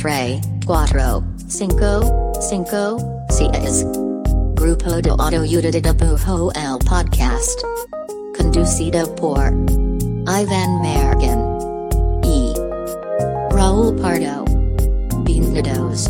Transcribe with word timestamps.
Tre, 0.00 0.40
Cuatro, 0.64 1.22
Cinco, 1.46 2.32
Cinco, 2.40 2.96
Seis. 3.28 3.84
Grupo 4.54 5.02
de 5.02 5.10
Autoayuda 5.10 5.70
de 5.70 5.92
Bujo 5.92 6.50
el 6.54 6.78
Podcast. 6.88 7.60
Conducido 8.34 9.14
por 9.16 9.52
Ivan 10.26 10.80
Mergen. 10.80 11.38
E. 12.24 12.54
Raul 13.50 13.94
Pardo. 13.96 14.46
Bienvenidos. 15.22 16.08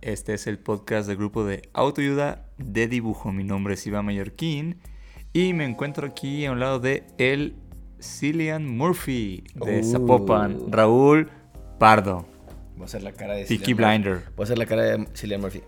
Este 0.00 0.34
es 0.34 0.46
el 0.46 0.58
podcast 0.58 1.08
del 1.08 1.16
grupo 1.16 1.44
de 1.44 1.68
autoayuda 1.72 2.44
de 2.56 2.86
dibujo. 2.86 3.32
Mi 3.32 3.44
nombre 3.44 3.74
es 3.74 3.86
Iván 3.86 4.06
Mallorquín 4.06 4.78
y 5.32 5.52
me 5.54 5.64
encuentro 5.64 6.06
aquí 6.06 6.46
a 6.46 6.52
un 6.52 6.60
lado 6.60 6.78
de 6.78 7.04
el 7.18 7.56
Cillian 8.00 8.66
Murphy 8.66 9.44
de 9.54 9.80
Uh. 9.80 9.84
Zapopan, 9.84 10.70
Raúl 10.70 11.28
Pardo, 11.78 12.26
Voy 12.76 12.82
a 12.82 12.84
hacer 12.84 13.02
la 13.02 13.12
cara 13.12 13.34
de 13.34 13.44
Peaky. 13.44 13.74
Blinder. 13.74 14.22
Voy 14.36 14.42
a 14.42 14.44
hacer 14.44 14.58
la 14.58 14.66
cara 14.66 14.82
de 14.82 15.08
Cillian 15.14 15.40
Murphy. 15.40 15.62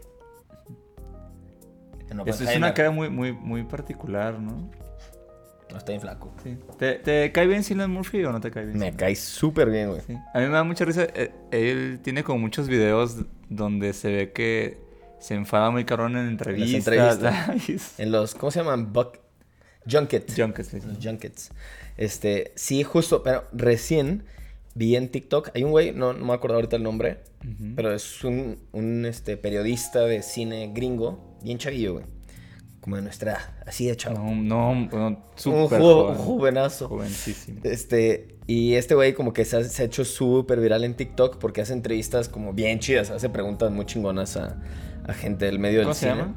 Esta 2.26 2.50
es 2.50 2.56
una 2.56 2.74
cara 2.74 2.90
muy, 2.90 3.08
muy, 3.10 3.32
muy 3.32 3.64
particular, 3.64 4.38
¿no? 4.40 4.70
No, 5.70 5.76
está 5.76 5.90
bien 5.92 6.00
flaco. 6.00 6.32
Sí. 6.42 6.56
¿Te, 6.78 6.94
te 6.94 7.30
cae 7.32 7.46
bien 7.46 7.62
Cillian 7.62 7.90
Murphy 7.90 8.24
o 8.24 8.32
no 8.32 8.40
te 8.40 8.50
cae 8.50 8.64
bien? 8.66 8.78
Me 8.78 8.94
cae 8.94 9.14
súper 9.16 9.70
bien, 9.70 9.88
güey. 9.90 10.00
Sí. 10.06 10.14
A 10.34 10.38
mí 10.40 10.46
me 10.46 10.52
da 10.52 10.64
mucha 10.64 10.84
risa. 10.84 11.06
eh, 11.14 11.32
Él 11.52 12.00
tiene 12.02 12.22
como 12.24 12.38
muchos 12.40 12.66
videos 12.68 13.24
donde 13.50 13.92
se 13.92 14.10
ve 14.10 14.32
que 14.32 14.78
se 15.20 15.34
enfada 15.34 15.70
muy 15.70 15.84
cabrón 15.84 16.16
en 16.16 16.26
entrevistas. 16.28 16.86
entrevistas. 16.86 17.94
En 17.98 18.10
los, 18.10 18.34
¿cómo 18.34 18.50
se 18.50 18.60
llaman? 18.60 18.92
Buck... 18.94 19.18
Junkets. 19.90 20.34
Junkets, 20.36 20.68
sí. 20.68 20.78
Los 20.86 20.98
junkets. 21.04 21.50
Este, 21.98 22.52
sí, 22.56 22.82
justo, 22.82 23.22
pero 23.22 23.44
recién 23.52 24.24
vi 24.74 24.96
en 24.96 25.08
TikTok, 25.10 25.50
hay 25.54 25.64
un 25.64 25.70
güey, 25.72 25.92
no, 25.92 26.12
no 26.12 26.24
me 26.24 26.32
acuerdo 26.32 26.56
ahorita 26.56 26.76
el 26.76 26.82
nombre, 26.82 27.18
pero 27.76 27.92
es 27.92 28.22
un, 28.24 28.58
un 28.72 29.04
este, 29.04 29.36
periodista 29.36 30.00
de 30.00 30.22
cine 30.22 30.70
gringo, 30.74 31.36
bien 31.42 31.58
chavillo, 31.58 31.94
güey. 31.94 32.04
Como 32.80 32.96
de 32.96 33.02
nuestra 33.02 33.32
edad, 33.32 33.40
así 33.66 33.86
de 33.86 33.96
chavo. 33.96 34.18
No, 34.18 34.34
no, 34.34 34.74
no, 34.86 35.06
un 35.08 35.16
jo- 35.36 35.68
joven. 35.68 36.16
jovenazo. 36.16 36.88
Jovencísimo. 36.88 37.60
Este, 37.64 38.36
y 38.52 38.74
este 38.74 38.94
güey 38.94 39.12
como 39.14 39.32
que 39.32 39.44
se 39.44 39.56
ha, 39.58 39.64
se 39.64 39.82
ha 39.82 39.86
hecho 39.86 40.04
súper 40.04 40.60
viral 40.60 40.82
en 40.84 40.94
TikTok 40.94 41.38
porque 41.38 41.60
hace 41.60 41.72
entrevistas 41.72 42.28
como 42.28 42.52
bien 42.52 42.78
chidas, 42.80 43.10
hace 43.10 43.28
preguntas 43.28 43.70
muy 43.70 43.86
chingonas 43.86 44.36
a, 44.36 44.56
a 45.06 45.12
gente 45.14 45.44
del 45.44 45.58
medio 45.58 45.80
¿Cómo 45.82 45.90
del 45.90 45.96
se 45.96 46.06
cine. 46.08 46.16
llama? 46.22 46.34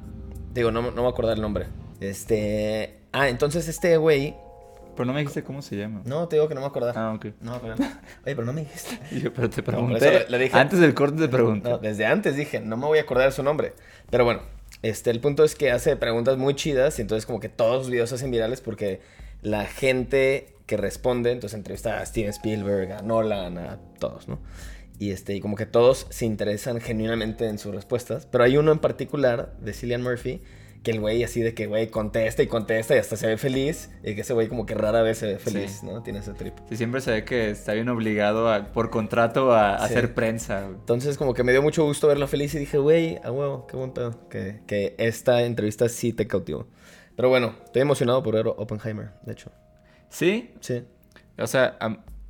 Digo, 0.53 0.69
no, 0.71 0.91
no 0.91 1.01
me 1.03 1.07
acuerdo 1.09 1.31
el 1.33 1.41
nombre. 1.41 1.65
Este, 1.99 2.99
ah, 3.11 3.27
entonces 3.29 3.67
este 3.67 3.97
güey, 3.97 4.35
Pero 4.95 5.05
no 5.05 5.13
me 5.13 5.21
dijiste 5.21 5.43
cómo 5.43 5.61
se 5.63 5.75
llama. 5.75 6.01
no, 6.05 6.27
te 6.27 6.35
digo 6.35 6.47
que 6.47 6.53
no 6.53 6.61
me 6.61 6.67
acuerdo. 6.67 6.91
Ah, 6.95 7.13
ok. 7.15 7.25
No, 7.41 7.59
pero, 7.59 7.73
oye, 7.73 7.85
pero 8.23 8.45
no 8.45 8.53
me 8.53 8.61
dijiste. 8.61 8.99
Yo, 9.19 9.33
pero 9.33 9.49
te 9.49 9.63
pregunté. 9.63 10.25
le- 10.29 10.37
dije- 10.37 10.55
Antes 10.57 10.79
del 10.79 10.93
corte 10.93 11.17
te 11.17 11.27
pregunté. 11.29 11.67
No, 11.69 11.77
desde 11.79 12.05
antes 12.05 12.35
dije, 12.35 12.59
no 12.59 12.77
me 12.77 12.85
voy 12.85 12.99
a 12.99 13.01
acordar 13.01 13.31
su 13.31 13.41
nombre. 13.41 13.73
Pero 14.11 14.23
bueno, 14.25 14.41
este, 14.83 15.09
el 15.09 15.19
punto 15.19 15.43
es 15.43 15.55
que 15.55 15.71
hace 15.71 15.95
preguntas 15.95 16.37
muy 16.37 16.53
chidas 16.53 16.99
y 16.99 17.01
entonces 17.01 17.25
como 17.25 17.39
que 17.39 17.49
todos 17.49 17.83
sus 17.83 17.91
videos 17.91 18.09
se 18.09 18.15
hacen 18.15 18.29
virales 18.29 18.61
porque 18.61 19.01
la 19.41 19.65
gente 19.65 20.52
que 20.65 20.77
responde, 20.77 21.31
entonces 21.31 21.57
entrevista 21.57 21.99
a 21.99 22.05
Steven 22.05 22.29
Spielberg, 22.29 22.91
a 22.93 23.01
Nolan, 23.01 23.57
a 23.57 23.79
todos, 23.99 24.27
¿no? 24.27 24.39
Y, 24.99 25.11
este, 25.11 25.35
y 25.35 25.39
como 25.41 25.55
que 25.55 25.65
todos 25.65 26.07
se 26.09 26.25
interesan 26.25 26.79
genuinamente 26.79 27.47
en 27.47 27.57
sus 27.57 27.73
respuestas. 27.75 28.25
Pero 28.27 28.43
hay 28.43 28.57
uno 28.57 28.71
en 28.71 28.79
particular 28.79 29.57
de 29.59 29.73
Cillian 29.73 30.01
Murphy 30.03 30.41
que 30.83 30.91
el 30.91 30.99
güey 30.99 31.23
así 31.23 31.41
de 31.41 31.53
que, 31.53 31.65
güey, 31.65 31.87
contesta 31.87 32.43
y 32.43 32.47
contesta 32.47 32.95
y 32.95 32.99
hasta 32.99 33.15
se 33.17 33.27
ve 33.27 33.37
feliz. 33.37 33.89
Y 34.03 34.15
que 34.15 34.21
ese 34.21 34.33
güey 34.33 34.47
como 34.49 34.65
que 34.65 34.75
rara 34.75 35.01
vez 35.01 35.17
se 35.17 35.25
ve 35.27 35.37
feliz, 35.39 35.79
Sí. 35.79 35.85
¿no? 35.85 36.03
Tiene 36.03 36.19
ese 36.19 36.33
trip. 36.33 36.53
Sí, 36.69 36.77
siempre 36.77 37.01
se 37.01 37.11
ve 37.11 37.25
que 37.25 37.49
está 37.49 37.73
bien 37.73 37.87
obligado 37.89 38.51
a- 38.51 38.71
por 38.71 38.89
contrato 38.89 39.51
a, 39.53 39.75
a 39.75 39.87
Sí. 39.87 39.93
hacer 39.93 40.13
prensa. 40.13 40.65
Entonces 40.67 41.17
como 41.17 41.33
que 41.33 41.43
me 41.43 41.51
dio 41.53 41.61
mucho 41.61 41.83
gusto 41.85 42.07
verlo 42.07 42.27
feliz 42.27 42.53
y 42.55 42.59
dije, 42.59 42.77
güey, 42.77 43.17
a 43.23 43.31
huevo, 43.31 43.65
qué 43.67 43.75
buen 43.77 43.91
pedo. 43.91 44.27
Que, 44.29 44.61
que 44.67 44.93
esta 44.97 45.41
entrevista 45.43 45.89
sí 45.89 46.13
te 46.13 46.27
cautivó. 46.27 46.67
Pero 47.15 47.29
bueno, 47.29 47.55
estoy 47.65 47.81
emocionado 47.81 48.21
por 48.21 48.35
ver 48.35 48.47
Oppenheimer, 48.47 49.11
de 49.25 49.31
hecho. 49.33 49.51
Sí, 50.13 50.51
Sí. 50.59 50.83
o 51.39 51.47
sea, 51.47 51.77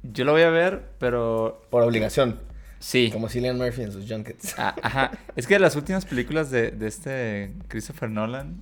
yo 0.04 0.24
lo 0.26 0.32
voy 0.32 0.44
a 0.44 0.50
ver, 0.50 0.84
pero 1.00 1.62
Por 1.70 1.84
obligación. 1.84 2.40
sí. 2.80 3.10
Como 3.12 3.28
Cillian 3.28 3.58
Murphy 3.58 3.82
en 3.84 3.92
sus 3.92 4.10
junkets. 4.10 4.56
Ah, 4.58 4.74
ajá. 4.82 5.12
Es 5.36 5.48
que 5.48 5.60
las 5.60 5.76
últimas 5.76 6.06
películas 6.06 6.50
de, 6.50 6.72
de 6.72 6.88
este 6.88 7.54
Christopher 7.68 8.10
Nolan, 8.10 8.62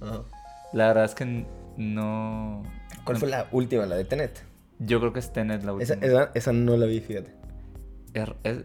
la 0.73 0.87
verdad 0.87 1.05
es 1.05 1.13
que 1.15 1.45
no. 1.77 2.63
¿Cuál 3.03 3.15
no- 3.15 3.19
fue 3.19 3.29
la 3.29 3.47
última, 3.51 3.85
la 3.85 3.95
de 3.95 4.05
Tenet? 4.05 4.43
Yo 4.79 4.99
creo 4.99 5.13
que 5.13 5.19
es 5.19 5.31
Tenet 5.31 5.63
la 5.63 5.73
última. 5.73 5.95
Esa, 5.95 6.05
esa, 6.05 6.31
esa 6.33 6.51
no 6.53 6.75
la 6.77 6.87
vi, 6.87 6.99
fíjate. 7.01 7.31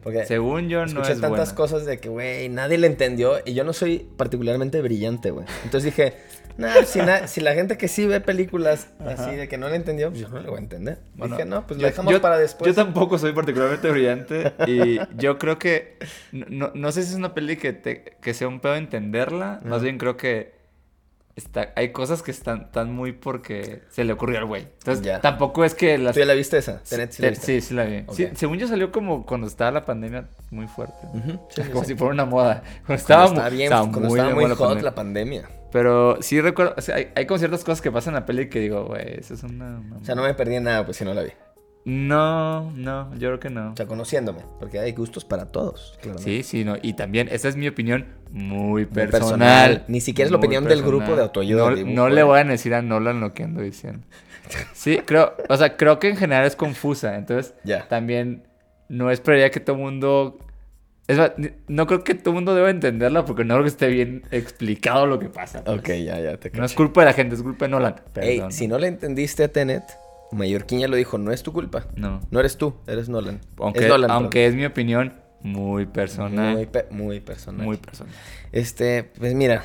Porque 0.02 0.24
según 0.26 0.68
yo, 0.68 0.80
no 0.80 0.86
Escuché 0.86 1.12
es 1.12 1.20
tantas 1.20 1.30
buena. 1.50 1.54
cosas 1.54 1.86
de 1.86 1.98
que, 1.98 2.08
güey, 2.08 2.48
nadie 2.48 2.78
le 2.78 2.86
entendió. 2.86 3.36
Y 3.44 3.54
yo 3.54 3.64
no 3.64 3.72
soy 3.72 4.06
particularmente 4.16 4.80
brillante, 4.82 5.30
güey. 5.30 5.46
Entonces 5.64 5.84
dije, 5.94 6.14
nah, 6.58 6.82
si, 6.84 6.98
na- 7.00 7.28
si 7.28 7.40
la 7.40 7.54
gente 7.54 7.76
que 7.78 7.86
sí 7.86 8.06
ve 8.06 8.20
películas 8.20 8.88
así 9.06 9.36
de 9.36 9.46
que 9.46 9.56
no 9.58 9.68
le 9.68 9.76
entendió, 9.76 10.08
pues 10.10 10.22
yo 10.22 10.28
no 10.28 10.40
le 10.40 10.48
voy 10.48 10.56
a 10.56 10.62
entender. 10.62 10.98
Bueno, 11.14 11.36
dije, 11.36 11.48
no, 11.48 11.64
pues 11.66 11.80
lo 11.80 11.86
dejamos 11.86 12.12
yo- 12.12 12.20
para 12.20 12.38
después. 12.38 12.68
Yo 12.68 12.74
tampoco 12.74 13.18
soy 13.18 13.32
particularmente 13.32 13.88
brillante 13.90 14.52
y 14.66 14.98
yo 15.16 15.38
creo 15.38 15.58
que 15.58 15.96
no, 16.32 16.72
no- 16.74 16.90
sé 16.92 17.02
si 17.04 17.10
es 17.10 17.14
una 17.16 17.32
peli 17.34 17.56
que, 17.56 17.72
te- 17.72 18.16
que 18.20 18.34
sea 18.34 18.48
un 18.48 18.58
pedo 18.60 18.74
entenderla, 18.74 19.60
más 19.64 19.80
bien 19.82 19.98
creo 19.98 20.16
que 20.16 20.55
está, 21.36 21.72
hay 21.76 21.92
cosas 21.92 22.22
que 22.22 22.30
están, 22.30 22.62
están 22.62 22.92
muy 22.92 23.12
porque 23.12 23.82
se 23.90 24.02
le 24.04 24.12
ocurrió 24.14 24.38
al 24.38 24.46
güey. 24.46 24.62
Entonces 24.78 25.04
Ya. 25.04 25.20
tampoco 25.20 25.64
es 25.64 25.74
que 25.74 25.98
las... 25.98 26.14
¿Tú 26.14 26.20
ya 26.20 26.26
la 26.26 26.34
viste 26.34 26.58
esa? 26.58 26.80
Sí 26.84 26.96
la 26.96 27.06
Te- 27.06 27.28
viste. 27.30 27.34
sí, 27.46 27.60
sí 27.60 27.74
la 27.74 27.84
vi. 27.84 28.04
Sí, 28.12 28.28
según 28.34 28.58
yo 28.58 28.66
salió 28.68 28.90
como 28.90 29.24
cuando 29.26 29.46
estaba 29.46 29.70
la 29.70 29.84
pandemia 29.84 30.26
muy 30.50 30.66
fuerte. 30.66 30.94
Sí, 31.50 31.62
como 31.72 31.84
si 31.84 31.94
fuera 31.94 32.14
una 32.14 32.24
moda. 32.24 32.62
Cuando 32.62 32.82
Cuando 32.86 32.94
estaba, 32.96 33.24
estaba 33.26 33.50
mu- 33.50 33.56
bien, 33.56 33.64
estaba 33.72 33.90
cuando 33.92 34.08
estaba 34.08 34.28
de 34.28 34.34
muy 34.34 34.44
hot 34.46 34.58
pandemia. 34.58 34.82
la 34.82 34.94
pandemia. 34.94 35.48
Pero 35.72 36.22
sí 36.22 36.40
recuerdo, 36.40 36.74
o 36.76 36.80
sea, 36.80 36.94
hay, 36.96 37.08
hay 37.14 37.26
como 37.26 37.38
ciertas 37.38 37.62
cosas 37.64 37.82
que 37.82 37.90
pasan 37.90 38.14
en 38.14 38.20
la 38.20 38.26
peli 38.26 38.48
que 38.48 38.60
digo, 38.60 38.86
güey, 38.86 39.18
eso 39.18 39.34
es 39.34 39.42
una... 39.42 39.78
una 39.78 39.96
O 39.98 40.04
sea, 40.04 40.14
no 40.14 40.22
me 40.22 40.32
perdí 40.32 40.54
en 40.54 40.64
nada, 40.64 40.84
pues 40.86 40.96
si 40.96 41.04
no 41.04 41.12
la 41.12 41.22
vi. 41.22 41.32
No, 41.88 42.72
no, 42.72 43.12
yo 43.14 43.28
creo 43.28 43.38
que 43.38 43.48
no. 43.48 43.70
O 43.70 43.76
sea, 43.76 43.86
conociéndome, 43.86 44.40
porque 44.58 44.80
hay 44.80 44.90
gustos 44.90 45.24
para 45.24 45.46
todos. 45.52 45.96
claramente. 46.02 46.30
Sí, 46.30 46.42
sí, 46.42 46.64
no. 46.64 46.74
Y 46.82 46.94
también, 46.94 47.28
esa 47.30 47.48
es 47.48 47.54
mi 47.54 47.68
opinión 47.68 48.06
muy 48.32 48.84
Muy 48.84 48.86
personal. 48.86 49.84
Ni 49.86 50.00
siquiera 50.00 50.26
es 50.26 50.32
la 50.32 50.38
opinión 50.38 50.64
del 50.64 50.82
grupo 50.82 51.14
de 51.14 51.22
autoayuda 51.22 51.70
No, 51.84 52.08
le 52.08 52.24
voy 52.24 52.40
a 52.40 52.44
decir 52.44 52.74
a 52.74 52.82
Nolan 52.82 53.20
lo 53.20 53.32
que 53.34 53.44
ando 53.44 53.62
diciendo. 53.62 54.00
Sí, 54.72 54.98
creo, 55.04 55.34
o 55.48 55.56
sea, 55.56 55.76
creo 55.76 56.00
que 56.00 56.08
en 56.08 56.16
general 56.16 56.44
es 56.44 56.56
confusa. 56.56 57.14
Entonces, 57.16 57.54
también 57.88 58.42
no 58.88 59.12
esperaría 59.12 59.50
que 59.52 59.60
todo 59.60 59.76
el 59.76 59.82
mundo. 59.82 60.38
Es 61.06 61.18
más, 61.18 61.32
no 61.68 61.86
creo 61.86 62.02
que 62.02 62.14
todo 62.16 62.30
el 62.30 62.34
mundo 62.34 62.52
deba 62.56 62.68
entenderla 62.68 63.24
porque 63.24 63.44
no 63.44 63.54
creo 63.54 63.62
que 63.62 63.68
esté 63.68 63.86
bien 63.86 64.24
explicado 64.32 65.06
lo 65.06 65.20
que 65.20 65.28
pasa. 65.28 65.62
pues. 65.62 65.78
Ok, 65.78 65.86
ya, 66.04 66.18
ya 66.18 66.36
te 66.36 66.50
No 66.50 66.64
es 66.64 66.72
caché. 66.72 66.74
culpa 66.74 67.02
de 67.02 67.06
la 67.06 67.12
gente, 67.12 67.36
es 67.36 67.42
culpa 67.42 67.66
de 67.66 67.68
Nolan. 67.70 67.94
Ey, 68.16 68.38
Perdón. 68.38 68.50
si 68.50 68.66
no 68.66 68.76
le 68.76 68.88
entendiste 68.88 69.44
a 69.44 69.48
Tenet, 69.52 69.84
Mallorquín 70.32 70.80
ya 70.80 70.88
lo 70.88 70.96
dijo, 70.96 71.18
no 71.18 71.32
es 71.32 71.42
tu 71.42 71.52
culpa. 71.52 71.86
No. 71.94 72.20
No 72.30 72.40
eres 72.40 72.56
tú, 72.56 72.74
eres 72.86 73.08
Nolan. 73.08 73.40
Aunque, 73.58 73.80
es 73.84 73.88
Nolan, 73.88 74.10
aunque 74.10 74.46
es 74.46 74.54
mi 74.54 74.64
opinión 74.64 75.14
muy 75.42 75.86
personal. 75.86 76.54
Muy, 76.54 76.66
pe- 76.66 76.86
muy 76.90 77.20
personal. 77.20 77.64
muy 77.64 77.76
personal. 77.76 78.12
Este, 78.52 79.04
pues 79.04 79.34
mira. 79.34 79.64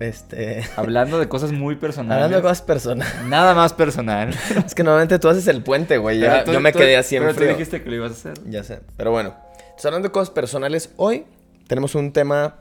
Este. 0.00 0.62
Hablando 0.76 1.18
de 1.18 1.28
cosas 1.28 1.52
muy 1.52 1.76
personales. 1.76 2.16
Hablando 2.16 2.36
de 2.36 2.42
cosas 2.42 2.62
personales. 2.62 3.14
Nada 3.26 3.54
más 3.54 3.72
personal. 3.72 4.30
es 4.66 4.74
que 4.74 4.82
normalmente 4.82 5.18
tú 5.18 5.28
haces 5.28 5.46
el 5.48 5.62
puente, 5.62 5.98
güey. 5.98 6.20
Ya, 6.20 6.44
tú- 6.44 6.52
yo 6.52 6.60
me 6.60 6.72
tú- 6.72 6.78
quedé 6.78 6.96
así 6.96 7.16
en 7.16 7.22
Pero 7.22 7.34
tú 7.34 7.44
dijiste 7.44 7.82
que 7.82 7.90
lo 7.90 7.96
ibas 7.96 8.10
a 8.10 8.14
hacer. 8.14 8.34
Ya 8.48 8.62
sé. 8.64 8.80
Pero 8.96 9.10
bueno. 9.10 9.34
Entonces, 9.60 9.86
hablando 9.86 10.08
de 10.08 10.12
cosas 10.12 10.30
personales, 10.30 10.92
hoy 10.96 11.24
tenemos 11.66 11.94
un 11.94 12.12
tema 12.12 12.56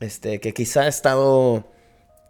este, 0.00 0.40
que 0.40 0.52
quizá 0.52 0.82
ha 0.82 0.88
estado 0.88 1.69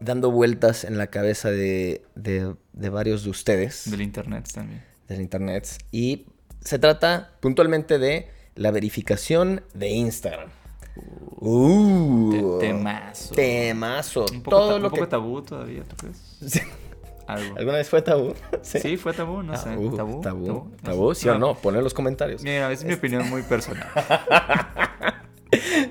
dando 0.01 0.31
vueltas 0.31 0.85
en 0.85 0.99
la 0.99 1.09
cabeza 1.09 1.51
de, 1.51 2.03
de- 2.15 2.55
de 2.73 2.89
varios 2.89 3.25
de 3.25 3.31
ustedes 3.31 3.91
Del 3.91 4.01
internet 4.03 4.49
también. 4.53 4.83
del 5.09 5.21
internet. 5.21 5.69
Y 5.93 6.27
se 6.61 6.79
trata 6.79 7.33
puntualmente 7.41 7.99
de 7.99 8.29
la 8.55 8.71
verificación 8.71 9.63
de 9.75 9.89
Instagram. 9.91 10.49
Uh, 11.43 12.59
Te- 12.61 12.67
temazo. 12.67 13.35
Temazo. 13.35 14.27
Un 14.33 14.43
poco, 14.43 14.57
Todo 14.57 14.69
ta- 14.71 14.77
un 14.77 14.83
lo 14.83 14.91
poco 14.91 15.03
que. 15.03 15.07
tabú 15.09 15.43
todavía, 15.43 15.83
¿tú 15.85 15.97
crees? 15.97 16.17
Sí. 16.47 16.61
Algo. 17.27 17.57
¿Alguna 17.59 17.77
vez 17.77 17.89
fue 17.89 18.03
tabú? 18.03 18.35
Sí. 18.63 18.97
fue 18.97 19.13
tabú, 19.13 19.43
no 19.43 19.53
Ah, 19.53 19.57
sé. 19.57 19.77
uh, 19.77 19.97
¿Tabú? 19.97 20.21
Tabú. 20.21 20.71
¿Tabú? 20.83 21.15
¿Sí 21.15 21.29
o 21.29 21.39
no? 21.39 21.55
Ponlo 21.55 21.79
en 21.79 21.85
los 21.85 21.95
comentarios. 21.95 22.43
Mira, 22.43 22.71
es 22.73 22.85
mi 22.85 22.93
opinión 22.95 23.29
muy 23.31 23.43
personal. 23.43 23.87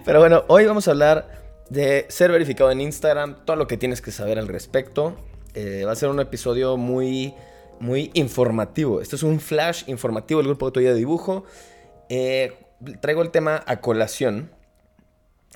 Pero 0.05 0.19
bueno, 0.19 0.43
hoy 0.47 0.65
vamos 0.65 0.87
a 0.87 0.91
hablar 0.91 1.38
de 1.69 2.05
ser 2.09 2.31
verificado 2.31 2.71
en 2.71 2.81
Instagram, 2.81 3.45
todo 3.45 3.55
lo 3.55 3.67
que 3.67 3.77
tienes 3.77 4.01
que 4.01 4.11
saber 4.11 4.39
al 4.39 4.47
respecto. 4.47 5.15
Eh, 5.53 5.83
va 5.85 5.91
a 5.91 5.95
ser 5.95 6.09
un 6.09 6.19
episodio 6.19 6.77
muy, 6.77 7.33
muy 7.79 8.11
informativo. 8.13 9.01
Esto 9.01 9.15
es 9.15 9.23
un 9.23 9.39
flash 9.39 9.83
informativo 9.87 10.39
del 10.39 10.47
grupo 10.47 10.65
de 10.65 10.69
Autoría 10.69 10.89
de 10.91 10.97
Dibujo. 10.97 11.45
Eh, 12.09 12.53
traigo 13.01 13.21
el 13.21 13.31
tema 13.31 13.63
a 13.67 13.81
colación 13.81 14.51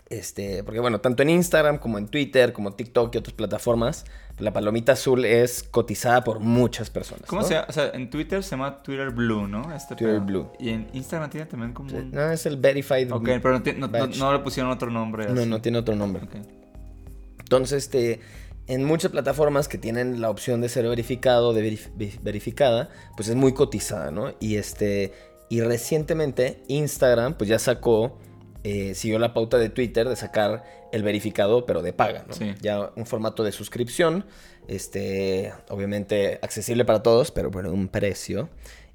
Este, 0.10 0.64
porque 0.64 0.80
bueno, 0.80 1.02
tanto 1.02 1.24
en 1.24 1.30
Instagram 1.30 1.80
como 1.80 1.98
en 1.98 2.08
Twitter, 2.08 2.54
como 2.54 2.74
TikTok 2.74 3.16
y 3.16 3.18
otras 3.18 3.34
plataformas, 3.34 4.06
la 4.40 4.52
palomita 4.52 4.94
azul 4.94 5.26
es 5.26 5.64
cotizada 5.64 6.24
por 6.24 6.40
muchas 6.40 6.90
personas. 6.90 7.26
¿Cómo 7.28 7.42
¿no? 7.44 7.48
se 7.48 7.54
llama? 7.54 7.68
O 7.70 7.72
sea, 7.72 7.90
en 7.94 8.10
Twitter 8.10 8.44
se 8.44 8.52
llama 8.52 8.82
Twitter 8.82 9.12
Blue, 9.12 9.48
¿no? 9.48 9.74
Este 9.74 9.96
Twitter 9.96 10.16
pedo. 10.18 10.26
Blue. 10.26 10.52
Y 10.60 10.70
en 10.70 10.88
Instagram 10.94 11.30
tiene 11.30 11.46
también 11.46 11.74
como 11.74 11.96
un... 11.96 12.12
No, 12.12 12.32
es 12.32 12.46
el 12.46 12.58
Verified. 12.58 13.12
Ok, 13.12 13.26
pero 13.42 13.60
no, 13.60 13.88
no- 13.88 13.88
no- 13.88 14.08
no 14.08 14.34
le 14.34 14.40
pusieron 14.40 14.72
otro 14.72 14.90
nombre. 14.90 15.28
No, 15.28 15.42
así. 15.42 15.50
no 15.50 15.62
tiene 15.62 15.78
otro 15.78 15.96
nombre. 15.96 16.24
Ok. 16.24 16.36
Entonces, 17.40 17.84
este, 17.84 18.22
en 18.68 18.84
muchas 18.86 19.12
plataformas 19.12 19.68
que 19.68 19.78
tienen 19.78 20.22
la 20.22 20.30
opción 20.30 20.62
de 20.62 20.70
ser 20.70 20.88
verificado, 20.88 21.54
de 21.54 21.72
verif- 21.72 21.92
ve- 21.96 22.18
verificada, 22.22 22.90
pues 23.16 23.28
es 23.30 23.36
muy 23.36 23.54
cotizada, 23.54 24.10
¿no? 24.12 24.34
Y 24.40 24.56
este, 24.56 25.14
y 25.50 25.62
recientemente 25.62 26.64
Instagram, 26.68 27.36
pues 27.36 27.50
ya 27.50 27.60
sacó, 27.60 28.18
eh, 28.64 28.96
siguió 28.96 29.20
la 29.20 29.34
pauta 29.34 29.58
de 29.58 29.70
Twitter 29.70 30.08
de 30.08 30.16
sacar 30.16 30.64
el 30.92 31.04
verificado, 31.04 31.66
pero 31.66 31.82
de 31.82 31.94
paga, 31.94 32.26
¿no? 32.28 32.34
Sí. 32.34 32.54
Ya 32.62 32.92
un 32.96 33.06
formato 33.06 33.44
de 33.44 33.52
suscripción, 33.52 34.26
este, 34.68 35.52
obviamente 35.70 36.40
accesible 36.42 36.86
para 36.86 37.04
todos, 37.04 37.32
pero 37.32 37.50
bueno, 37.52 37.72
un 37.72 37.88
precio. 37.88 38.50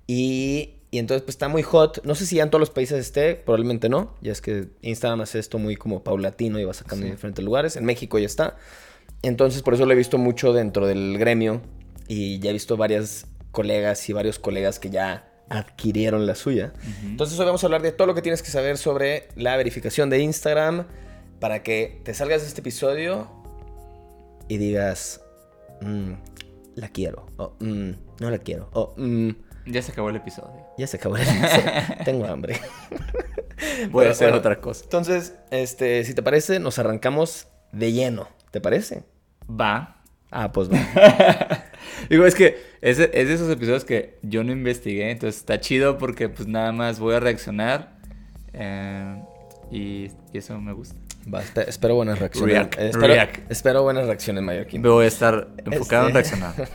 Y, 0.06 0.74
y 0.90 0.98
entonces 0.98 1.22
pues 1.22 1.34
está 1.34 1.48
muy 1.48 1.62
hot. 1.62 2.02
No 2.04 2.14
sé 2.14 2.24
si 2.26 2.36
ya 2.36 2.42
en 2.44 2.50
todos 2.50 2.60
los 2.60 2.70
países 2.70 2.98
esté, 2.98 3.34
probablemente 3.34 3.88
no. 3.88 4.14
Ya 4.22 4.32
es 4.32 4.40
que 4.40 4.68
Instagram 4.82 5.20
hace 5.20 5.38
esto 5.38 5.58
muy 5.58 5.76
como 5.76 6.02
paulatino 6.02 6.58
y 6.58 6.64
va 6.64 6.72
sacando 6.74 7.04
Sí. 7.04 7.10
en 7.10 7.16
diferentes 7.16 7.44
lugares. 7.44 7.76
En 7.76 7.84
México 7.84 8.18
ya 8.18 8.26
está. 8.26 8.56
Entonces 9.22 9.62
por 9.62 9.74
eso 9.74 9.84
lo 9.84 9.92
he 9.92 9.96
visto 9.96 10.16
mucho 10.18 10.52
dentro 10.52 10.86
del 10.86 11.18
gremio 11.18 11.60
y 12.06 12.38
ya 12.38 12.50
he 12.50 12.52
visto 12.52 12.76
varias 12.76 13.26
colegas 13.50 14.08
y 14.08 14.12
varios 14.12 14.38
colegas 14.38 14.78
que 14.78 14.88
ya 14.90 15.27
adquirieron 15.50 16.26
la 16.26 16.34
suya. 16.34 16.72
Entonces 17.04 17.38
hoy 17.38 17.46
vamos 17.46 17.62
a 17.62 17.66
hablar 17.66 17.82
de 17.82 17.92
todo 17.92 18.06
lo 18.06 18.14
que 18.14 18.22
tienes 18.22 18.42
que 18.42 18.50
saber 18.50 18.76
sobre 18.78 19.28
la 19.36 19.56
verificación 19.56 20.10
de 20.10 20.20
Instagram 20.20 20.86
para 21.40 21.62
que 21.62 22.00
te 22.04 22.14
salgas 22.14 22.42
de 22.42 22.48
este 22.48 22.60
episodio 22.60 23.30
y 24.48 24.58
digas, 24.58 25.20
"Mm, 25.80 26.12
la 26.74 26.88
quiero, 26.88 27.26
o 27.36 27.54
"Mm, 27.60 27.90
no 28.20 28.30
la 28.30 28.38
quiero, 28.38 28.68
o 28.72 28.94
"Mm, 28.96 29.30
Ya 29.66 29.82
se 29.82 29.92
acabó 29.92 30.10
el 30.10 30.16
episodio. 30.16 30.66
ya 30.78 30.86
se 30.86 30.96
acabó 30.96 31.16
el 31.16 31.22
episodio, 31.22 31.72
tengo 32.04 32.26
hambre. 32.26 32.60
Voy 33.90 34.06
a 34.06 34.10
hacer 34.10 34.28
bueno, 34.28 34.38
otra 34.38 34.60
cosa. 34.60 34.84
Entonces, 34.84 35.34
este, 35.50 36.04
si 36.04 36.14
te 36.14 36.22
parece, 36.22 36.58
nos 36.60 36.78
arrancamos 36.78 37.48
de 37.72 37.92
lleno. 37.92 38.28
¿Te 38.50 38.60
parece? 38.60 39.04
Va. 39.48 40.02
Ah, 40.30 40.52
pues 40.52 40.70
va. 40.70 40.78
Digo, 42.10 42.24
es 42.26 42.34
que 42.34 42.56
es, 42.80 42.98
es 42.98 43.28
de 43.28 43.34
esos 43.34 43.50
episodios 43.50 43.84
que 43.84 44.18
yo 44.22 44.44
no 44.44 44.52
investigué, 44.52 45.10
entonces 45.10 45.40
está 45.40 45.60
chido 45.60 45.98
porque 45.98 46.28
pues 46.28 46.48
nada 46.48 46.72
más 46.72 46.98
voy 47.00 47.14
a 47.14 47.20
reaccionar 47.20 47.96
eh, 48.52 49.22
y, 49.70 49.78
y 50.32 50.38
eso 50.38 50.58
me 50.60 50.72
gusta. 50.72 50.96
Va, 51.32 51.42
espe- 51.42 51.66
espero 51.68 51.94
buenas 51.94 52.18
reacciones. 52.20 52.54
React, 52.54 52.78
Eh, 52.78 52.88
espero, 52.88 53.06
react. 53.14 53.50
espero 53.50 53.82
buenas 53.82 54.06
reacciones, 54.06 54.42
Mallorquín. 54.42 54.80
Voy 54.82 55.04
a 55.04 55.08
estar 55.08 55.48
enfocado 55.66 56.08
en 56.08 56.16
Este- 56.16 56.36
reaccionar. 56.36 56.54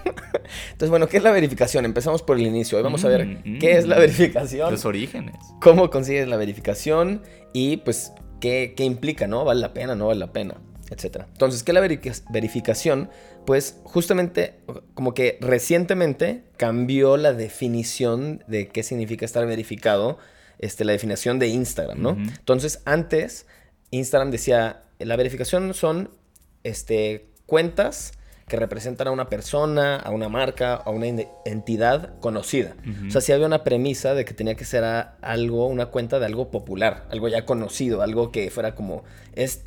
Entonces, 0.73 0.89
bueno, 0.89 1.07
¿qué 1.07 1.17
es 1.17 1.23
la 1.23 1.31
verificación? 1.31 1.85
Empezamos 1.85 2.21
por 2.21 2.37
el 2.37 2.45
inicio. 2.45 2.77
Hoy 2.77 2.83
vamos 2.83 3.03
a 3.03 3.07
ver 3.07 3.25
Mm, 3.25 3.57
qué 3.59 3.77
es 3.77 3.87
la 3.87 3.95
mm. 3.95 3.99
verificación, 3.99 4.71
Los 4.71 4.85
orígenes. 4.85 5.35
cómo 5.59 5.89
consigues 5.89 6.27
la 6.27 6.37
verificación 6.37 7.23
y, 7.51 7.77
pues, 7.77 8.11
qué, 8.39 8.73
qué 8.77 8.83
implica, 8.83 9.25
¿no? 9.25 9.43
¿Vale 9.43 9.59
la 9.61 9.73
pena, 9.73 9.95
no 9.95 10.07
vale 10.07 10.19
la 10.19 10.31
pena? 10.31 10.55
Etcétera. 10.91 11.25
Entonces, 11.31 11.63
¿qué 11.63 11.71
es 11.71 11.73
la 11.73 11.81
verificación? 12.31 13.09
Pues, 13.45 13.79
justamente, 13.83 14.59
como 14.93 15.13
que 15.13 15.37
recientemente 15.41 16.43
cambió 16.57 17.17
la 17.17 17.33
definición 17.33 18.43
de 18.47 18.67
qué 18.67 18.83
significa 18.83 19.25
estar 19.25 19.45
verificado, 19.45 20.17
este, 20.59 20.85
la 20.85 20.93
definición 20.93 21.39
de 21.39 21.47
Instagram, 21.47 22.01
¿no? 22.01 22.11
Entonces, 22.11 22.81
antes, 22.85 23.45
Instagram 23.91 24.31
decía, 24.31 24.83
la 24.99 25.15
verificación 25.15 25.73
son 25.73 26.11
este, 26.63 27.29
cuentas 27.45 28.13
que 28.47 28.57
representan 28.57 29.07
a 29.07 29.11
una 29.11 29.29
persona, 29.29 29.95
a 29.97 30.11
una 30.11 30.29
marca, 30.29 30.75
a 30.75 30.89
una 30.89 31.07
entidad 31.45 32.19
conocida. 32.19 32.75
O 33.07 33.11
sea, 33.11 33.21
si 33.21 33.31
había 33.31 33.45
una 33.45 33.63
premisa 33.63 34.13
de 34.13 34.25
que 34.25 34.33
tenía 34.33 34.55
que 34.55 34.65
ser 34.65 34.83
algo, 34.83 35.67
una 35.67 35.87
cuenta 35.87 36.19
de 36.19 36.25
algo 36.25 36.51
popular, 36.51 37.07
algo 37.09 37.27
ya 37.29 37.45
conocido, 37.45 38.01
algo 38.01 38.31
que 38.31 38.49
fuera 38.51 38.75
como, 38.75 39.03
es 39.33 39.63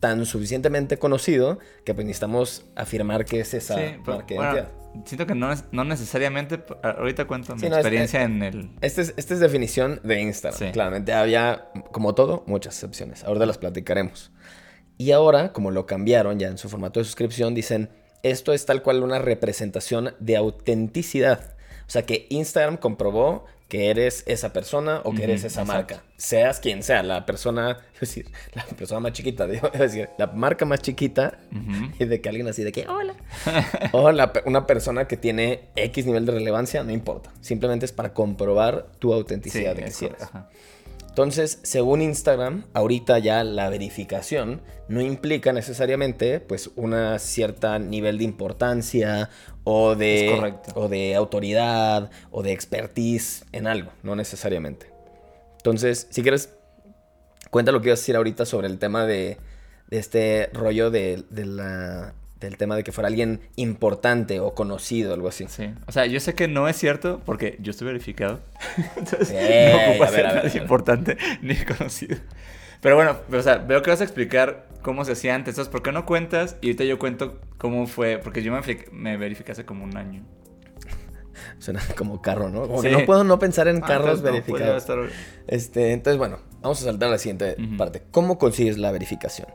tan 0.00 0.24
suficientemente 0.26 0.98
conocido 0.98 1.58
que 1.84 1.94
pues 1.94 2.06
necesitamos 2.06 2.64
afirmar 2.74 3.24
que 3.26 3.40
es 3.40 3.54
esa 3.54 3.74
Sí, 3.76 3.82
pero, 4.04 4.16
marca 4.16 4.26
de 4.28 4.34
bueno, 4.36 4.52
identidad. 4.54 4.72
siento 5.04 5.26
que 5.26 5.34
no, 5.34 5.52
es- 5.52 5.64
no 5.72 5.84
necesariamente. 5.84 6.62
Ahorita 6.82 7.26
cuento 7.26 7.54
mi 7.54 7.60
Sí, 7.60 7.66
no, 7.68 7.74
es- 7.76 7.80
experiencia 7.80 8.22
en 8.22 8.42
el. 8.42 8.70
Esta 8.80 9.02
es, 9.02 9.14
esta 9.16 9.34
es 9.34 9.40
definición 9.40 10.00
de 10.02 10.20
Instagram. 10.22 10.58
Sí. 10.58 10.72
Claramente 10.72 11.12
había, 11.12 11.70
como 11.92 12.14
todo, 12.14 12.42
muchas 12.46 12.74
excepciones. 12.74 13.24
Ahora 13.24 13.44
las 13.46 13.58
platicaremos. 13.58 14.32
Y 14.96 15.12
ahora, 15.12 15.52
como 15.52 15.70
lo 15.70 15.86
cambiaron 15.86 16.38
ya 16.38 16.48
en 16.48 16.58
su 16.58 16.68
formato 16.68 17.00
de 17.00 17.04
suscripción, 17.04 17.54
dicen, 17.54 17.90
esto 18.22 18.52
es 18.52 18.66
tal 18.66 18.82
cual 18.82 19.02
una 19.02 19.18
representación 19.18 20.14
de 20.18 20.36
autenticidad. 20.36 21.54
O 21.86 21.90
sea, 21.90 22.02
que 22.06 22.26
Instagram 22.30 22.76
comprobó 22.76 23.44
que 23.70 23.88
eres 23.88 24.24
esa 24.26 24.52
persona 24.52 25.00
o 25.04 25.14
que 25.14 25.22
eres 25.22 25.44
esa 25.44 25.62
exacto. 25.62 25.94
marca. 25.94 26.04
Seas 26.16 26.58
quien 26.58 26.82
sea, 26.82 27.04
la 27.04 27.24
persona, 27.24 27.78
es 27.94 28.00
decir, 28.00 28.26
la 28.52 28.64
persona 28.64 29.00
más 29.00 29.12
chiquita, 29.12 29.46
digo, 29.46 29.70
es 29.72 29.78
decir, 29.78 30.10
la 30.18 30.26
marca 30.26 30.66
más 30.66 30.80
chiquita 30.82 31.38
y 31.98 32.04
de 32.04 32.20
que 32.20 32.28
alguien 32.28 32.48
así 32.48 32.64
de 32.64 32.72
que, 32.72 32.86
hola. 32.88 33.14
o 33.92 34.10
la 34.10 34.32
una 34.44 34.66
persona 34.66 35.06
que 35.06 35.16
tiene 35.16 35.68
X 35.76 36.04
nivel 36.04 36.26
de 36.26 36.32
relevancia, 36.32 36.82
no 36.82 36.90
importa. 36.90 37.32
Simplemente 37.40 37.86
es 37.86 37.92
para 37.92 38.12
comprobar 38.12 38.88
tu 38.98 39.10
Sí, 39.10 39.14
autenticidad 39.14 39.76
de 39.76 39.84
que 39.84 39.90
sí 39.92 40.06
eres. 40.06 40.18
Entonces, 41.20 41.58
según 41.64 42.00
Instagram, 42.00 42.64
ahorita 42.72 43.18
ya 43.18 43.44
la 43.44 43.68
verificación 43.68 44.62
no 44.88 45.02
implica 45.02 45.52
necesariamente 45.52 46.40
pues 46.40 46.70
una 46.76 47.18
cierta 47.18 47.78
nivel 47.78 48.16
de 48.16 48.24
importancia 48.24 49.28
o 49.62 49.96
de, 49.96 50.54
o 50.74 50.88
de 50.88 51.14
autoridad 51.14 52.10
o 52.30 52.42
de 52.42 52.52
expertise 52.52 53.44
en 53.52 53.66
algo, 53.66 53.92
no 54.02 54.16
necesariamente. 54.16 54.90
Entonces, 55.58 56.06
si 56.08 56.22
quieres, 56.22 56.54
cuenta 57.50 57.70
lo 57.70 57.82
que 57.82 57.88
ibas 57.88 57.98
a 57.98 58.00
decir 58.00 58.16
ahorita 58.16 58.46
sobre 58.46 58.68
el 58.68 58.78
tema 58.78 59.04
de, 59.04 59.36
de 59.88 59.98
este 59.98 60.48
rollo 60.54 60.90
de, 60.90 61.22
de 61.28 61.44
la, 61.44 62.14
del 62.40 62.56
tema 62.56 62.74
de 62.76 62.82
que 62.84 62.90
fuera 62.92 63.08
alguien 63.08 63.40
importante 63.56 64.40
o 64.40 64.54
conocido, 64.54 65.12
algo 65.14 65.28
así. 65.28 65.46
Sí. 65.48 65.70
O 65.86 65.92
sea, 65.92 66.06
yo 66.06 66.18
sé 66.20 66.34
que 66.34 66.48
no 66.48 66.68
es 66.68 66.76
cierto 66.76 67.20
porque 67.26 67.56
yo 67.60 67.70
estoy 67.70 67.86
verificado. 67.86 68.40
Entonces, 68.96 69.30
Ey, 69.32 69.72
no 69.72 69.90
ocupa 69.90 70.06
a 70.06 70.10
ver, 70.10 70.16
ser 70.20 70.26
a 70.26 70.32
ver, 70.32 70.36
nadie 70.36 70.50
a 70.50 70.52
ver. 70.54 70.62
importante 70.62 71.16
ni 71.42 71.56
conocido. 71.56 72.16
Pero 72.80 72.96
bueno, 72.96 73.18
o 73.30 73.42
sea, 73.42 73.58
veo 73.58 73.82
que 73.82 73.90
vas 73.90 74.00
a 74.00 74.04
explicar 74.04 74.66
cómo 74.80 75.04
se 75.04 75.12
hacía 75.12 75.34
antes. 75.34 75.52
Entonces, 75.52 75.70
¿por 75.70 75.82
qué 75.82 75.92
no 75.92 76.06
cuentas? 76.06 76.56
Y 76.62 76.68
ahorita 76.68 76.84
yo 76.84 76.98
cuento 76.98 77.38
cómo 77.58 77.86
fue. 77.86 78.16
Porque 78.18 78.42
yo 78.42 78.52
me, 78.52 78.60
me 78.90 79.16
verificé 79.18 79.52
hace 79.52 79.66
como 79.66 79.84
un 79.84 79.96
año. 79.98 80.22
Suena 81.58 81.80
como 81.96 82.22
carro, 82.22 82.48
¿no? 82.48 82.62
Como 82.66 82.80
que 82.80 82.88
Sí. 82.90 82.96
no 82.96 83.04
puedo 83.04 83.22
no 83.22 83.38
pensar 83.38 83.68
en 83.68 83.82
Ah, 83.82 83.86
carros 83.86 84.22
no 84.22 84.32
verificados. 84.32 84.82
estar- 84.82 85.10
Este, 85.46 85.92
entonces, 85.92 86.16
bueno, 86.16 86.38
vamos 86.62 86.80
a 86.80 86.84
saltar 86.86 87.08
a 87.10 87.12
la 87.12 87.18
siguiente 87.18 87.54
parte. 87.76 88.02
¿Cómo 88.10 88.38
consigues 88.38 88.78
la 88.78 88.90
verificación? 88.92 89.48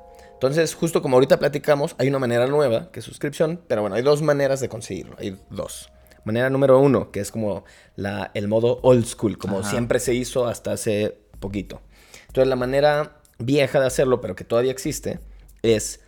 Entonces, 0.48 0.76
justo 0.76 1.02
como 1.02 1.18
ahorita 1.18 1.40
platicamos, 1.40 1.96
hay 1.98 2.08
una 2.08 2.20
manera 2.20 2.48
nueva 2.48 2.92
que 2.92 3.00
es 3.00 3.06
suscripción, 3.06 3.62
pero 3.68 3.82
bueno, 3.82 3.96
hay 3.96 4.04
dos 4.04 4.22
maneras 4.22 4.60
de 4.60 4.70
conseguirlo. 4.70 5.16
Hay 5.20 5.40
dos. 5.50 5.90
Manera 6.24 6.50
número 6.50 6.80
uno, 6.80 7.12
que 7.12 7.20
es 7.20 7.32
como 7.32 7.66
la, 7.96 8.32
el 8.34 8.48
modo 8.48 8.80
old 8.82 9.06
school, 9.06 9.38
como 9.38 9.60
Ajá. 9.60 9.70
siempre 9.70 10.00
se 10.00 10.14
hizo 10.14 10.48
hasta 10.48 10.72
hace 10.72 11.18
poquito. 11.40 11.82
Entonces, 12.28 12.48
la 12.48 12.56
manera 12.56 13.22
vieja 13.38 13.80
de 13.80 13.88
hacerlo, 13.88 14.22
pero 14.22 14.36
que 14.36 14.44
todavía 14.44 14.72
existe, 14.72 15.20
es 15.62 16.02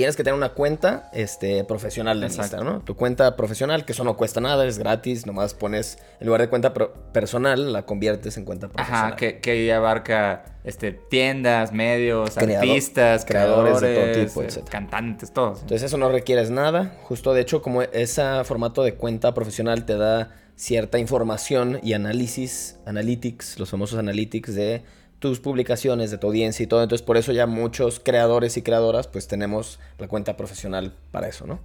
tienes 0.00 0.16
que 0.16 0.24
tener 0.24 0.36
una 0.36 0.50
cuenta 0.50 1.10
este, 1.12 1.62
profesional 1.64 2.20
de. 2.20 2.26
Instagram, 2.26 2.64
¿no? 2.64 2.80
Tu 2.80 2.96
cuenta 2.96 3.36
profesional, 3.36 3.84
que 3.84 3.92
eso 3.92 4.02
no 4.04 4.16
cuesta 4.16 4.40
nada, 4.40 4.66
es 4.66 4.78
gratis, 4.78 5.26
nomás 5.26 5.54
pones, 5.54 5.98
en 6.20 6.26
lugar 6.26 6.40
de 6.40 6.48
cuenta 6.48 6.72
personal, 6.74 7.72
la 7.72 7.84
conviertes 7.86 8.36
en 8.36 8.44
cuenta 8.44 8.68
profesional. 8.68 9.06
Ajá, 9.06 9.16
que, 9.16 9.40
que 9.40 9.72
abarca 9.72 10.44
este, 10.64 10.92
tiendas, 10.92 11.72
medios, 11.72 12.30
Creado- 12.36 12.62
artistas, 12.70 13.24
creadores 13.24 13.78
creadores, 13.78 13.80
de 13.80 14.12
todo 14.14 14.26
tipo, 14.26 14.42
etcétera. 14.42 14.70
cantantes, 14.70 15.32
todos. 15.32 15.60
Entonces 15.60 15.84
eso 15.84 15.98
no 15.98 16.10
requieres 16.10 16.50
nada, 16.50 16.96
justo 17.04 17.32
de 17.34 17.40
hecho 17.42 17.62
como 17.62 17.82
ese 17.82 18.22
formato 18.44 18.82
de 18.82 18.94
cuenta 18.94 19.34
profesional 19.34 19.84
te 19.84 19.96
da 19.96 20.30
cierta 20.56 20.98
información 20.98 21.80
y 21.82 21.94
análisis, 21.94 22.76
analytics, 22.86 23.58
los 23.58 23.70
famosos 23.70 23.98
analytics 23.98 24.54
de 24.54 24.82
tus 25.20 25.38
publicaciones, 25.38 26.10
de 26.10 26.18
tu 26.18 26.26
audiencia 26.26 26.64
y 26.64 26.66
todo. 26.66 26.82
Entonces 26.82 27.06
por 27.06 27.16
eso 27.16 27.30
ya 27.32 27.46
muchos 27.46 28.00
creadores 28.00 28.56
y 28.56 28.62
creadoras 28.62 29.06
pues 29.06 29.28
tenemos 29.28 29.78
la 29.98 30.08
cuenta 30.08 30.36
profesional 30.36 30.94
para 31.12 31.28
eso, 31.28 31.46
¿no? 31.46 31.60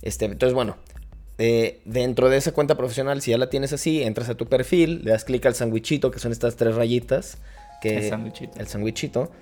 Este, 0.00 0.24
entonces 0.24 0.54
bueno, 0.54 0.76
eh, 1.38 1.80
dentro 1.84 2.30
de 2.30 2.36
esa 2.36 2.52
cuenta 2.52 2.76
profesional, 2.76 3.20
si 3.20 3.32
ya 3.32 3.38
la 3.38 3.50
tienes 3.50 3.72
así, 3.72 4.02
entras 4.02 4.28
a 4.28 4.36
tu 4.36 4.46
perfil, 4.46 5.02
le 5.04 5.10
das 5.10 5.24
clic 5.24 5.44
al 5.46 5.54
sandwichito, 5.54 6.10
que 6.10 6.18
son 6.18 6.32
estas 6.32 6.56
tres 6.56 6.74
rayitas. 6.74 7.38
Que, 7.80 7.96
El 7.98 8.08
sandwichito. 8.08 8.60
El 8.60 8.68
sandwichito, 8.68 9.32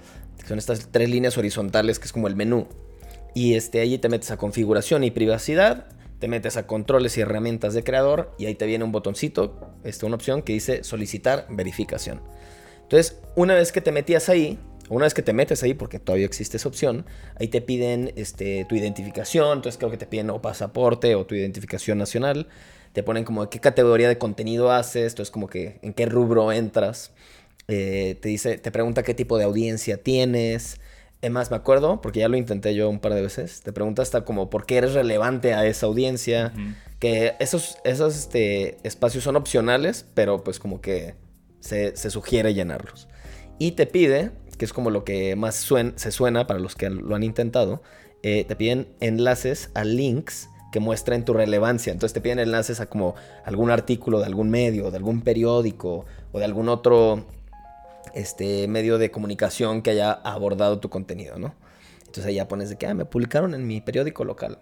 que 0.41 0.47
son 0.47 0.59
estas 0.59 0.89
tres 0.91 1.11
líneas 1.11 1.37
horizontales, 1.37 1.99
que 1.99 2.07
es 2.07 2.13
como 2.13 2.29
el 2.29 2.37
menú. 2.37 2.67
Y 3.35 3.55
este, 3.55 3.81
allí 3.81 3.99
te 3.99 4.09
metes 4.09 4.31
a 4.31 4.39
configuración 4.39 5.05
y 5.05 5.11
privacidad, 5.11 5.89
te 6.19 6.29
metes 6.29 6.57
a 6.57 6.67
controles 6.67 7.19
y 7.19 7.21
herramientas 7.21 7.75
de 7.75 7.85
creador, 7.85 8.33
y 8.39 8.47
ahí 8.47 8.55
te 8.55 8.67
viene 8.67 8.85
un 8.85 8.93
botoncito, 8.93 9.71
este, 9.85 10.07
una 10.07 10.17
opción 10.17 10.43
que 10.43 10.55
dice 10.55 10.85
solicitar 10.85 11.47
verificación. 11.51 12.23
Entonces, 12.91 13.21
una 13.37 13.55
vez 13.55 13.71
que 13.71 13.81
te 13.81 13.93
metías 13.93 14.29
ahí, 14.29 14.59
Una 14.89 15.05
vez 15.05 15.15
que 15.15 15.23
te 15.23 15.33
metes 15.33 15.63
ahí, 15.63 15.73
porque 15.73 16.01
todavía 16.01 16.27
existe 16.27 16.57
esa 16.57 16.69
opción, 16.69 17.07
ahí 17.39 17.47
te 17.47 17.61
piden 17.61 18.13
este, 18.17 18.67
tu 18.69 18.75
identificación, 18.75 19.59
entonces 19.59 19.79
creo 19.79 19.89
que 19.89 19.97
te 19.97 20.07
piden 20.07 20.31
o 20.31 20.43
pasaporte 20.43 21.15
o 21.15 21.25
tu 21.25 21.37
identificación 21.37 21.97
nacional, 21.97 22.49
te 22.93 23.05
ponen 23.05 23.23
como 23.23 23.49
qué 23.49 23.61
categoría 23.61 24.09
de 24.09 24.19
contenido 24.19 24.73
haces, 24.73 25.13
entonces 25.13 25.31
como 25.31 25.47
que 25.47 25.79
en 25.83 25.95
qué 25.95 26.07
rubro 26.07 26.51
entras, 26.51 27.13
eh, 27.69 28.19
te 28.21 28.31
dice, 28.31 28.59
te 28.59 28.73
pregunta 28.73 29.05
qué 29.05 29.15
tipo 29.15 29.39
de 29.39 29.45
audiencia 29.45 29.97
tienes, 29.97 30.81
es 31.23 31.31
más, 31.31 31.53
me 31.53 31.57
acuerdo, 31.57 32.01
porque 32.01 32.19
ya 32.19 32.29
lo 32.29 32.37
intenté 32.37 32.75
yo 32.75 32.91
un 32.91 32.99
par 32.99 33.15
de 33.15 33.23
veces, 33.23 33.61
te 33.63 33.73
pregunta 33.73 34.03
hasta 34.03 34.25
como 34.25 34.51
por 34.51 34.67
qué 34.67 34.79
eres 34.79 34.95
relevante 34.95 35.55
a 35.55 35.65
esa 35.67 35.87
audiencia, 35.87 36.53
que 36.99 37.35
esos, 37.39 37.79
esos 37.85 38.17
este, 38.17 38.79
espacios 38.83 39.23
son 39.23 39.37
opcionales, 39.37 40.05
pero 40.15 40.43
pues 40.43 40.59
como 40.59 40.81
que 40.81 41.15
se, 41.61 41.95
sugiere 41.97 42.55
llenarlos. 42.55 43.09
Y 43.59 43.73
te 43.73 43.87
pide 43.87 44.33
que 44.61 44.67
es 44.67 44.75
como 44.75 44.91
lo 44.91 45.05
que 45.05 45.37
más 45.37 45.67
se 45.97 46.11
suena 46.13 46.47
para 46.47 46.61
los 46.61 46.77
que 46.77 46.91
lo 46.91 47.15
han 47.15 47.23
intentado, 47.23 47.83
eh, 48.23 48.45
te 48.45 48.57
piden 48.57 48.89
enlaces 49.01 49.71
a 49.73 49.85
links 49.85 50.51
que 50.71 50.81
muestren 50.81 51.25
tu 51.25 51.33
relevancia. 51.33 51.93
Entonces 51.93 52.13
te 52.13 52.21
piden 52.21 52.41
enlaces 52.41 52.79
a 52.81 52.87
como 52.87 53.15
algún 53.47 53.71
artículo 53.71 54.19
de 54.19 54.27
algún 54.27 54.51
medio, 54.51 54.91
de 54.91 54.99
algún 54.99 55.23
periódico 55.23 56.05
o 56.31 56.39
de 56.39 56.45
algún 56.45 56.69
otro 56.69 57.25
este, 58.15 58.69
medio 58.69 58.99
de 58.99 59.11
comunicación 59.11 59.81
que 59.81 59.93
haya 59.93 60.13
abordado 60.13 60.79
tu 60.79 60.91
contenido, 60.91 61.39
¿no? 61.39 61.55
Entonces 62.01 62.27
ahí 62.27 62.35
ya 62.35 62.47
pones 62.47 62.69
de 62.69 62.77
que, 62.77 62.87
ah, 62.87 62.93
me 62.93 63.07
publicaron 63.07 63.55
en 63.55 63.67
mi 63.67 63.81
periódico 63.81 64.25
local. 64.25 64.59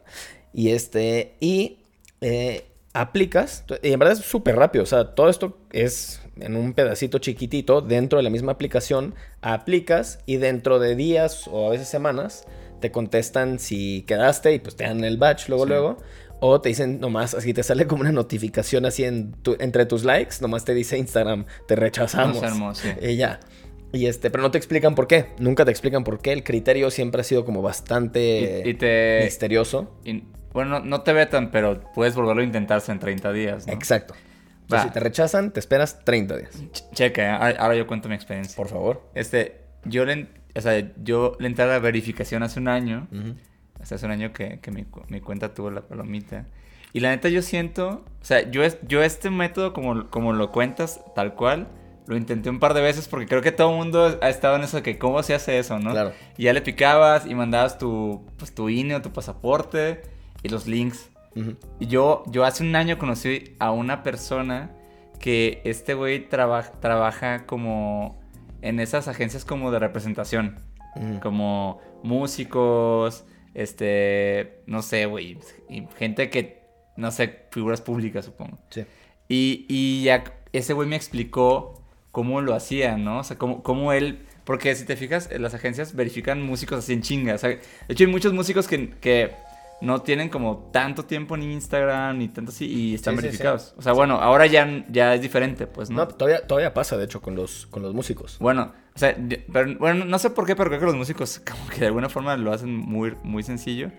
Y 0.53 0.71
este, 0.71 1.35
y 1.41 1.79
eh, 2.21 2.67
aplicas, 2.93 3.65
y 3.83 3.93
en 3.93 3.99
verdad 3.99 4.17
es 4.17 4.25
súper 4.25 4.55
rápido, 4.55 4.85
o 4.85 4.87
sea, 4.87 5.15
todo 5.15 5.29
esto 5.29 5.59
es 5.73 6.21
en 6.41 6.57
un 6.57 6.73
pedacito 6.73 7.19
chiquitito 7.19 7.81
dentro 7.81 8.19
de 8.19 8.23
la 8.23 8.31
misma 8.31 8.53
aplicación, 8.53 9.15
aplicas 9.41 10.21
y 10.27 10.37
dentro 10.37 10.79
de 10.79 10.95
días 10.95 11.49
o 11.49 11.69
a 11.69 11.71
veces 11.71 11.89
semanas 11.89 12.47
te 12.81 12.91
contestan 12.91 13.59
si 13.59 14.03
quedaste 14.03 14.53
y 14.55 14.59
pues 14.59 14.77
te 14.77 14.85
dan 14.85 15.05
el 15.05 15.17
batch 15.17 15.49
luego 15.49 15.67
luego. 15.67 15.97
O 16.41 16.61
te 16.61 16.69
dicen 16.69 17.01
nomás, 17.01 17.35
así 17.35 17.53
te 17.53 17.65
sale 17.65 17.89
como 17.89 18.03
una 18.03 18.13
notificación 18.13 18.87
así 18.87 19.03
en 19.03 19.35
entre 19.59 19.87
tus 19.87 20.05
likes, 20.05 20.37
nomás 20.41 20.65
te 20.65 20.73
dice 20.73 20.97
Instagram, 20.97 21.47
te 21.67 21.75
rechazamos. 21.75 22.85
Y 23.03 23.17
ya. 23.17 23.41
Y 23.93 24.07
este, 24.07 24.31
pero 24.31 24.43
no 24.43 24.51
te 24.51 24.59
explican 24.59 24.95
por 24.95 25.09
qué. 25.09 25.27
Nunca 25.39 25.65
te 25.65 25.73
explican 25.73 26.05
por 26.05 26.21
qué. 26.21 26.33
El 26.33 26.45
criterio 26.45 26.91
siempre 26.91 27.23
ha 27.23 27.25
sido 27.25 27.45
como 27.45 27.61
bastante 27.63 28.63
misterioso. 29.25 29.91
bueno, 30.53 30.79
no 30.79 31.01
te 31.01 31.13
vetan, 31.13 31.51
pero 31.51 31.81
puedes 31.95 32.15
volverlo 32.15 32.43
a 32.43 32.45
intentarse 32.45 32.93
en 32.93 33.01
30 33.01 33.33
días. 33.33 33.67
Exacto 33.67 34.15
si 34.69 34.91
te 34.91 35.01
rechazan, 35.01 35.51
te 35.51 35.61
esperas 35.61 36.05
30 36.05 36.37
días. 36.37 36.63
cheque, 36.93 37.23
¿eh? 37.23 37.31
ahora 37.31 37.75
yo 37.75 37.87
cuento 37.87 38.09
mi 38.09 38.15
experiencia. 38.15 38.57
Por 38.57 38.69
favor. 38.69 39.03
Este, 39.15 39.63
yo 39.85 40.05
le, 40.05 40.29
o 40.55 40.61
sea, 40.61 40.93
yo 41.03 41.37
le 41.39 41.47
entré 41.47 41.65
a 41.65 41.69
la 41.69 41.79
verificación 41.79 42.43
hace 42.43 42.61
un 42.61 42.69
año. 42.69 43.09
hace 43.81 44.05
un 44.05 44.13
año 44.13 44.33
que, 44.33 44.61
que 44.61 44.71
mi, 44.71 44.87
mi, 45.09 45.21
cuenta 45.21 45.55
tuvo 45.55 45.71
la 45.71 45.83
palomita. 45.83 46.47
Y 46.93 47.01
la 47.01 47.11
neta 47.11 47.29
yo 47.29 47.43
siento, 47.43 48.05
o 48.21 48.25
sea, 48.25 48.51
yo, 48.51 48.63
yo 48.87 49.03
este 49.03 49.31
método 49.31 49.73
como, 49.73 50.09
como 50.09 50.33
lo 50.33 50.51
cuentas 50.51 51.01
tal 51.15 51.35
cual, 51.35 51.69
lo 52.07 52.17
intenté 52.17 52.49
un 52.49 52.59
par 52.59 52.73
de 52.73 52.81
veces 52.81 53.07
porque 53.07 53.27
creo 53.27 53.43
que 53.43 53.53
todo 53.53 53.71
el 53.71 53.77
mundo 53.77 54.19
ha 54.23 54.29
estado 54.31 54.57
en 54.57 54.63
eso 54.63 54.79
de 54.79 54.83
que 54.83 54.99
cómo 54.99 55.23
se 55.23 55.35
hace 55.35 55.59
eso, 55.59 55.79
¿no? 55.79 55.91
Claro. 55.91 56.13
Y 56.39 56.45
ya 56.45 56.55
le 56.55 56.63
picabas 56.63 57.27
y 57.27 57.35
mandabas 57.35 57.77
tu, 57.79 58.25
pues, 58.39 58.55
tu 58.55 58.71
INE 58.71 58.95
o 58.97 59.03
tu 59.03 59.13
pasaporte 59.13 60.03
y 60.43 60.49
los 60.49 60.67
links. 60.67 61.11
Yo, 61.81 62.25
yo 62.27 62.45
hace 62.45 62.65
un 62.65 62.75
año 62.75 62.99
conocí 62.99 63.55
a 63.59 63.71
una 63.71 64.03
persona 64.03 64.73
que 65.19 65.63
este 65.65 65.95
güey 65.95 66.29
trabaja 66.29 67.47
como 67.47 68.21
en 68.63 68.81
esas 68.81 69.09
agencias 69.09 69.45
como 69.45 69.71
de 69.71 69.79
representación. 69.79 70.61
Como 71.23 71.81
músicos, 72.03 73.25
este, 73.55 74.63
no 74.67 74.83
sé, 74.83 75.07
güey, 75.07 75.39
gente 75.97 76.29
que, 76.29 76.63
no 76.97 77.13
sé, 77.13 77.45
figuras 77.53 77.81
públicas, 77.81 78.25
supongo. 78.25 78.59
Sí. 78.71 78.85
Y, 79.29 79.67
y 79.69 80.05
ya 80.05 80.25
ese 80.53 80.73
güey 80.73 80.89
me 80.89 80.97
explicó 80.97 81.85
cómo 82.11 82.41
lo 82.41 82.55
hacía, 82.55 82.97
¿no? 82.97 83.21
O 83.21 83.25
sea, 83.25 83.39
cómo, 83.39 83.63
cómo 83.63 83.93
él... 83.93 84.27
Porque 84.45 84.75
si 84.75 84.87
te 84.87 84.97
fijas, 84.97 85.29
las 85.39 85.55
agencias 85.55 85.95
verifican 85.95 86.43
músicos 86.43 86.79
así 86.79 86.95
en 86.95 87.03
chinga. 87.03 87.35
O 87.35 87.39
sea, 87.39 87.51
de 87.51 87.61
hecho, 87.89 88.05
hay 88.05 88.11
muchos 88.11 88.33
músicos 88.33 88.67
que, 88.67 88.91
que 88.91 89.33
no 89.81 90.03
tienen 90.03 90.29
como 90.29 90.71
tanto 90.73 91.05
tiempo 91.05 91.37
en 91.37 91.45
Instagram 91.45 92.19
ni 92.19 92.29
tanto 92.29 92.51
así 92.51 92.67
y 92.67 92.95
están 92.95 93.17
verificados. 93.17 93.75
O 93.77 93.83
sea, 93.83 93.93
bueno, 93.93 94.17
ahora 94.17 94.47
ya, 94.47 94.85
ya 94.89 95.15
es 95.15 95.23
diferente, 95.23 95.67
pues, 95.67 95.91
¿no? 95.91 95.99
No, 95.99 96.09
todavía, 96.09 96.47
todavía 96.47 96.75
pasa, 96.75 96.97
de 96.97 97.05
hecho, 97.05 97.21
con 97.21 97.37
los, 97.37 97.67
con 97.67 97.83
los 97.83 97.95
músicos. 97.95 98.39
Bueno, 98.41 98.73
o 98.95 98.99
sea, 98.99 99.17
pero, 99.53 99.79
bueno, 99.79 100.05
no 100.05 100.19
sé 100.19 100.31
por 100.31 100.47
qué, 100.47 100.57
pero 100.57 100.71
creo 100.71 100.81
que 100.81 100.87
los 100.87 100.97
músicos 100.97 101.41
como 101.49 101.69
que 101.69 101.81
de 101.81 101.87
alguna 101.87 102.09
forma 102.09 102.37
lo 102.37 102.53
hacen 102.53 102.75
muy, 102.75 103.15
muy 103.23 103.43
sencillo. 103.43 103.91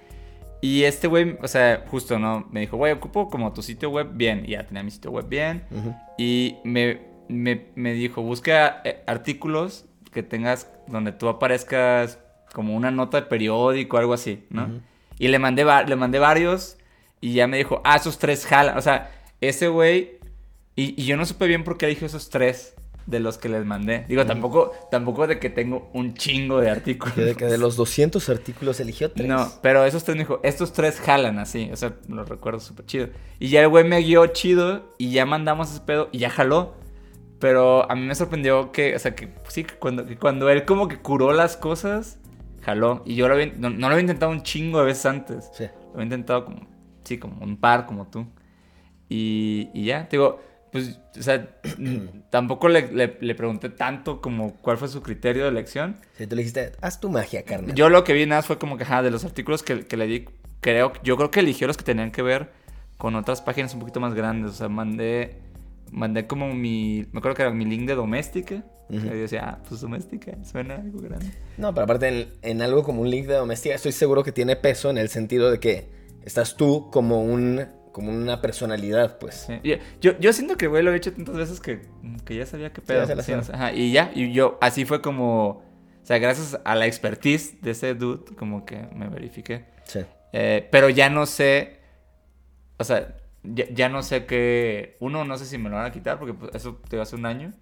Y 0.62 0.84
este 0.84 1.08
güey, 1.08 1.38
o 1.42 1.48
sea, 1.48 1.86
justo, 1.88 2.20
¿no? 2.20 2.46
Me 2.52 2.60
dijo, 2.60 2.76
güey, 2.76 2.92
ocupo 2.92 3.30
como 3.30 3.54
tu 3.54 3.62
sitio 3.62 3.90
web 3.90 4.10
bien. 4.12 4.44
Y 4.46 4.52
ya 4.52 4.68
tenía 4.68 4.84
mi 4.84 4.92
sitio 4.92 5.10
web 5.10 5.30
bien. 5.30 5.64
Y 6.18 6.58
me, 6.66 7.00
me, 7.30 7.94
dijo, 7.94 8.22
busca 8.22 8.82
eh, 8.84 9.02
artículos 9.08 9.86
que 10.12 10.22
tengas 10.22 10.70
donde 10.88 11.14
tú 11.14 11.30
aparezcas 11.30 12.20
como 12.54 12.76
una 12.76 12.92
nota 12.92 13.22
de 13.22 13.28
periódico 13.28 13.96
o 13.96 14.00
algo 14.02 14.14
así, 14.14 14.46
¿no? 14.50 14.82
Y 15.20 15.28
le 15.28 15.38
mandé, 15.38 15.66
le 15.86 15.96
mandé 15.96 16.18
varios 16.18 16.78
y 17.22 17.34
ya 17.34 17.48
me 17.48 17.58
dijo, 17.58 17.82
ah, 17.84 17.98
esos 17.98 18.18
tres 18.18 18.46
jalan. 18.46 18.78
O 18.78 18.82
sea, 18.82 19.12
ese 19.42 19.68
güey. 19.68 20.18
Y, 20.76 21.04
yo 21.04 21.18
no 21.18 21.26
supe 21.26 21.46
bien 21.46 21.64
por 21.64 21.78
qué 21.78 21.88
dijo 21.88 22.06
esos 22.06 22.30
tres 22.30 22.74
de 23.06 23.20
los 23.20 23.38
que 23.38 23.50
les 23.50 23.66
mandé. 23.66 24.06
Digo, 24.08 24.26
tampoco, 24.26 24.72
tampoco 24.90 25.28
de 25.28 25.40
que 25.40 25.50
tengo 25.50 25.90
un 25.94 26.14
chingo 26.14 26.62
de 26.62 26.70
artículos. 26.70 27.16
de 27.18 27.36
que 27.36 27.46
de 27.46 27.58
los 27.58 27.76
200 27.76 28.30
artículos 28.30 28.80
eligió 28.80 29.12
tres. 29.12 29.28
No, 29.28 29.52
pero 29.62 29.84
esos 29.84 30.06
tres 30.06 30.16
me 30.16 30.24
dijo, 30.24 30.40
estos 30.44 30.72
tres 30.72 31.02
jalan 31.02 31.38
así. 31.40 31.70
O 31.74 31.76
sea, 31.76 31.96
lo 32.08 32.24
recuerdo 32.24 32.62
súper 32.62 32.86
chido. 32.86 33.10
Y 33.40 33.50
ya 33.50 33.62
el 33.62 33.68
güey 33.68 33.84
me 33.84 34.00
guió 34.00 34.26
chido 34.28 34.96
y 34.98 35.12
ya 35.12 35.26
mandamos 35.26 35.72
ese 35.72 35.82
pedo 35.82 36.08
y 36.14 36.20
ya 36.20 36.30
jaló. 36.30 36.76
Pero 37.40 37.90
a 37.90 37.96
mí 37.96 38.02
me 38.06 38.16
sorprendió 38.16 38.72
que, 38.72 38.96
o 38.96 39.00
sea, 39.00 39.16
que 39.16 39.34
sí, 39.48 39.66
cuando, 39.80 40.06
que 40.06 40.18
cuando 40.18 40.50
él 40.50 40.66
como 40.66 40.88
que 40.88 40.98
curó 40.98 41.34
las 41.34 41.58
cosas, 41.58 42.20
jaló. 42.70 43.04
Y 43.06 43.16
yo 43.16 43.28
lo 43.28 43.36
no, 43.58 43.70
lo 43.70 43.88
había 43.88 44.02
intentado 44.02 44.32
un 44.32 44.44
chingo 44.44 44.80
de 44.80 44.86
veces 44.86 45.06
antes. 45.06 45.50
Sí. 45.54 45.66
Lo 45.88 45.94
había 45.94 46.04
intentado 46.04 46.46
como, 46.46 46.68
sí, 47.04 47.18
como 47.18 47.44
un 47.44 47.58
par, 47.58 47.86
como 47.86 48.08
tú. 48.08 48.28
Y, 49.10 49.70
y 49.74 49.86
ya, 49.86 50.08
te 50.08 50.18
digo, 50.18 50.40
pues, 50.72 51.00
o 51.18 51.22
sea, 51.22 51.50
tampoco 52.30 52.70
le, 52.70 52.92
le, 53.20 53.36
pregunté 53.36 53.70
tanto 53.70 54.22
como 54.22 54.56
cuál 54.58 54.78
fue 54.78 54.88
su 54.88 55.02
criterio 55.02 55.44
de 55.44 55.50
elección. 55.50 55.98
Sí, 56.14 56.28
tú 56.28 56.36
le 56.36 56.44
dijiste, 56.44 56.74
haz 56.82 57.00
tu 57.00 57.10
magia, 57.10 57.44
carnal. 57.44 57.74
Yo 57.76 57.90
lo 57.90 58.04
que 58.04 58.14
vi 58.14 58.26
nada 58.26 58.44
fue 58.44 58.60
como 58.60 58.78
que, 58.78 58.84
ajá, 58.84 59.02
de 59.02 59.12
los 59.12 59.26
artículos 59.26 59.64
que, 59.64 59.86
que 59.86 59.98
le 59.98 60.06
di, 60.06 60.26
creo, 60.62 60.94
yo 61.04 61.18
creo 61.18 61.32
que 61.32 61.40
eligió 61.40 61.66
los 61.66 61.78
que 61.78 61.84
tenían 61.84 62.12
que 62.12 62.22
ver 62.22 62.52
con 62.98 63.16
otras 63.16 63.42
páginas 63.42 63.74
un 63.74 63.80
poquito 63.80 64.00
más 64.00 64.14
grandes. 64.14 64.52
O 64.52 64.54
sea, 64.54 64.70
mandé, 64.70 65.40
mandé 65.92 66.28
como 66.28 66.54
mi, 66.54 67.08
me 67.12 67.20
acuerdo 67.20 67.36
que 67.36 67.42
era 67.44 67.52
mi 67.52 67.66
link 67.66 67.88
de 67.88 67.96
doméstica 67.96 68.64
y 68.90 68.98
decía, 68.98 69.44
ah, 69.46 69.64
pues 69.68 69.82
doméstica, 69.82 70.34
suena 70.44 70.76
algo 70.76 71.00
grande. 71.00 71.32
No, 71.58 71.74
pero 71.74 71.84
aparte 71.84 72.30
en, 72.42 72.62
algo 72.62 72.84
como 72.84 73.02
un 73.02 73.12
link 73.12 73.28
de 73.28 73.36
doméstica, 73.36 73.76
estoy 73.76 73.92
seguro 73.92 74.24
que 74.24 74.32
tiene 74.32 74.56
peso 74.56 74.90
en 74.90 74.98
el 74.98 75.10
sentido 75.10 75.52
de 75.52 75.60
que 75.60 75.90
estás 76.24 76.56
tú 76.56 76.90
como 76.92 77.22
un 77.24 77.68
como 77.92 78.12
una 78.12 78.40
personalidad, 78.40 79.18
pues. 79.20 79.48
Yo, 80.00 80.18
yo 80.20 80.34
siento 80.34 80.58
que 80.58 80.68
güey 80.68 80.84
lo 80.84 80.94
he 80.94 80.96
hecho 80.96 81.12
tantas 81.12 81.36
veces 81.36 81.60
que, 81.60 81.82
que 82.24 82.36
ya 82.36 82.46
sabía 82.46 82.72
qué 82.72 82.82
pedo. 82.82 83.06
Ajá, 83.52 83.74
y 83.74 83.92
ya, 83.92 84.12
y 84.14 84.32
yo 84.32 84.58
así 84.62 84.86
fue 84.86 85.02
como, 85.02 85.48
o 85.50 85.64
sea, 86.04 86.18
gracias 86.18 86.60
a 86.64 86.76
la 86.76 86.86
expertise 86.86 87.62
de 87.62 87.72
ese 87.72 87.96
dude, 87.96 88.36
como 88.36 88.66
que 88.66 88.88
me 88.96 89.08
verifiqué. 89.10 89.66
Sí. 89.84 90.00
Eh, 90.32 90.68
pero 90.72 90.90
ya 90.90 91.10
no 91.10 91.26
sé, 91.26 91.80
o 92.78 92.84
sea, 92.84 93.19
ya, 93.44 93.90
no 93.90 94.04
sé 94.04 94.26
qué, 94.26 94.98
uno, 95.00 95.26
no 95.26 95.38
sé 95.38 95.46
si 95.46 95.58
me 95.58 95.70
lo 95.70 95.78
van 95.78 95.86
a 95.86 95.92
quitar, 95.92 96.20
porque 96.20 96.34
pues, 96.34 96.54
eso 96.56 96.80
te 96.90 97.00
hace 97.00 97.16
un 97.16 97.26
año. 97.26 97.54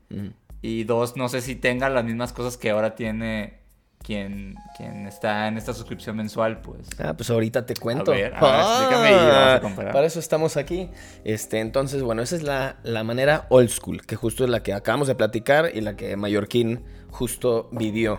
Y 0.62 0.84
dos, 0.86 1.16
no 1.16 1.30
sé 1.30 1.42
si 1.42 1.56
tenga 1.56 1.90
las 1.90 2.04
mismas 2.04 2.34
cosas 2.34 2.58
que 2.58 2.72
ahora 2.72 2.96
tiene 2.96 3.60
quien, 4.04 4.56
quien 4.76 5.06
está 5.06 5.48
en 5.48 5.58
esta 5.58 5.74
suscripción 5.74 6.16
mensual, 6.18 6.62
pues. 6.62 6.88
Ah, 6.98 7.14
pues 7.16 7.30
ahorita 7.30 7.66
te 7.66 7.76
cuento. 7.76 8.12
A 8.12 8.16
ver, 8.16 8.34
explícame 8.34 9.12
y 9.12 9.16
vamos 9.16 9.56
a 9.56 9.60
comparar. 9.62 9.94
Para 9.94 10.08
eso 10.08 10.20
estamos 10.20 10.58
aquí. 10.58 10.90
Este, 11.24 11.60
entonces, 11.60 12.02
bueno, 12.02 12.22
esa 12.22 12.36
es 12.36 12.44
la, 12.44 12.78
la, 12.84 13.04
manera 13.04 13.46
old 13.50 13.70
school, 13.70 14.06
que 14.06 14.16
justo 14.16 14.44
es 14.44 14.50
la 14.50 14.64
que 14.64 14.74
acabamos 14.74 15.08
de 15.08 15.16
platicar 15.16 15.72
y 15.74 15.82
la 15.82 15.96
que 15.96 16.16
Mallorquín 16.16 16.84
justo 17.12 17.70
vivió. 17.72 18.18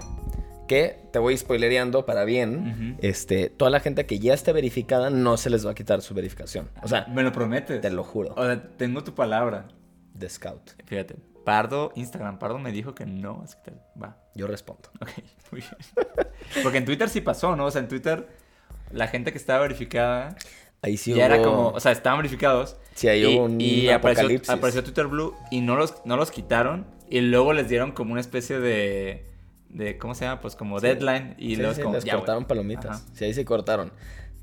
Que 0.69 1.01
te 1.13 1.19
voy 1.19 1.37
spoilereando 1.37 2.07
para 2.07 2.25
bien. 2.25 2.97
Este, 3.01 3.51
toda 3.51 3.71
la 3.71 3.81
gente 3.81 4.07
que 4.07 4.19
ya 4.21 4.35
esté 4.35 4.53
verificada 4.53 5.11
no 5.11 5.37
se 5.37 5.51
les 5.51 5.67
va 5.67 5.73
a 5.73 5.75
quitar 5.75 6.03
su 6.03 6.15
verificación. 6.15 6.69
O 6.83 6.89
sea, 6.89 7.07
me 7.09 7.23
lo 7.23 7.33
prometes. 7.33 7.81
Te 7.81 7.91
lo 7.91 8.05
juro. 8.05 8.35
O 8.37 8.45
sea, 8.45 8.63
tengo 8.77 9.03
tu 9.03 9.15
palabra. 9.15 9.69
De 10.15 10.29
scout. 10.29 10.71
Fíjate, 10.85 11.17
Pardo, 11.45 11.93
Instagram 11.95 12.39
Pardo 12.39 12.59
me 12.59 12.73
dijo 12.73 12.95
que 12.95 13.07
no, 13.07 13.41
así 13.45 13.57
que 13.65 13.73
va. 14.01 14.17
Yo 14.35 14.47
respondo. 14.47 14.91
Ok, 15.01 15.11
muy 15.53 15.61
bien. 15.61 15.73
Porque 16.63 16.79
en 16.79 16.85
Twitter 16.85 17.09
sí 17.09 17.21
pasó, 17.21 17.57
¿no? 17.57 17.67
O 17.67 17.71
sea, 17.71 17.81
en 17.81 17.89
Twitter 17.89 18.27
la 18.91 19.09
gente 19.09 19.33
que 19.33 19.39
estaba 19.39 19.61
verificada 19.61 20.37
ahí 20.83 20.97
sí 20.97 21.15
ya 21.15 21.27
era 21.27 21.43
como, 21.43 21.69
o 21.69 21.81
sea, 21.81 21.93
estaban 21.93 22.19
verificados. 22.19 22.77
Sí, 22.95 23.09
ahí 23.09 23.25
hubo 23.25 23.45
un 23.45 23.61
y 23.61 23.89
apareció, 23.89 24.83
Twitter 24.83 25.07
Blue 25.07 25.35
y 25.51 25.61
no 25.61 25.77
los, 25.77 25.95
no 26.05 26.17
los 26.17 26.31
quitaron 26.31 26.87
y 27.09 27.21
luego 27.21 27.53
les 27.53 27.69
dieron 27.69 27.93
como 27.93 28.13
una 28.13 28.21
especie 28.21 28.59
de 28.59 29.27
de 29.69 29.99
¿cómo 29.99 30.15
se 30.15 30.25
llama? 30.25 30.41
Pues 30.41 30.57
como 30.57 30.81
deadline 30.81 31.35
y 31.39 31.57
Sí, 31.57 31.63
los 31.63 31.77
sí, 31.77 31.83
como, 31.83 31.95
les 31.95 32.05
ya, 32.05 32.17
cortaron 32.17 32.45
palomitas. 32.47 33.03
Ajá. 33.03 33.07
Sí, 33.15 33.25
ahí 33.25 33.35
se 33.35 33.45
cortaron. 33.45 33.93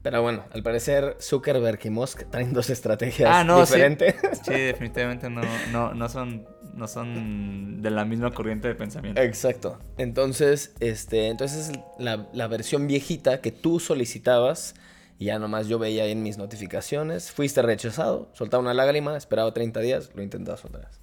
Pero 0.02 0.22
bueno, 0.22 0.44
al 0.52 0.62
parecer 0.62 1.18
Zuckerberg 1.20 1.80
y 1.84 1.90
Musk 1.90 2.30
traen 2.30 2.54
dos 2.54 2.70
estrategias 2.70 3.28
Ah, 3.34 3.44
no, 3.44 3.60
diferentes. 3.62 4.14
Sí, 4.46 4.54
definitivamente 4.54 5.32
no, 5.32 5.42
no, 5.72 5.96
no 5.96 6.10
son, 6.10 6.46
no 6.76 6.88
son 6.88 7.82
de 7.82 7.90
la 7.90 8.06
misma 8.06 8.30
corriente 8.32 8.68
de 8.68 8.76
pensamiento. 8.76 9.20
Exacto. 9.20 9.80
Entonces, 9.98 10.76
este, 10.80 11.30
entonces 11.30 11.72
la, 11.98 12.28
la 12.34 12.48
versión 12.48 12.86
viejita 12.86 13.42
que 13.42 13.52
tú 13.52 13.80
solicitabas, 13.80 14.76
y 15.18 15.26
ya 15.26 15.40
nomás 15.40 15.68
yo 15.68 15.80
veía 15.80 16.04
ahí 16.04 16.12
en 16.12 16.22
mis 16.22 16.38
notificaciones, 16.38 17.32
fuiste 17.32 17.64
rechazado, 17.64 18.30
soltaba 18.34 18.62
una 18.62 18.76
lágrima, 18.76 19.18
esperaba 19.18 19.56
30 19.56 19.80
días, 19.80 20.12
lo 20.14 20.22
intentabas 20.22 20.64
otra 20.66 20.82
vez. 20.82 21.00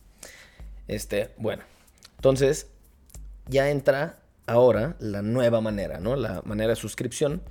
Este, 0.86 1.30
bueno, 1.38 1.64
entonces 2.18 2.68
ya 3.48 3.70
entra 3.70 4.20
ahora 4.46 4.96
la 4.98 5.22
nueva 5.22 5.60
manera, 5.60 6.00
¿no? 6.00 6.16
La 6.16 6.42
manera 6.44 6.70
de 6.70 6.76
suscripción. 6.76 7.42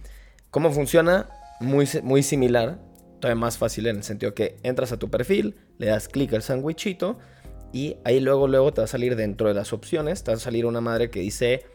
¿Cómo 0.49 0.71
funciona? 0.71 1.29
Muy, 1.59 1.87
muy 2.03 2.23
similar, 2.23 2.79
todavía 3.19 3.39
más 3.39 3.57
fácil 3.57 3.87
en 3.87 3.97
el 3.97 4.03
sentido 4.03 4.33
que 4.33 4.57
entras 4.63 4.91
a 4.91 4.97
tu 4.97 5.09
perfil, 5.09 5.55
le 5.77 5.87
das 5.87 6.07
clic 6.07 6.33
al 6.33 6.41
sandwichito 6.41 7.19
y 7.71 7.97
ahí 8.03 8.19
luego, 8.19 8.47
luego 8.47 8.73
te 8.73 8.81
va 8.81 8.85
a 8.85 8.87
salir 8.87 9.15
dentro 9.15 9.47
de 9.47 9.53
las 9.53 9.71
opciones, 9.73 10.23
te 10.23 10.31
va 10.31 10.37
a 10.37 10.39
salir 10.39 10.65
una 10.65 10.81
madre 10.81 11.09
que 11.09 11.19
dice 11.19 11.65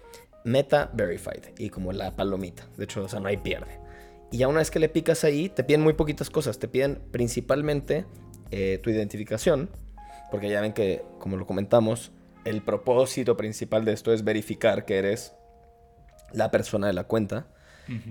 Meta 0.44 0.90
Verified 0.92 1.54
y 1.58 1.70
como 1.70 1.92
la 1.92 2.14
palomita. 2.16 2.66
De 2.76 2.85
hecho, 2.85 3.04
o 3.04 3.08
sea, 3.08 3.20
no 3.20 3.28
hay 3.28 3.38
pierde. 3.38 3.80
Y 4.30 4.38
ya 4.38 4.49
una 4.49 4.58
vez 4.58 4.70
que 4.70 4.78
le 4.78 4.88
picas 4.88 5.25
ahí, 5.25 5.49
te 5.49 5.64
piden 5.64 5.82
muy 5.82 5.94
poquitas 5.94 6.30
cosas. 6.30 6.58
Te 6.58 6.68
piden 6.68 7.00
principalmente 7.11 8.04
eh, 8.50 8.80
tu 8.82 8.90
identificación, 8.90 9.70
porque 10.30 10.50
ya 10.50 10.61
ven 10.61 10.73
que, 10.73 11.02
como 11.18 11.37
lo 11.37 11.46
comentamos, 11.46 12.12
el 12.47 12.62
propósito 12.62 13.37
principal 13.37 13.85
de 13.85 13.93
esto 13.93 14.12
es 14.12 14.25
verificar 14.25 14.85
que 14.85 14.97
eres 14.99 15.35
la 16.33 16.50
persona 16.50 16.87
de 16.87 16.93
la 16.93 17.05
cuenta. 17.05 17.47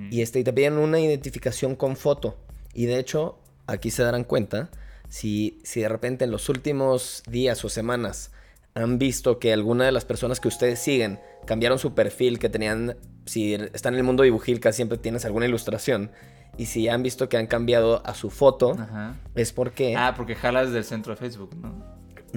Y 0.10 0.22
este, 0.22 0.40
y 0.40 0.44
te 0.46 0.54
piden 0.54 0.78
una 0.78 1.02
identificación 1.02 1.76
con 1.76 1.98
foto. 1.98 2.38
Y 2.74 2.86
de 2.86 2.98
hecho, 2.98 3.40
aquí 3.68 3.92
se 3.92 4.04
darán 4.04 4.24
cuenta, 4.24 4.70
si, 5.10 5.60
si 5.64 5.82
de 5.82 5.90
repente 5.90 6.24
en 6.24 6.32
los 6.32 6.48
últimos 6.48 7.24
días 7.28 7.64
o 7.66 7.70
semanas 7.70 8.32
han 8.74 8.98
visto 9.00 9.38
que 9.38 9.52
alguna 9.52 9.86
de 9.86 9.92
las 9.92 10.06
personas 10.06 10.40
que 10.40 10.48
ustedes 10.48 10.80
siguen 10.80 11.20
cambiaron 11.46 11.78
su 11.78 11.94
perfil, 11.94 12.40
que 12.40 12.50
tenían, 12.50 12.98
si 13.26 13.54
están 13.54 13.94
en 13.96 14.00
el 14.00 14.06
mundo 14.06 14.24
dibujil, 14.24 14.60
casi 14.62 14.78
siempre 14.78 14.98
tienes 14.98 15.26
alguna 15.26 15.46
ilustración. 15.46 16.12
Y 16.58 16.68
si 16.68 16.88
han 16.88 17.04
visto 17.04 17.28
que 17.28 17.36
han 17.38 17.48
cambiado 17.48 18.02
a 18.06 18.14
su 18.14 18.30
foto, 18.30 18.78
Ajá. 18.80 19.16
es 19.36 19.52
porque 19.52 19.96
Ah, 19.98 20.14
porque 20.16 20.36
jalas 20.36 20.72
del 20.72 20.86
centro 20.86 21.14
de 21.14 21.18
Facebook, 21.18 21.54
¿no? 21.56 21.84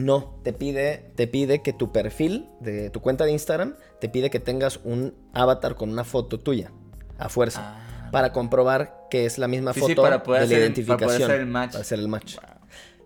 No, 0.04 0.38
te 0.44 0.52
pide, 0.52 1.10
te 1.16 1.26
pide 1.26 1.60
que 1.62 1.72
tu 1.72 1.90
perfil 1.92 2.48
de 2.60 2.90
tu 2.90 3.00
cuenta 3.00 3.24
de 3.24 3.32
Instagram 3.32 3.74
te 4.00 4.08
pide 4.08 4.30
que 4.30 4.38
tengas 4.40 4.80
un 4.84 5.14
avatar 5.32 5.74
con 5.74 5.90
una 5.90 6.04
foto 6.04 6.38
tuya, 6.38 6.70
a 7.18 7.28
fuerza, 7.28 7.60
Ah. 7.76 8.08
para 8.12 8.32
comprobar 8.32 9.06
que 9.10 9.26
es 9.26 9.38
la 9.38 9.48
misma 9.48 9.72
Sí, 9.74 9.80
sí, 9.80 9.88
foto 9.88 10.02
para 10.02 10.22
poder 10.22 10.46
de 10.48 10.54
la 10.54 10.60
identificación. 10.62 10.98
para 10.98 11.06
poder 11.16 11.22
hacer 11.30 11.40
el 11.40 11.46
match. 11.46 11.72
Para 11.72 11.82
hacer 11.82 11.98
el 11.98 12.08
match. 12.08 12.36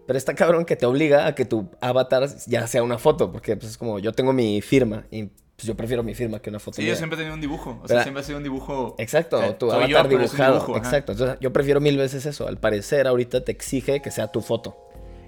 Pero 0.06 0.16
está 0.18 0.34
cabrón 0.34 0.64
que 0.64 0.76
te 0.76 0.84
obliga 0.84 1.26
a 1.26 1.34
que 1.34 1.44
tu 1.44 1.68
avatar 1.80 2.28
ya 2.46 2.66
sea 2.66 2.82
una 2.82 2.98
foto, 2.98 3.30
porque 3.32 3.56
pues, 3.56 3.70
es 3.72 3.78
como 3.78 3.98
yo 3.98 4.12
tengo 4.12 4.32
mi 4.32 4.60
firma 4.60 5.04
y 5.10 5.24
pues, 5.24 5.66
yo 5.66 5.76
prefiero 5.76 6.02
mi 6.02 6.14
firma 6.14 6.40
que 6.40 6.50
una 6.50 6.58
foto. 6.58 6.76
Sí, 6.76 6.82
mía. 6.82 6.90
yo 6.90 6.96
siempre 6.96 7.14
he 7.14 7.18
tenido 7.18 7.34
un 7.34 7.40
dibujo. 7.40 7.80
O 7.82 7.88
sea, 7.88 8.02
siempre 8.02 8.20
ha 8.20 8.24
sido 8.24 8.36
un 8.38 8.44
dibujo. 8.44 8.96
Exacto, 8.98 9.38
o 9.38 9.40
sea, 9.40 9.56
tu 9.58 9.66
yo, 9.68 9.72
avatar 9.74 10.04
un 10.06 10.10
dibujado. 10.10 10.54
dibujo. 10.60 10.76
Exacto. 10.76 11.12
Entonces, 11.12 11.38
yo 11.40 11.52
prefiero 11.52 11.80
mil 11.80 11.96
veces 11.96 12.26
eso. 12.26 12.48
Al 12.48 12.58
parecer, 12.58 13.06
ahorita 13.06 13.44
te 13.44 13.52
exige 13.52 14.02
que 14.02 14.10
sea 14.10 14.26
tu 14.32 14.40
foto. 14.42 14.76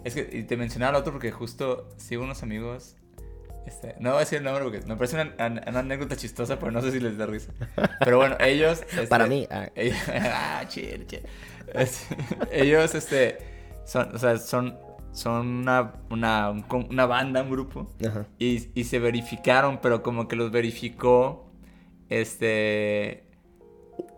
Es 0.05 0.15
que 0.15 0.29
y 0.33 0.43
te 0.45 0.57
mencionaba 0.57 0.93
lo 0.93 0.99
otro 0.99 1.13
porque 1.13 1.31
justo 1.33 1.89
sigo 1.97 2.25
unos 2.25 2.43
amigos. 2.43 2.97
Este, 3.67 3.95
no 3.99 4.11
voy 4.11 4.19
a 4.19 4.21
decir 4.21 4.39
el 4.39 4.45
nombre 4.45 4.63
porque 4.63 4.81
me 4.87 4.95
parece 4.97 5.17
una, 5.17 5.35
una 5.39 5.81
anécdota 5.81 6.17
chistosa, 6.17 6.59
pero 6.59 6.71
no 6.71 6.83
sé 6.83 6.93
si 6.93 7.01
les 7.01 7.17
da 7.17 7.25
risa. 7.25 7.53
Pero 8.01 8.19
bueno, 8.19 8.37
ellos. 8.41 8.83
este, 8.91 9.07
Para 9.07 9.27
mí, 9.27 9.47
ah. 9.51 9.69
ellos- 9.75 9.97
ah, 10.09 10.63
chill, 10.69 11.07
chill. 11.07 11.23
Este, 11.73 12.17
ellos, 12.53 12.95
este. 12.95 13.39
Son, 13.87 14.15
o 14.15 14.19
sea, 14.19 14.37
son, 14.37 14.79
son 15.13 15.47
una, 15.47 15.95
una, 16.11 16.51
una 16.51 17.07
banda, 17.07 17.43
un 17.43 17.51
grupo. 17.51 17.91
Ajá. 18.07 18.27
Y, 18.39 18.69
y 18.79 18.85
se 18.85 18.99
verificaron, 18.99 19.79
pero 19.81 20.03
como 20.03 20.29
que 20.29 20.37
los 20.37 20.51
verificó. 20.51 21.51
Este. 22.11 23.25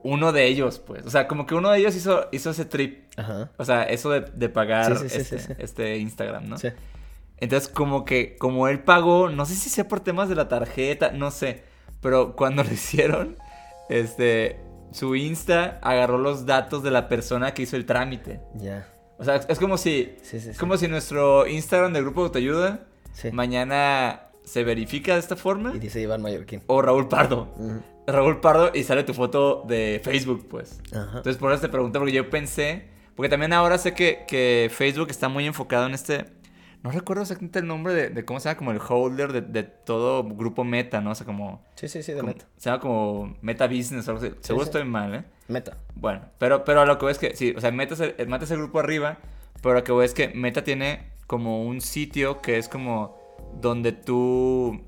Uno 0.02 0.32
de 0.32 0.46
ellos, 0.46 0.80
pues. 0.80 1.06
O 1.06 1.10
sea, 1.10 1.28
como 1.28 1.46
que 1.46 1.54
uno 1.54 1.70
de 1.70 1.78
ellos 1.78 1.94
hizo, 1.94 2.26
hizo 2.32 2.50
ese 2.50 2.64
trip. 2.64 3.05
Ajá. 3.16 3.50
O 3.56 3.64
sea, 3.64 3.82
eso 3.84 4.10
de, 4.10 4.20
de 4.20 4.48
pagar 4.48 4.96
Sí, 4.98 5.08
sí, 5.08 5.08
sí, 5.08 5.16
este, 5.20 5.38
sí, 5.38 5.52
este 5.58 5.96
Instagram, 5.98 6.48
¿no? 6.48 6.58
Sí. 6.58 6.68
Entonces, 7.38 7.68
como 7.68 8.04
que, 8.04 8.36
como 8.36 8.68
él 8.68 8.80
pagó, 8.80 9.28
no 9.30 9.44
sé 9.46 9.54
si 9.54 9.68
sea 9.68 9.86
por 9.88 10.00
temas 10.00 10.28
de 10.28 10.34
la 10.34 10.48
tarjeta, 10.48 11.10
no 11.12 11.30
sé. 11.30 11.64
Pero 12.00 12.34
cuando 12.36 12.62
lo 12.64 12.72
hicieron, 12.72 13.36
este, 13.88 14.60
su 14.92 15.14
Insta 15.16 15.78
agarró 15.82 16.18
los 16.18 16.46
datos 16.46 16.82
de 16.82 16.90
la 16.90 17.08
persona 17.08 17.52
que 17.54 17.62
hizo 17.62 17.76
el 17.76 17.86
trámite. 17.86 18.40
Ya. 18.54 18.88
O 19.18 19.24
sea, 19.24 19.36
es 19.36 19.58
como 19.58 19.78
si, 19.78 20.16
es 20.32 20.58
como 20.58 20.76
si 20.76 20.88
nuestro 20.88 21.46
Instagram 21.46 21.92
del 21.92 22.04
grupo 22.04 22.22
autoayuda 22.22 22.80
Sí. 23.12 23.30
mañana 23.32 24.24
se 24.44 24.62
verifica 24.62 25.14
de 25.14 25.20
esta 25.20 25.36
forma. 25.36 25.72
Y 25.74 25.78
dice 25.78 26.00
Iván 26.02 26.20
Mallorquín. 26.20 26.62
O 26.66 26.82
Raúl 26.82 27.08
Pardo. 27.08 27.48
Raúl 28.06 28.40
Pardo 28.40 28.70
y 28.74 28.82
sale 28.84 29.04
tu 29.04 29.14
foto 29.14 29.64
de 29.66 30.00
Facebook, 30.04 30.46
pues. 30.50 30.80
Ajá. 30.92 31.16
Entonces, 31.18 31.36
por 31.38 31.50
eso 31.50 31.62
te 31.62 31.68
pregunté, 31.70 31.98
porque 31.98 32.12
yo 32.14 32.28
pensé. 32.30 32.94
Porque 33.16 33.28
también 33.28 33.52
ahora 33.52 33.78
sé 33.78 33.94
que, 33.94 34.24
que 34.28 34.70
Facebook 34.72 35.08
está 35.10 35.28
muy 35.28 35.46
enfocado 35.46 35.86
en 35.86 35.94
este. 35.94 36.26
No 36.82 36.92
recuerdo 36.92 37.22
exactamente 37.22 37.58
el 37.58 37.66
nombre 37.66 37.94
de, 37.94 38.10
de 38.10 38.24
cómo 38.24 38.38
se 38.38 38.48
llama, 38.48 38.58
como 38.58 38.70
el 38.70 38.78
holder 38.86 39.32
de, 39.32 39.40
de 39.40 39.62
todo 39.64 40.22
grupo 40.22 40.62
meta, 40.62 41.00
¿no? 41.00 41.10
O 41.10 41.14
sea, 41.14 41.26
como. 41.26 41.64
Sí, 41.74 41.88
sí, 41.88 42.02
sí, 42.02 42.12
de 42.12 42.20
como- 42.20 42.32
meta. 42.32 42.46
Se 42.58 42.68
llama 42.70 42.80
como 42.80 43.36
Meta 43.40 43.66
Business 43.66 44.06
o 44.06 44.12
algo 44.12 44.24
así. 44.24 44.34
Seguro 44.40 44.64
sí. 44.64 44.68
estoy 44.68 44.84
mal, 44.84 45.14
¿eh? 45.14 45.24
Meta. 45.48 45.76
Bueno, 45.94 46.20
pero, 46.38 46.64
pero 46.64 46.82
a 46.82 46.86
lo 46.86 46.98
que 46.98 47.06
voy 47.06 47.12
es 47.12 47.18
que, 47.18 47.34
sí, 47.34 47.54
o 47.56 47.60
sea, 47.60 47.72
Meta 47.72 47.94
es, 47.94 48.00
el, 48.00 48.28
Meta 48.28 48.44
es 48.44 48.50
el 48.50 48.58
grupo 48.58 48.78
arriba, 48.78 49.18
pero 49.62 49.74
lo 49.74 49.82
que 49.82 49.92
voy 49.92 50.04
es 50.04 50.12
que 50.14 50.28
Meta 50.28 50.62
tiene 50.62 51.10
como 51.26 51.64
un 51.64 51.80
sitio 51.80 52.40
que 52.42 52.58
es 52.58 52.68
como 52.68 53.16
donde 53.60 53.92
tú. 53.92 54.80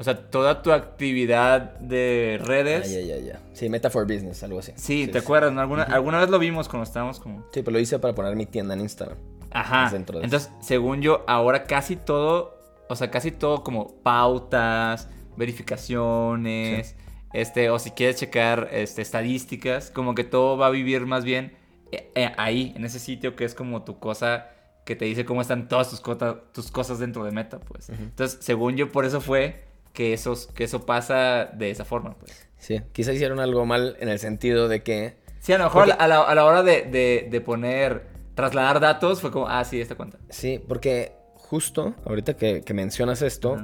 O 0.00 0.02
sea, 0.02 0.30
toda 0.30 0.62
tu 0.62 0.72
actividad 0.72 1.78
de 1.78 2.40
redes. 2.42 2.86
Ah, 2.86 2.90
ya, 2.90 3.00
ya, 3.00 3.18
ya. 3.18 3.40
Sí, 3.52 3.68
Meta 3.68 3.90
for 3.90 4.04
Business, 4.04 4.42
algo 4.42 4.60
así. 4.60 4.72
Sí, 4.76 5.06
¿te 5.06 5.18
acuerdas? 5.18 5.52
no? 5.52 5.60
Alguna, 5.60 5.82
alguna 5.82 6.20
vez 6.20 6.30
lo 6.30 6.38
vimos 6.38 6.70
cuando 6.70 6.84
estábamos 6.84 7.20
como... 7.20 7.40
Sí, 7.52 7.60
pero 7.60 7.72
lo 7.72 7.80
hice 7.80 7.98
para 7.98 8.14
poner 8.14 8.34
mi 8.34 8.46
tienda 8.46 8.72
en 8.72 8.80
Instagram. 8.80 9.18
Ajá. 9.50 9.90
Dentro 9.92 10.18
de 10.18 10.24
Entonces, 10.24 10.50
según 10.62 11.02
yo, 11.02 11.22
ahora 11.26 11.64
casi 11.64 11.96
todo, 11.96 12.58
o 12.88 12.96
sea, 12.96 13.10
casi 13.10 13.30
todo 13.30 13.62
como 13.62 13.88
pautas, 14.02 15.10
verificaciones, 15.36 16.96
este, 17.34 17.68
o 17.68 17.78
si 17.78 17.90
quieres 17.90 18.16
checar 18.16 18.70
este, 18.72 19.02
estadísticas, 19.02 19.90
como 19.90 20.14
que 20.14 20.24
todo 20.24 20.56
va 20.56 20.68
a 20.68 20.70
vivir 20.70 21.04
más 21.04 21.24
bien 21.26 21.58
eh, 21.92 22.10
eh, 22.14 22.32
ahí, 22.38 22.72
en 22.74 22.86
ese 22.86 23.00
sitio 23.00 23.36
que 23.36 23.44
es 23.44 23.54
como 23.54 23.82
tu 23.82 23.98
cosa 23.98 24.48
que 24.86 24.96
te 24.96 25.04
dice 25.04 25.26
cómo 25.26 25.42
están 25.42 25.68
todas 25.68 25.90
tus 25.90 26.70
cosas 26.70 26.98
dentro 26.98 27.22
de 27.22 27.32
Meta, 27.32 27.60
pues. 27.60 27.90
Entonces, 27.90 28.38
según 28.40 28.76
yo, 28.76 28.90
por 28.90 29.04
eso 29.04 29.20
fue 29.20 29.68
que, 29.92 30.12
esos, 30.12 30.46
que 30.48 30.64
eso 30.64 30.86
pasa 30.86 31.46
de 31.54 31.70
esa 31.70 31.84
forma, 31.84 32.14
pues. 32.18 32.48
Sí, 32.58 32.80
quizá 32.92 33.12
hicieron 33.12 33.40
algo 33.40 33.64
mal 33.66 33.96
en 34.00 34.08
el 34.08 34.18
sentido 34.18 34.68
de 34.68 34.82
que... 34.82 35.16
Sí, 35.40 35.52
a 35.52 35.58
lo 35.58 35.64
mejor 35.64 35.86
Porque- 35.86 36.02
a, 36.02 36.06
la, 36.08 36.20
a 36.22 36.34
la 36.34 36.44
hora 36.44 36.62
de, 36.62 36.82
de- 36.82 37.28
de 37.30 37.40
poner, 37.40 38.06
trasladar 38.34 38.80
datos, 38.80 39.20
fue 39.20 39.30
como, 39.30 39.48
ah, 39.48 39.64
sí, 39.64 39.80
esta 39.80 39.94
cuenta. 39.94 40.18
Sí, 40.28 40.62
porque 40.68 41.12
justo 41.34 41.94
ahorita 42.04 42.36
que, 42.36 42.60
que 42.62 42.74
mencionas 42.74 43.22
esto, 43.22 43.56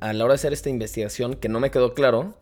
a 0.00 0.12
la 0.12 0.24
hora 0.24 0.32
de 0.32 0.36
hacer 0.36 0.52
esta 0.52 0.68
investigación, 0.70 1.34
que 1.34 1.48
no 1.48 1.60
me 1.60 1.70
quedó 1.70 1.94
claro, 1.94 2.34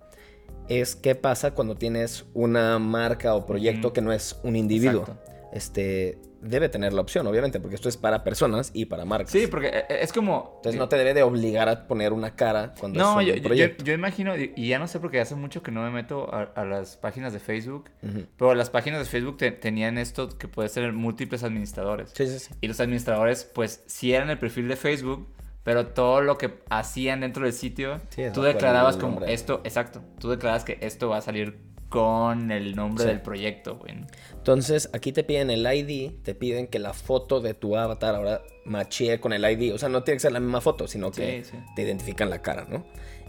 es 0.68 0.96
qué 0.96 1.14
pasa 1.14 1.50
cuando 1.52 1.74
tienes 1.74 2.24
una 2.32 2.78
marca 2.78 3.34
o 3.34 3.44
proyecto 3.44 3.92
que 3.92 4.00
no 4.00 4.12
es 4.12 4.38
un 4.42 4.56
individuo. 4.56 5.02
Exacto. 5.02 5.29
Este, 5.52 6.18
debe 6.40 6.68
tener 6.68 6.92
la 6.92 7.00
opción, 7.00 7.26
obviamente, 7.26 7.60
porque 7.60 7.74
esto 7.74 7.88
es 7.88 7.96
para 7.96 8.22
personas 8.24 8.70
y 8.72 8.86
para 8.86 9.04
marcas. 9.04 9.30
Sí, 9.30 9.46
porque 9.46 9.68
eh, 9.68 9.84
es 10.00 10.12
como... 10.12 10.54
Entonces 10.56 10.78
no 10.78 10.88
te 10.88 10.96
debe 10.96 11.12
de 11.12 11.22
obligar 11.22 11.68
a 11.68 11.86
poner 11.86 12.12
una 12.12 12.34
cara 12.36 12.72
cuando 12.78 12.98
No, 12.98 13.20
es 13.20 13.26
yo, 13.26 13.32
un 13.34 13.38
yo- 13.40 13.44
proyecto. 13.44 13.84
yo 13.84 13.92
imagino, 13.92 14.34
y 14.38 14.68
ya 14.68 14.78
no 14.78 14.86
sé 14.88 15.00
porque 15.00 15.20
hace 15.20 15.34
mucho 15.34 15.62
que 15.62 15.70
no 15.70 15.82
me 15.82 15.90
meto 15.90 16.32
a, 16.34 16.42
a 16.54 16.64
las 16.64 16.96
páginas 16.96 17.32
de 17.32 17.40
Facebook, 17.40 17.90
pero 18.38 18.54
las 18.54 18.70
páginas 18.70 19.00
de 19.00 19.04
Facebook 19.06 19.36
te- 19.38 19.52
tenían 19.52 19.98
esto 19.98 20.28
que 20.38 20.48
puede 20.48 20.68
ser 20.68 20.92
múltiples 20.92 21.42
administradores. 21.42 22.10
Sí, 22.14 22.26
sí, 22.26 22.38
sí. 22.38 22.54
Y 22.60 22.68
los 22.68 22.80
administradores, 22.80 23.44
pues, 23.44 23.82
sí 23.86 24.14
eran 24.14 24.30
el 24.30 24.38
perfil 24.38 24.68
de 24.68 24.76
Facebook, 24.76 25.28
pero 25.62 25.88
todo 25.88 26.22
lo 26.22 26.38
que 26.38 26.60
hacían 26.70 27.20
dentro 27.20 27.44
del 27.44 27.52
sitio, 27.52 28.00
Sí, 28.08 28.22
tú 28.32 28.40
declarabas 28.42 28.96
como 28.96 29.22
esto, 29.26 29.60
exacto, 29.64 30.00
tú 30.18 30.30
declarabas 30.30 30.64
que 30.64 30.78
esto 30.80 31.10
va 31.10 31.18
a 31.18 31.20
salir 31.20 31.58
con 31.90 32.50
el 32.50 32.74
nombre 32.74 33.04
Sí. 33.04 33.08
del 33.10 33.20
proyecto, 33.20 33.76
güey. 33.76 33.94
Entonces, 34.32 34.88
aquí 34.94 35.12
te 35.12 35.24
piden 35.24 35.50
el 35.50 35.66
ID, 35.66 36.12
te 36.22 36.34
piden 36.34 36.66
que 36.68 36.78
la 36.78 36.94
foto 36.94 37.40
de 37.42 37.52
tu 37.52 37.76
avatar 37.76 38.14
ahora 38.14 38.40
machee 38.64 39.20
con 39.20 39.32
el 39.34 39.44
ID. 39.44 39.74
O 39.74 39.78
sea, 39.78 39.88
no 39.90 40.02
tiene 40.02 40.16
que 40.16 40.20
ser 40.22 40.32
la 40.32 40.40
misma 40.40 40.60
foto, 40.62 40.88
sino 40.88 41.10
que 41.10 41.42
Sí, 41.44 41.50
sí. 41.52 41.58
te 41.76 41.82
identifican 41.82 42.30
la 42.30 42.40
cara, 42.40 42.66
¿no? 42.70 42.86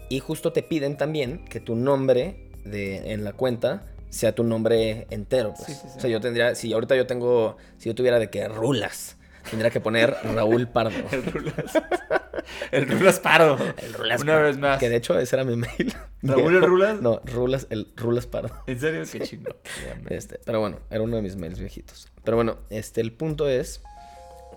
Y 0.08 0.20
justo 0.20 0.52
te 0.52 0.62
piden 0.62 0.96
también 0.96 1.44
que 1.44 1.60
tu 1.60 1.74
nombre 1.74 2.48
de, 2.64 3.12
en 3.12 3.24
la 3.24 3.32
cuenta 3.34 3.86
sea 4.08 4.34
tu 4.34 4.44
nombre 4.44 5.06
entero, 5.10 5.54
pues. 5.56 5.82
O 5.96 6.00
sea, 6.00 6.08
yo 6.10 6.20
tendría, 6.20 6.54
si 6.54 6.72
ahorita 6.72 6.94
yo 6.96 7.06
tengo, 7.06 7.56
si 7.78 7.88
yo 7.88 7.94
tuviera 7.94 8.18
de 8.18 8.30
que 8.30 8.46
rulas, 8.46 9.16
tendría 9.50 9.70
que 9.70 9.80
poner 9.80 10.14
Raúl 10.34 10.68
Pardo. 10.68 10.96
El 12.72 12.88
Rulas 12.88 13.20
Pardo. 13.20 13.56
El 13.78 13.94
Rulas 13.94 14.22
Una 14.22 14.32
Pardo. 14.34 14.46
vez 14.48 14.58
más. 14.58 14.78
Que 14.78 14.88
de 14.88 14.96
hecho 14.96 15.18
ese 15.18 15.36
era 15.36 15.44
mi 15.44 15.56
mail. 15.56 15.94
¿Raúl 16.22 16.56
el 16.56 16.62
Rulas? 16.62 17.00
No, 17.00 17.20
Rulas, 17.24 17.66
el 17.70 17.92
Rulas 17.96 18.26
Pardo. 18.26 18.54
¿En 18.66 18.78
serio? 18.78 19.02
Qué 19.10 19.20
chingón. 19.20 19.54
Este, 20.08 20.38
pero 20.44 20.60
bueno, 20.60 20.78
era 20.90 21.02
uno 21.02 21.16
de 21.16 21.22
mis 21.22 21.36
mails 21.36 21.58
viejitos. 21.58 22.08
Pero 22.24 22.36
bueno, 22.36 22.58
este, 22.70 23.00
el 23.00 23.12
punto 23.12 23.48
es 23.48 23.82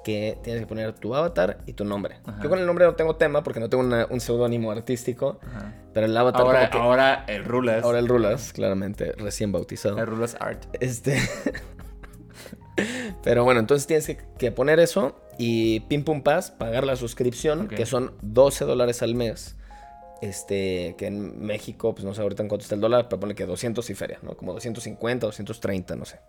que 0.04 0.38
tienes 0.44 0.62
que 0.62 0.68
poner 0.68 0.94
tu 0.94 1.16
avatar 1.16 1.58
y 1.66 1.74
tu 1.74 1.84
nombre. 1.84 2.18
Ajá. 2.26 2.40
Yo 2.44 2.50
con 2.50 2.60
el 2.60 2.68
nombre 2.68 2.86
no 2.86 2.94
tengo 2.94 3.16
tema 3.16 3.42
porque 3.42 3.60
no 3.60 3.70
tengo 3.70 3.84
una- 3.84 4.06
un 4.12 4.20
seudónimo 4.20 4.72
artístico, 4.72 5.40
Ajá. 5.42 5.74
pero 5.96 6.06
el 6.06 6.16
avatar 6.16 6.42
Ahora, 6.42 6.70
que- 6.70 6.78
ahora 6.78 7.26
el 7.28 7.44
Rulas. 7.44 7.84
ahora 7.84 7.98
el 7.98 8.08
Rulas, 8.08 8.54
claramente, 8.54 9.14
recién 9.14 9.52
bautizado. 9.52 9.98
El 9.98 10.06
Rulas 10.06 10.38
Art. 10.40 10.64
Este. 10.80 11.18
Pero 13.24 13.44
bueno, 13.44 13.60
entonces 13.60 13.88
tienes 13.88 14.06
que, 14.06 14.18
que 14.38 14.52
poner 14.52 14.80
eso 14.80 15.16
y 15.38 15.82
pim 15.82 16.04
pum 16.04 16.22
pas, 16.22 16.52
pagar 16.52 16.86
la 16.86 16.96
suscripción, 16.96 17.68
que 17.68 17.86
son 17.86 18.14
12 18.22 18.66
dólares 18.66 19.02
al 19.02 19.16
mes. 19.16 19.56
Este, 20.22 20.96
que 20.98 21.08
en 21.08 21.46
México, 21.46 21.94
pues 21.94 22.06
no 22.06 22.14
sé 22.14 22.22
ahorita 22.22 22.42
en 22.42 22.50
cuánto 22.50 22.64
está 22.64 22.76
el 22.76 22.82
dólar, 22.82 23.10
pero 23.10 23.20
pone 23.20 23.36
que 23.36 23.46
200 23.46 23.90
y 23.90 23.96
feria, 23.96 24.20
¿no? 24.22 24.36
Como 24.36 24.54
250, 24.54 25.28
230, 25.28 25.96
no 25.96 26.06
sé. 26.06 26.20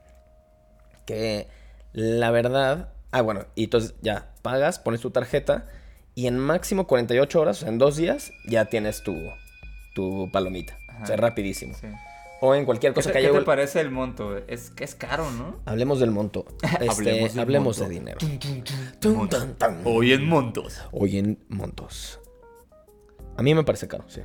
Que 1.05 1.47
la 1.93 2.31
verdad. 2.31 2.91
Ah, 3.13 3.23
bueno, 3.23 3.47
y 3.55 3.65
entonces 3.65 3.95
ya 4.03 4.33
pagas, 4.43 4.79
pones 4.79 5.01
tu 5.01 5.11
tarjeta 5.11 5.67
y 6.15 6.27
en 6.27 6.39
máximo 6.39 6.87
48 6.87 7.41
horas, 7.41 7.59
o 7.59 7.61
sea, 7.61 7.69
en 7.69 7.79
dos 7.79 7.97
días, 7.97 8.33
ya 8.49 8.67
tienes 8.67 9.03
tu, 9.03 9.15
tu 9.95 10.29
palomita. 10.33 10.77
O 11.03 11.07
sea, 11.07 11.15
Ajá. 11.15 11.29
rapidísimo. 11.29 11.75
Sí. 11.81 11.87
O 12.41 12.55
en 12.55 12.65
cualquier 12.67 12.93
¿Qué, 12.93 12.97
cosa 12.97 13.13
que 13.13 13.21
qué 13.21 13.27
haya. 13.29 13.39
te 13.39 13.45
parece 13.45 13.81
el 13.81 13.91
monto? 13.91 14.37
Es 14.47 14.71
que 14.71 14.85
es 14.85 14.95
caro, 14.95 15.31
¿no? 15.33 15.57
Hablemos 15.65 16.01
del 16.01 16.11
monto. 16.11 16.45
Este, 16.81 16.89
Hablemos 16.91 17.37
hablemos, 17.39 17.79
del 17.79 17.89
de 17.89 18.01
monto. 19.05 19.39
dinero. 19.39 19.81
Hoy 19.85 20.13
en 20.13 20.29
montos. 20.29 20.83
Hoy 20.93 21.19
en 21.19 21.39
montos. 21.49 22.21
A 23.37 23.43
mí 23.43 23.55
me 23.55 23.65
parece 23.65 23.89
caro, 23.89 24.05
sí. 24.09 24.21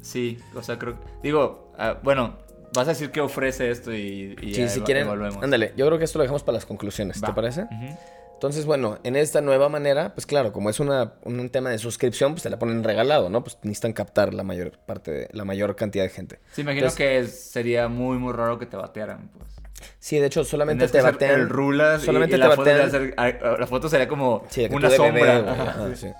Sí, 0.00 0.38
o 0.54 0.62
sea, 0.62 0.78
creo. 0.78 0.96
Digo, 1.22 1.72
ah, 1.78 1.98
bueno, 2.02 2.38
vas 2.74 2.86
a 2.86 2.90
decir 2.90 3.10
que 3.10 3.20
ofrece 3.20 3.70
esto 3.70 3.92
y, 3.92 4.36
y 4.40 4.54
Sí, 4.54 4.68
si 4.68 4.80
quieren. 4.82 5.08
Ándale, 5.42 5.72
yo 5.76 5.86
creo 5.86 5.98
que 5.98 6.04
esto 6.04 6.18
lo 6.18 6.22
dejamos 6.22 6.42
para 6.42 6.54
las 6.56 6.66
conclusiones, 6.66 7.20
¿te 7.20 7.32
parece? 7.32 7.62
Ujú. 7.62 7.96
Entonces, 8.40 8.64
bueno, 8.64 8.98
en 9.04 9.16
esta 9.16 9.42
nueva 9.42 9.68
manera, 9.68 10.14
pues 10.14 10.24
claro, 10.24 10.50
como 10.50 10.70
es 10.70 10.80
una, 10.80 11.12
un 11.24 11.50
tema 11.50 11.68
de 11.68 11.76
suscripción, 11.76 12.32
pues 12.32 12.42
te 12.42 12.48
la 12.48 12.58
ponen 12.58 12.82
regalado, 12.82 13.28
¿no? 13.28 13.44
Pues 13.44 13.58
necesitan 13.64 13.92
captar 13.92 14.32
la 14.32 14.42
mayor 14.44 14.78
parte 14.78 15.10
de, 15.10 15.28
la 15.32 15.44
mayor 15.44 15.76
cantidad 15.76 16.04
de 16.04 16.08
gente. 16.08 16.40
Sí, 16.52 16.62
imagino 16.62 16.86
Entonces- 16.86 17.26
que 17.26 17.30
sería 17.30 17.88
muy, 17.88 18.16
muy 18.16 18.32
raro 18.32 18.58
que 18.58 18.64
te 18.64 18.78
batearan, 18.78 19.28
pues. 19.36 19.50
Sí, 19.98 20.18
de 20.18 20.26
hecho, 20.28 20.42
solamente 20.44 20.88
te 20.88 21.02
batean. 21.02 21.38
El 21.38 21.48
rulas 21.50 22.00
solamente 22.00 22.36
y, 22.36 22.38
y 22.38 22.42
te 22.42 22.48
la, 22.48 22.56
foto 22.56 22.70
batean- 22.70 23.14
ah, 23.18 23.56
la 23.58 23.66
foto 23.66 23.90
sería 23.90 24.08
como 24.08 24.42
Sí, 24.48 24.66
una 24.70 24.88
bebé, 24.88 24.96
sombra. 24.96 25.52
ajá, 25.52 25.88
sí. 25.94 26.06
sí. 26.08 26.12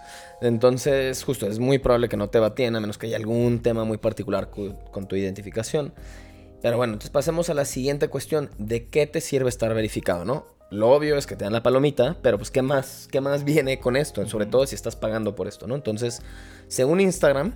Entonces, 0.42 1.24
justo, 1.24 1.46
es 1.46 1.58
muy 1.58 1.78
probable 1.78 2.10
que 2.10 2.18
no 2.18 2.28
te 2.28 2.38
bateen 2.38 2.76
a 2.76 2.80
menos 2.80 2.98
que 2.98 3.06
haya 3.06 3.16
algún 3.16 3.62
tema 3.62 3.84
muy 3.84 3.96
particular 3.96 4.50
cu- 4.50 4.74
con 4.90 5.08
tu 5.08 5.16
identificación. 5.16 5.94
Pero 6.60 6.76
bueno, 6.76 6.92
entonces 6.92 7.10
pasemos 7.10 7.48
a 7.48 7.54
la 7.54 7.64
siguiente 7.64 8.08
cuestión. 8.08 8.50
¿De 8.58 8.88
qué 8.88 9.06
te 9.06 9.22
sirve 9.22 9.48
estar 9.48 9.72
verificado, 9.72 10.26
no? 10.26 10.59
Lo 10.70 10.90
obvio 10.90 11.16
es 11.16 11.26
que 11.26 11.34
te 11.34 11.44
dan 11.44 11.52
la 11.52 11.62
palomita, 11.62 12.16
pero 12.22 12.38
pues 12.38 12.50
¿qué 12.50 12.62
más, 12.62 13.08
qué 13.10 13.20
más 13.20 13.44
viene 13.44 13.80
con 13.80 13.96
esto? 13.96 14.26
Sobre 14.26 14.46
todo 14.46 14.66
si 14.66 14.76
estás 14.76 14.94
pagando 14.94 15.34
por 15.34 15.48
esto, 15.48 15.66
¿no? 15.66 15.74
Entonces, 15.74 16.22
según 16.68 17.00
Instagram, 17.00 17.54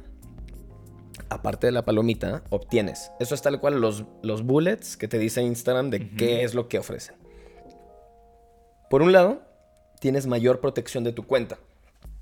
aparte 1.28 1.68
de 1.68 1.72
la 1.72 1.84
palomita, 1.84 2.42
obtienes. 2.50 3.12
Eso 3.20 3.34
es 3.34 3.42
tal 3.42 3.60
cual 3.60 3.80
los, 3.80 4.04
los 4.22 4.42
bullets 4.42 4.96
que 4.96 5.06
te 5.06 5.18
dice 5.18 5.42
Instagram 5.42 5.90
de 5.90 6.10
qué 6.16 6.42
es 6.42 6.54
lo 6.54 6.68
que 6.68 6.78
ofrecen. 6.78 7.14
Por 8.90 9.02
un 9.02 9.12
lado, 9.12 9.42
tienes 10.00 10.26
mayor 10.26 10.60
protección 10.60 11.04
de 11.04 11.12
tu 11.12 11.24
cuenta. 11.24 11.58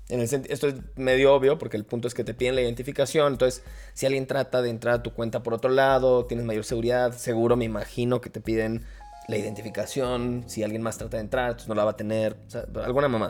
En 0.09 0.19
el 0.19 0.25
esto 0.25 0.67
es 0.67 0.75
medio 0.95 1.33
obvio 1.33 1.57
porque 1.57 1.77
el 1.77 1.85
punto 1.85 2.07
es 2.07 2.13
que 2.13 2.23
te 2.23 2.33
piden 2.33 2.55
la 2.55 2.61
identificación. 2.61 3.33
Entonces, 3.33 3.63
si 3.93 4.05
alguien 4.05 4.27
trata 4.27 4.61
de 4.61 4.69
entrar 4.69 4.95
a 4.95 5.03
tu 5.03 5.13
cuenta 5.13 5.43
por 5.43 5.53
otro 5.53 5.71
lado, 5.71 6.25
tienes 6.25 6.45
mayor 6.45 6.65
seguridad. 6.65 7.13
Seguro 7.13 7.55
me 7.55 7.65
imagino 7.65 8.21
que 8.21 8.29
te 8.29 8.41
piden 8.41 8.83
la 9.27 9.37
identificación. 9.37 10.43
Si 10.47 10.63
alguien 10.63 10.81
más 10.81 10.97
trata 10.97 11.17
de 11.17 11.21
entrar, 11.21 11.45
entonces 11.51 11.67
no 11.69 11.75
la 11.75 11.83
va 11.83 11.91
a 11.91 11.97
tener. 11.97 12.37
O 12.47 12.49
sea, 12.49 12.65
alguna. 12.83 13.07
Ujú. 13.07 13.27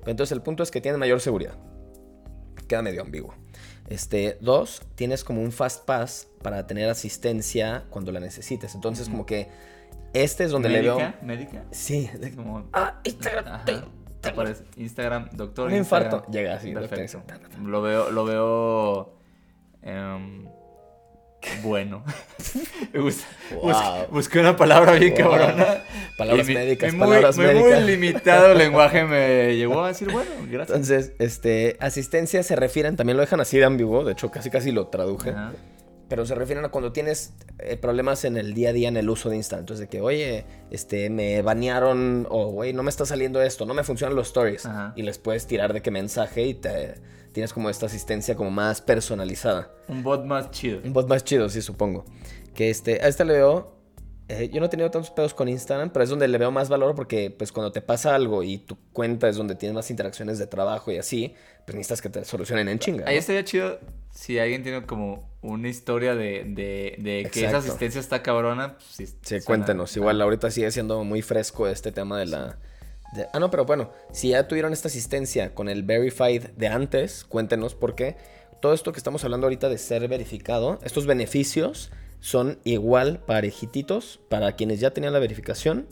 Pero 0.00 0.10
entonces 0.10 0.32
el 0.32 0.42
punto 0.42 0.62
es 0.62 0.70
que 0.70 0.80
tienes 0.80 0.98
mayor 0.98 1.20
seguridad. 1.20 1.54
Queda 2.66 2.82
medio 2.82 3.02
ambiguo. 3.02 3.34
Este, 3.88 4.36
dos, 4.40 4.82
tienes 4.94 5.24
como 5.24 5.40
un 5.40 5.50
fast 5.52 5.84
pass 5.86 6.28
para 6.42 6.66
tener 6.66 6.90
asistencia 6.90 7.84
cuando 7.88 8.12
la 8.12 8.20
necesites. 8.20 8.74
Entonces, 8.74 9.08
como 9.08 9.24
que 9.24 9.48
este 10.12 10.44
es 10.44 10.50
donde 10.50 10.68
le 10.68 10.82
veo. 10.82 10.98
¿Médica? 11.22 11.64
Sí, 11.70 12.10
Como... 12.36 12.68
Ah, 12.72 13.00
Instagram. 13.04 13.64
Te- 13.64 13.82
Te 14.20 14.28
aparece 14.30 14.64
Instagram, 14.76 15.30
doctor 15.32 15.68
Un 15.68 15.76
infarto. 15.76 16.24
Llega 16.30 16.54
así, 16.56 16.72
Perfecto. 16.74 17.22
Lo 17.62 17.80
veo, 17.80 18.10
lo 18.10 18.24
veo... 18.24 19.14
em, 19.82 20.48
bueno. 21.62 22.04
Me 22.92 23.00
gusta. 23.00 23.24
Wow. 23.54 23.62
Bus- 23.62 24.10
busqué 24.10 24.40
una 24.40 24.56
palabra 24.56 24.92
bien 24.92 25.14
Wow. 25.14 25.30
cabrona. 25.30 25.84
Palabras 26.16 26.48
y 26.48 26.54
médicas, 26.54 26.92
mi 26.92 26.98
muy- 26.98 27.06
palabras 27.08 27.38
mi 27.38 27.44
médicas. 27.44 27.80
muy 27.80 27.90
limitado 27.90 28.54
lenguaje 28.54 29.04
me 29.04 29.56
llevó 29.56 29.84
a 29.84 29.88
decir, 29.88 30.10
bueno, 30.10 30.30
gracias. 30.50 30.68
Entonces, 30.76 31.12
este, 31.18 31.76
asistencia 31.80 32.42
se 32.42 32.56
refieren, 32.56 32.96
también 32.96 33.16
lo 33.16 33.22
dejan 33.22 33.40
así 33.40 33.58
de 33.58 33.64
ambiguo, 33.64 34.04
de 34.04 34.12
hecho 34.12 34.30
casi 34.30 34.50
casi 34.50 34.72
lo 34.72 34.88
traduje, 34.88 35.30
Ajá. 35.30 35.52
pero 36.08 36.26
se 36.26 36.34
refieren 36.34 36.64
a 36.64 36.68
cuando 36.70 36.92
tienes 36.92 37.34
eh, 37.60 37.76
problemas 37.76 38.24
en 38.24 38.36
el 38.36 38.54
día 38.54 38.70
a 38.70 38.72
día 38.72 38.88
en 38.88 38.96
el 38.96 39.08
uso 39.08 39.30
de 39.30 39.36
Instagram. 39.36 39.62
Entonces, 39.62 39.86
de 39.86 39.88
que, 39.88 40.00
oye, 40.00 40.44
este, 40.70 41.08
me 41.10 41.40
banearon, 41.42 42.26
o, 42.30 42.46
güey, 42.48 42.72
no 42.72 42.82
me 42.82 42.90
está 42.90 43.06
saliendo 43.06 43.40
esto, 43.42 43.64
no 43.64 43.74
me 43.74 43.84
funcionan 43.84 44.16
los 44.16 44.28
stories. 44.28 44.66
Ajá. 44.66 44.92
Y 44.96 45.02
les 45.02 45.18
puedes 45.18 45.46
tirar 45.46 45.72
de 45.72 45.82
qué 45.82 45.90
mensaje 45.90 46.42
y 46.46 46.54
te, 46.54 46.94
tienes 47.38 47.52
como 47.52 47.70
esta 47.70 47.86
asistencia 47.86 48.34
como 48.34 48.50
más 48.50 48.80
personalizada. 48.80 49.70
Un 49.86 50.02
bot 50.02 50.24
más 50.24 50.50
chido. 50.50 50.80
Un 50.84 50.92
bot 50.92 51.08
más 51.08 51.22
chido, 51.24 51.48
sí, 51.48 51.62
supongo. 51.62 52.04
Que 52.54 52.68
este, 52.70 52.94
a 53.02 53.06
este 53.08 53.24
le 53.24 53.34
veo. 53.34 53.76
eh, 54.28 54.50
yo 54.52 54.58
no 54.60 54.66
he 54.66 54.68
tenido 54.68 54.90
tantos 54.90 55.10
pedos 55.12 55.32
con 55.34 55.48
Instagram, 55.48 55.90
pero 55.90 56.02
es 56.02 56.10
donde 56.10 56.26
le 56.28 56.36
veo 56.36 56.50
más 56.50 56.68
valor 56.68 56.94
porque, 56.96 57.30
pues, 57.30 57.52
cuando 57.52 57.70
te 57.72 57.80
pasa 57.80 58.14
algo 58.14 58.42
y 58.42 58.58
tu 58.58 58.76
cuenta 58.92 59.28
es 59.28 59.36
donde 59.36 59.54
tienes 59.54 59.74
más 59.74 59.88
interacciones 59.90 60.38
de 60.38 60.46
trabajo 60.48 60.90
y 60.92 60.98
así, 60.98 61.34
pues 61.64 61.76
necesitas 61.76 62.02
que 62.02 62.08
te 62.10 62.24
solucionen 62.24 62.68
en 62.68 62.78
chinga. 62.80 63.04
Ahí 63.08 63.16
estaría 63.16 63.44
chido 63.44 63.78
si 64.10 64.38
alguien 64.40 64.62
tiene 64.64 64.84
como 64.84 65.30
una 65.40 65.68
historia 65.68 66.14
de, 66.16 66.42
de, 66.44 66.96
de 66.98 67.30
que 67.32 67.46
esa 67.46 67.58
asistencia 67.58 68.00
está 68.00 68.22
cabrona. 68.22 68.74
Pues, 68.78 68.84
sí, 68.90 69.06
Sí, 69.06 69.14
suena- 69.22 69.44
cuéntenos. 69.46 69.96
Igual 69.96 70.20
ahorita 70.20 70.50
sigue 70.50 70.70
siendo 70.72 71.04
muy 71.04 71.22
fresco 71.22 71.68
este 71.68 71.92
tema 71.92 72.18
de 72.18 72.26
la. 72.26 72.58
De- 73.14 73.26
Ah, 73.32 73.38
no, 73.40 73.50
pero 73.50 73.64
bueno, 73.64 73.90
si 74.12 74.30
ya 74.30 74.48
tuvieron 74.48 74.72
esta 74.72 74.88
asistencia 74.88 75.54
con 75.54 75.68
el 75.68 75.82
Verified 75.82 76.48
de 76.56 76.68
antes, 76.68 77.24
cuéntenos 77.24 77.74
porque 77.74 78.16
todo 78.60 78.72
esto 78.74 78.92
que 78.92 78.98
estamos 78.98 79.24
hablando 79.24 79.46
ahorita 79.46 79.68
de 79.68 79.78
ser 79.78 80.06
verificado, 80.08 80.78
estos 80.84 81.06
beneficios 81.06 81.90
son 82.20 82.58
igual 82.64 83.20
parejititos 83.26 84.20
para 84.28 84.52
quienes 84.56 84.80
ya 84.80 84.90
tenían 84.92 85.12
la 85.12 85.18
verificación 85.20 85.86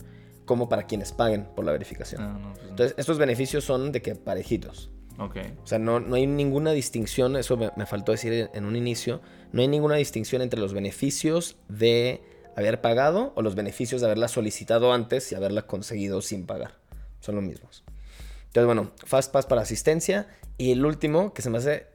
como 0.45 0.69
para 0.69 0.83
quienes 0.87 1.11
paguen 1.11 1.45
por 1.55 1.65
la 1.65 1.71
verificación. 1.71 2.21
Ah, 2.21 2.37
no, 2.41 2.53
pues 2.53 2.63
no. 2.63 2.69
Entonces, 2.71 2.95
estos 2.97 3.17
beneficios 3.17 3.63
son 3.63 3.91
de 3.91 4.01
que 4.01 4.15
parejitos. 4.15 4.89
Ok. 5.19 5.37
O 5.63 5.67
sea, 5.67 5.79
no, 5.79 5.99
no 5.99 6.15
hay 6.15 6.27
ninguna 6.27 6.71
distinción, 6.71 7.35
eso 7.37 7.57
me, 7.57 7.71
me 7.75 7.85
faltó 7.85 8.11
decir 8.11 8.49
en 8.53 8.65
un 8.65 8.75
inicio, 8.75 9.21
no 9.51 9.61
hay 9.61 9.67
ninguna 9.67 9.95
distinción 9.95 10.41
entre 10.41 10.59
los 10.59 10.73
beneficios 10.73 11.55
de 11.69 12.21
haber 12.55 12.81
pagado 12.81 13.33
o 13.35 13.41
los 13.41 13.55
beneficios 13.55 14.01
de 14.01 14.07
haberla 14.07 14.27
solicitado 14.27 14.93
antes 14.93 15.31
y 15.31 15.35
haberla 15.35 15.63
conseguido 15.63 16.21
sin 16.21 16.45
pagar. 16.45 16.75
Son 17.19 17.35
los 17.35 17.43
mismos. 17.43 17.83
Entonces, 18.47 18.65
bueno, 18.65 18.91
Fast 19.05 19.31
Pass 19.31 19.45
para 19.45 19.61
asistencia. 19.61 20.27
Y 20.57 20.71
el 20.71 20.85
último, 20.85 21.33
que 21.33 21.41
se 21.41 21.49
me 21.49 21.57
hace 21.59 21.87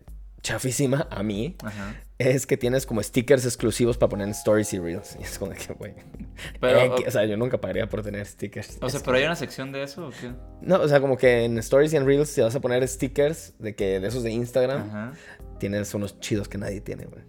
chafísima 0.42 1.06
a 1.10 1.22
mí, 1.22 1.56
Ajá. 1.64 1.94
es 2.18 2.46
que 2.46 2.56
tienes 2.56 2.84
como 2.84 3.02
stickers 3.02 3.44
exclusivos 3.44 3.96
para 3.96 4.10
poner 4.10 4.26
en 4.26 4.32
stories 4.32 4.72
y 4.72 4.78
reels. 4.78 5.16
Y 5.20 5.22
es 5.22 5.38
como 5.38 5.52
que, 5.52 5.72
güey. 5.74 5.94
Pero, 6.60 6.94
o 6.94 7.10
sea, 7.10 7.24
yo 7.24 7.36
nunca 7.36 7.60
pagaría 7.60 7.88
por 7.88 8.02
tener 8.02 8.26
stickers. 8.26 8.78
O 8.80 8.88
sea, 8.88 9.00
pero 9.04 9.16
hay 9.16 9.24
una 9.24 9.36
sección 9.36 9.72
de 9.72 9.82
eso 9.84 10.08
o 10.08 10.10
qué? 10.10 10.32
no, 10.60 10.80
o 10.80 10.88
sea, 10.88 11.00
como 11.00 11.16
que 11.16 11.44
en 11.44 11.58
Stories 11.58 11.92
y 11.92 11.96
en 11.96 12.06
Reels, 12.06 12.28
si 12.28 12.40
vas 12.40 12.54
a 12.54 12.60
poner 12.60 12.86
stickers 12.86 13.54
de 13.58 13.74
que 13.74 14.00
de 14.00 14.08
esos 14.08 14.22
de 14.22 14.30
Instagram, 14.30 14.82
Ajá. 14.88 15.12
tienes 15.58 15.92
unos 15.94 16.18
chidos 16.20 16.48
que 16.48 16.58
nadie 16.58 16.80
tiene, 16.80 17.04
güey. 17.06 17.22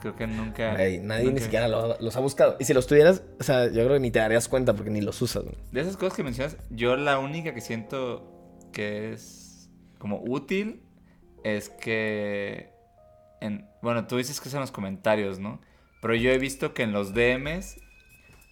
Creo 0.00 0.14
que 0.16 0.26
nunca. 0.26 0.72
Nadie 0.72 1.32
ni 1.32 1.40
siquiera 1.40 1.68
lo- 1.68 1.96
los 2.00 2.16
ha 2.16 2.20
buscado. 2.20 2.56
Y 2.58 2.64
si 2.64 2.74
los 2.74 2.86
tuvieras, 2.86 3.22
o 3.40 3.42
sea, 3.42 3.66
yo 3.66 3.72
creo 3.84 3.94
que 3.94 4.00
ni 4.00 4.10
te 4.10 4.18
darías 4.18 4.48
cuenta 4.48 4.74
porque 4.74 4.90
ni 4.90 5.00
los 5.00 5.20
usas, 5.22 5.42
güey. 5.44 5.56
De 5.72 5.80
esas 5.80 5.96
cosas 5.96 6.14
que 6.14 6.22
mencionas, 6.22 6.56
yo 6.70 6.96
la 6.96 7.18
única 7.18 7.54
que 7.54 7.60
siento 7.60 8.30
que 8.72 9.12
es 9.12 9.70
como 9.98 10.20
útil 10.22 10.82
es 11.44 11.68
que. 11.68 12.70
En, 13.40 13.68
bueno, 13.82 14.06
tú 14.06 14.16
dices 14.16 14.40
que 14.40 14.48
son 14.48 14.60
los 14.60 14.72
comentarios, 14.72 15.38
¿no? 15.38 15.60
Pero 16.02 16.14
yo 16.14 16.30
he 16.30 16.38
visto 16.38 16.74
que 16.74 16.82
en 16.82 16.92
los 16.92 17.14
DMs, 17.14 17.76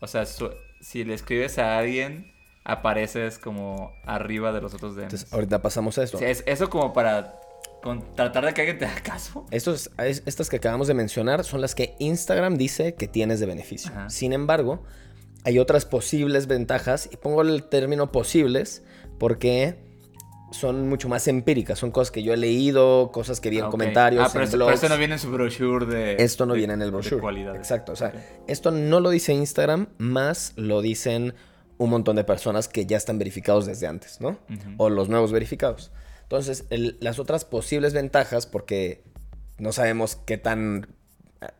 o 0.01 0.07
sea, 0.07 0.27
su- 0.27 0.51
si 0.81 1.05
le 1.05 1.15
escribes 1.15 1.59
a 1.59 1.77
alguien, 1.79 2.33
apareces 2.65 3.39
como 3.39 3.93
arriba 4.05 4.53
de 4.53 4.61
los 4.61 4.75
otros 4.75 4.95
DMs. 4.95 5.05
Entonces, 5.13 5.33
ahorita 5.33 5.63
pasamos 5.63 5.99
a 5.99 6.05
esto. 6.05 6.19
Sí, 6.19 6.25
es, 6.25 6.43
eso 6.47 6.69
como 6.71 6.93
para 6.93 7.35
con- 7.83 8.15
tratar 8.15 8.45
de 8.47 8.55
que 8.55 8.61
alguien 8.63 8.79
te 8.79 8.87
haga 8.87 9.01
caso. 9.03 9.47
Estos, 9.51 9.91
es- 9.99 10.23
estas 10.27 10.49
que 10.51 10.57
acabamos 10.57 10.89
de 10.89 10.95
mencionar 10.95 11.45
son 11.45 11.61
las 11.61 11.75
que 11.75 11.95
Instagram 11.99 12.57
dice 12.57 12.95
que 12.95 13.07
tienes 13.09 13.41
de 13.41 13.47
beneficio. 13.47 13.91
Ajá. 13.93 14.11
Sin 14.11 14.33
embargo, 14.33 14.83
hay 15.45 15.59
otras 15.59 15.85
posibles 15.85 16.47
ventajas, 16.49 17.09
y 17.13 17.17
pongo 17.17 17.43
el 17.43 17.65
término 17.65 18.11
posibles 18.11 18.83
porque 19.19 19.85
son 20.53 20.89
mucho 20.89 21.09
más 21.09 21.27
empíricas, 21.29 21.79
son 21.79 21.91
cosas 21.91 22.11
que 22.13 22.23
yo 22.23 22.33
he 22.33 22.37
leído, 22.37 23.11
cosas 23.13 23.41
que 23.41 23.51
vi 23.51 23.59
en 23.59 23.65
Ah, 23.65 23.71
comentarios, 23.71 24.23
Ah, 24.25 24.31
pero, 24.33 24.45
en 24.69 24.75
eso 24.75 24.89
no 24.89 24.97
viene 24.97 25.15
en 25.15 25.19
su 25.21 25.31
brochure 25.31 25.87
de. 25.87 26.17
Esto 26.23 26.47
no 26.47 26.53
de- 26.55 26.59
viene 26.59 26.75
en 26.75 26.83
el 26.83 26.89
de 26.89 26.93
brochure. 26.93 27.21
cualidad. 27.21 27.57
Exacto, 27.57 27.93
o 27.93 27.97
sea, 27.97 28.13
esto 28.47 28.71
no 28.71 29.01
lo 29.01 29.11
dice 29.11 29.33
Instagram, 29.35 29.89
más 29.99 30.53
lo 30.57 30.83
dicen 30.83 31.35
un 31.79 31.91
montón 31.91 32.17
de 32.17 32.25
personas 32.25 32.69
que 32.69 32.87
ya 32.87 32.97
están 32.97 33.19
verificados 33.19 33.67
desde 33.67 33.87
antes, 33.87 34.21
¿no? 34.21 34.39
O 34.79 34.89
los 34.89 35.09
nuevos 35.09 35.33
verificados. 35.33 35.91
Entonces, 36.27 36.65
el- 36.71 36.97
las 37.01 37.19
otras 37.21 37.45
posibles 37.45 37.95
ventajas, 37.95 38.47
porque 38.47 39.05
no 39.59 39.73
sabemos 39.73 40.17
qué 40.17 40.39
tan 40.39 40.89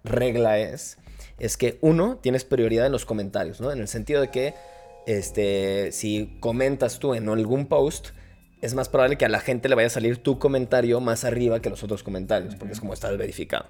regla 0.05 0.59
es, 0.59 0.99
es 1.39 1.57
que 1.57 1.79
uno, 1.83 2.19
tienes 2.21 2.45
prioridad 2.45 2.87
en 2.87 2.93
los 2.93 3.05
comentarios, 3.05 3.61
¿no? 3.61 3.71
En 3.71 3.79
el 3.79 3.89
sentido 3.89 4.21
de 4.21 4.31
que 4.31 4.55
este, 5.07 5.93
si 5.93 6.37
comentas 6.41 6.99
tú 6.99 7.15
en 7.15 7.29
algún 7.29 7.67
post, 7.67 8.09
es 8.61 8.75
más 8.75 8.89
probable 8.89 9.17
que 9.17 9.25
a 9.25 9.29
la 9.29 9.39
gente 9.39 9.69
le 9.69 9.77
vaya 9.77 9.87
a 9.87 9.91
salir 9.91 10.17
tu 10.23 10.39
comentario 10.41 11.01
más 11.01 11.25
arriba 11.25 11.61
que 11.61 11.71
los 11.71 11.85
otros 11.85 12.03
comentarios, 12.03 12.57
porque 12.57 12.73
es 12.73 12.81
como 12.81 12.93
estás 12.93 13.17
verificado. 13.17 13.67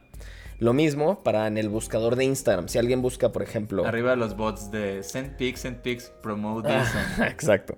Lo 0.58 0.72
mismo 0.72 1.22
para 1.22 1.46
en 1.46 1.58
el 1.58 1.68
buscador 1.68 2.16
de 2.16 2.24
Instagram. 2.24 2.68
Si 2.68 2.78
alguien 2.78 3.02
busca, 3.02 3.30
por 3.30 3.42
ejemplo... 3.42 3.84
Arriba 3.86 4.16
los 4.16 4.36
bots 4.36 4.70
de 4.70 5.02
send 5.02 5.36
pics, 5.36 5.60
send 5.60 5.82
pics, 5.82 6.12
promote 6.22 6.68
this. 6.68 6.88
and- 7.18 7.28
Exacto. 7.30 7.76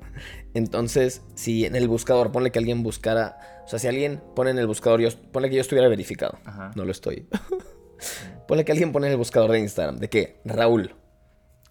Entonces, 0.55 1.23
si 1.35 1.65
en 1.67 1.75
el 1.75 1.89
buscador, 1.89 2.31
ponle 2.31 2.53
que 2.53 2.59
alguien 2.61 2.83
buscara, 2.85 3.37
o 3.65 3.69
sea, 3.69 3.79
si 3.81 3.89
alguien 3.89 4.23
pone 4.37 4.51
en 4.51 4.59
el 4.59 4.67
buscador, 4.69 5.01
yo, 5.01 5.09
ponle 5.33 5.51
que 5.51 5.57
yo 5.57 5.61
estuviera 5.61 5.89
verificado, 5.89 6.39
Ajá. 6.45 6.71
no 6.77 6.85
lo 6.85 6.93
estoy. 6.93 7.27
ponle 8.49 8.65
que 8.65 8.73
alguien 8.73 8.93
pone 8.93 9.07
en 9.09 9.13
el 9.13 9.19
buscador 9.19 9.51
de 9.53 9.59
Instagram, 9.61 9.97
¿de 9.99 10.09
qué? 10.09 10.41
Raúl, 10.45 10.95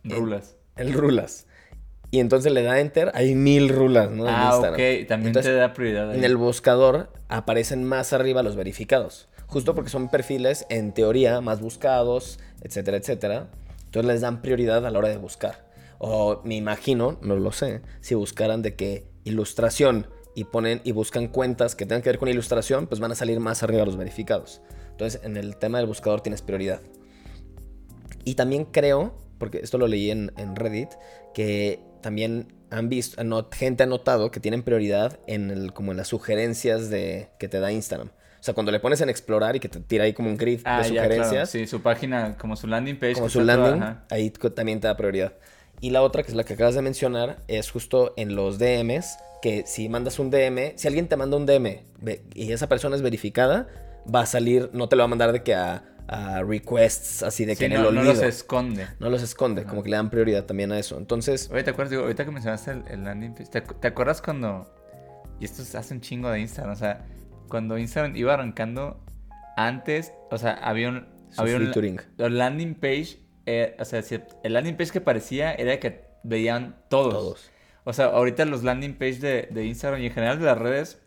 Rulas. 0.03 0.57
el 0.75 0.93
Rulas. 0.93 1.47
Y 2.11 2.19
entonces 2.19 2.53
le 2.53 2.63
da 2.63 2.79
enter, 2.79 3.11
hay 3.13 3.35
mil 3.35 3.67
rulas, 3.67 4.09
¿no? 4.11 4.25
En 4.27 4.33
Ah, 4.33 4.49
Instagram. 4.53 4.73
ok. 4.75 5.07
También 5.09 5.27
Entonces, 5.27 5.51
te 5.51 5.57
da 5.57 5.73
prioridad. 5.73 6.11
ahí. 6.11 6.17
En 6.17 6.23
el 6.23 6.37
buscador 6.37 7.11
aparecen 7.27 7.83
más 7.83 8.13
arriba 8.13 8.43
los 8.43 8.55
verificados. 8.55 9.27
Justo 9.47 9.73
porque 9.73 9.89
son 9.89 10.09
perfiles, 10.09 10.65
en 10.69 10.93
teoría, 10.93 11.41
más 11.41 11.61
buscados, 11.61 12.39
etcétera, 12.61 12.97
etcétera. 12.97 13.49
Entonces 13.85 14.11
les 14.11 14.21
dan 14.21 14.41
prioridad 14.41 14.85
a 14.85 14.91
la 14.91 14.99
hora 14.99 15.09
de 15.09 15.17
buscar. 15.17 15.65
O 15.99 16.41
me 16.43 16.55
imagino, 16.55 17.17
no 17.21 17.35
lo 17.37 17.51
sé, 17.51 17.81
si 18.01 18.13
buscaran 18.13 18.61
de 18.61 18.75
que 18.75 19.07
ilustración 19.23 20.07
y 20.35 20.43
ponen 20.43 20.81
y 20.83 20.91
buscan 20.91 21.27
cuentas 21.27 21.75
que 21.75 21.85
tengan 21.85 22.01
que 22.01 22.09
ver 22.09 22.19
con 22.19 22.29
ilustración, 22.29 22.87
pues 22.87 22.99
van 22.99 23.11
a 23.11 23.15
salir 23.15 23.39
más 23.39 23.63
arriba 23.63 23.85
los 23.85 23.97
verificados. 23.97 24.61
Entonces, 24.91 25.21
en 25.23 25.37
el 25.37 25.57
tema 25.57 25.79
del 25.79 25.87
buscador 25.87 26.21
tienes 26.21 26.41
prioridad. 26.41 26.81
Y 28.23 28.35
también 28.35 28.65
creo, 28.65 29.15
porque 29.37 29.59
esto 29.63 29.77
lo 29.77 29.87
leí 29.87 30.11
en, 30.11 30.55
Reddit, 30.55 30.89
que 31.33 31.79
también 32.01 32.53
han 32.69 32.89
visto, 32.89 33.23
gente 33.51 33.83
ha 33.83 33.85
notado 33.85 34.31
que 34.31 34.39
tienen 34.39 34.63
prioridad 34.63 35.19
en 35.27 35.49
el, 35.49 35.73
como 35.73 35.91
en 35.91 35.97
las 35.97 36.09
sugerencias 36.09 36.89
de, 36.89 37.29
que 37.39 37.47
te 37.47 37.59
da 37.59 37.71
Instagram. 37.71 38.11
O 38.39 38.43
sea, 38.43 38.53
cuando 38.53 38.71
le 38.71 38.79
pones 38.79 39.01
en 39.01 39.09
explorar 39.09 39.55
y 39.55 39.59
que 39.59 39.67
te 39.69 39.79
tira 39.79 40.03
ahí 40.05 40.13
como 40.13 40.29
un 40.29 40.37
grid 40.37 40.61
Ah, 40.63 40.77
de 40.81 40.89
ya, 40.89 40.89
claro. 40.93 41.09
sugerencias, 41.15 41.49
Sí, 41.49 41.67
su 41.67 41.81
página, 41.81 42.37
como 42.37 42.55
su 42.55 42.67
landing 42.67 42.97
page. 42.99 43.13
como 43.15 43.29
su 43.29 43.39
toda- 43.39 43.57
landing, 43.57 43.97
ahí 44.11 44.29
también 44.29 44.79
te 44.79 44.87
da 44.87 44.95
prioridad. 44.97 45.33
Y 45.81 45.89
la 45.91 46.01
otra, 46.01 46.23
que 46.23 46.29
es 46.29 46.35
la 46.35 46.43
que 46.43 46.53
acabas 46.53 46.75
de 46.75 46.81
mencionar, 46.81 47.43
es 47.47 47.69
justo 47.69 48.13
en 48.17 48.35
los 48.35 48.57
DMs, 48.57 49.17
que 49.41 49.63
si 49.67 49.89
mandas 49.89 50.17
un 50.19 50.31
DM, 50.31 50.73
si 50.75 50.87
alguien 50.87 51.07
te 51.07 51.15
manda 51.17 51.37
un 51.37 51.45
DM 51.45 51.83
y 52.33 52.51
esa 52.51 52.67
persona 52.67 52.95
es 52.95 53.01
verificada, 53.03 53.67
va 54.13 54.21
a 54.21 54.25
salir, 54.25 54.69
no 54.73 54.89
te 54.89 54.95
lo 54.95 55.01
va 55.01 55.05
a 55.05 55.07
mandar 55.09 55.31
de 55.33 55.43
que 55.43 55.53
a, 55.53 55.83
a 56.07 56.41
requests, 56.41 57.21
así 57.21 57.45
de 57.45 57.55
que 57.55 57.65
en 57.65 57.73
no, 57.73 57.89
el 57.89 57.95
no 57.95 58.01
olvido. 58.01 58.13
los 58.15 58.23
esconde. 58.23 58.87
No 58.99 59.09
los 59.11 59.21
esconde, 59.21 59.61
Ajá. 59.61 59.69
como 59.69 59.83
que 59.83 59.89
le 59.89 59.97
dan 59.97 60.09
prioridad 60.09 60.45
también 60.45 60.71
a 60.71 60.79
eso. 60.79 60.97
Entonces, 60.97 61.49
Oye, 61.51 61.63
¿te 61.63 61.69
acuerdas? 61.71 61.91
Digo, 61.91 62.03
ahorita 62.03 62.25
que 62.25 62.31
mencionaste 62.31 62.71
el, 62.71 62.83
el 62.89 63.03
landing 63.03 63.33
page, 63.35 63.49
¿te, 63.51 63.63
acu- 63.63 63.79
te 63.79 63.87
acuerdas 63.87 64.21
cuando... 64.21 64.73
Y 65.39 65.45
esto 65.45 65.63
se 65.63 65.77
hace 65.77 65.93
un 65.93 66.01
chingo 66.01 66.31
de 66.31 66.39
Instagram, 66.39 66.73
o 66.73 66.77
sea, 66.77 67.05
cuando 67.47 67.77
Instagram 67.77 68.15
iba 68.15 68.33
arrancando, 68.33 68.99
antes, 69.55 70.13
o 70.31 70.37
sea, 70.37 70.53
había 70.53 70.89
un... 70.89 71.07
su 71.31 71.41
había 71.41 71.57
un 71.57 71.71
los 72.17 72.31
landing 72.31 72.75
page, 72.75 73.19
eh, 73.45 73.75
o 73.79 73.85
sea, 73.85 74.01
el 74.43 74.53
landing 74.53 74.75
page 74.77 74.91
que 74.91 75.01
parecía 75.01 75.53
era 75.53 75.79
que 75.79 76.05
veían 76.23 76.75
todos. 76.89 77.13
Todos. 77.13 77.51
O 77.83 77.93
sea, 77.93 78.07
ahorita 78.07 78.45
los 78.45 78.63
landing 78.63 78.93
page 78.95 79.19
de, 79.19 79.47
de 79.51 79.65
Instagram 79.65 80.01
y 80.01 80.07
en 80.07 80.13
general 80.13 80.39
de 80.39 80.45
las 80.45 80.57
redes 80.57 80.99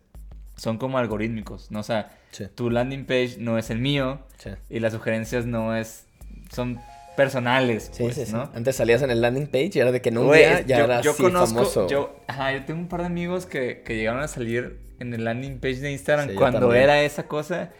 son 0.56 0.78
como 0.78 0.98
algorítmicos, 0.98 1.70
¿no? 1.70 1.80
O 1.80 1.84
sea, 1.84 2.10
Sí. 2.32 2.46
tu 2.54 2.70
landing 2.70 3.06
page 3.06 3.36
no 3.38 3.58
es 3.58 3.70
el 3.70 3.80
mío 3.80 4.20
Sí. 4.38 4.50
y 4.68 4.78
las 4.80 4.92
sugerencias 4.92 5.46
no 5.46 5.74
es... 5.76 6.06
son 6.52 6.80
personales, 7.16 7.90
Sí, 7.92 8.04
pues, 8.04 8.14
sí, 8.14 8.26
sí. 8.26 8.32
¿no? 8.32 8.50
Antes 8.54 8.76
salías 8.76 9.02
en 9.02 9.10
el 9.10 9.20
landing 9.20 9.46
page 9.48 9.72
y 9.74 9.78
era 9.80 9.92
de 9.92 10.00
que 10.00 10.10
día 10.10 10.60
ya 10.62 10.78
yo, 10.78 10.84
era 10.84 11.00
yo 11.02 11.10
así 11.10 11.22
conozco, 11.22 11.54
famoso. 11.56 11.88
yo, 11.88 12.16
ajá, 12.28 12.52
yo 12.52 12.64
tengo 12.64 12.80
un 12.80 12.88
par 12.88 13.00
de 13.00 13.06
amigos 13.06 13.46
que, 13.46 13.82
que 13.84 13.96
llegaron 13.96 14.22
a 14.22 14.28
salir 14.28 14.78
en 15.00 15.12
el 15.14 15.24
landing 15.24 15.58
page 15.58 15.76
de 15.80 15.90
Instagram 15.92 16.28
Sí, 16.30 16.34
cuando 16.36 16.72
era 16.72 17.02
esa 17.02 17.26
cosa. 17.26 17.72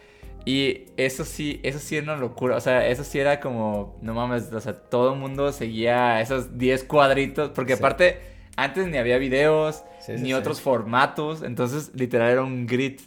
Y 0.43 0.85
eso 0.97 1.23
sí, 1.23 1.59
eso 1.63 1.77
sí 1.79 1.95
era 1.97 2.11
una 2.13 2.17
locura. 2.17 2.57
O 2.57 2.61
sea, 2.61 2.87
eso 2.87 3.03
sí 3.03 3.19
era 3.19 3.39
como, 3.39 3.97
no 4.01 4.13
mames, 4.15 4.51
o 4.51 4.59
sea, 4.59 4.73
todo 4.73 5.13
el 5.13 5.19
mundo 5.19 5.51
seguía 5.53 6.19
esos 6.19 6.57
10 6.57 6.83
cuadritos. 6.83 7.51
Porque 7.51 7.73
Sí. 7.73 7.79
aparte, 7.79 8.17
antes 8.57 8.87
ni 8.87 8.97
había 8.97 9.17
videos, 9.19 9.83
Sí, 9.99 10.13
ni 10.13 10.33
otros 10.33 10.59
formatos. 10.59 11.43
Entonces, 11.43 11.91
literal 11.93 12.31
era 12.31 12.43
un 12.43 12.65
grid. 12.65 12.99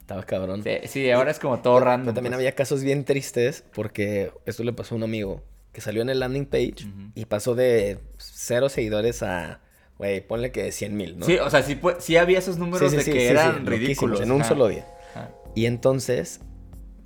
Estaba 0.00 0.24
cabrón. 0.24 0.64
Sí, 0.86 1.10
ahora 1.12 1.30
es 1.30 1.38
como 1.38 1.60
todo 1.60 1.74
Pero- 1.76 1.86
random. 1.86 2.06
Pero 2.06 2.14
también 2.16 2.32
pues. 2.32 2.38
había 2.40 2.54
casos 2.56 2.82
bien 2.82 3.04
tristes 3.04 3.62
porque 3.72 4.32
esto 4.46 4.64
le 4.64 4.72
pasó 4.72 4.96
a 4.96 4.98
un 4.98 5.04
amigo 5.04 5.44
que 5.72 5.80
salió 5.80 6.02
en 6.02 6.08
el 6.08 6.18
landing 6.18 6.46
page 6.46 6.74
Ujú. 6.84 7.12
y 7.14 7.24
pasó 7.26 7.54
de 7.54 7.98
cero 8.18 8.68
seguidores 8.68 9.22
a, 9.22 9.60
güey, 10.00 10.26
ponle 10.26 10.50
que 10.50 10.72
100 10.72 10.96
mil, 10.96 11.18
¿no? 11.18 11.26
Sí, 11.26 11.36
o 11.36 11.50
sea, 11.50 11.62
sí, 11.62 11.78
sí 11.98 12.16
había 12.16 12.38
esos 12.38 12.56
números 12.56 12.90
Sí, 12.90 12.98
sí, 13.00 13.04
de 13.04 13.12
que 13.12 13.28
eran 13.28 13.66
ridículos. 13.66 14.22
en 14.22 14.32
un 14.32 14.42
solo 14.44 14.66
día. 14.66 14.86
Ajá. 15.14 15.30
Y 15.54 15.66
entonces, 15.66 16.40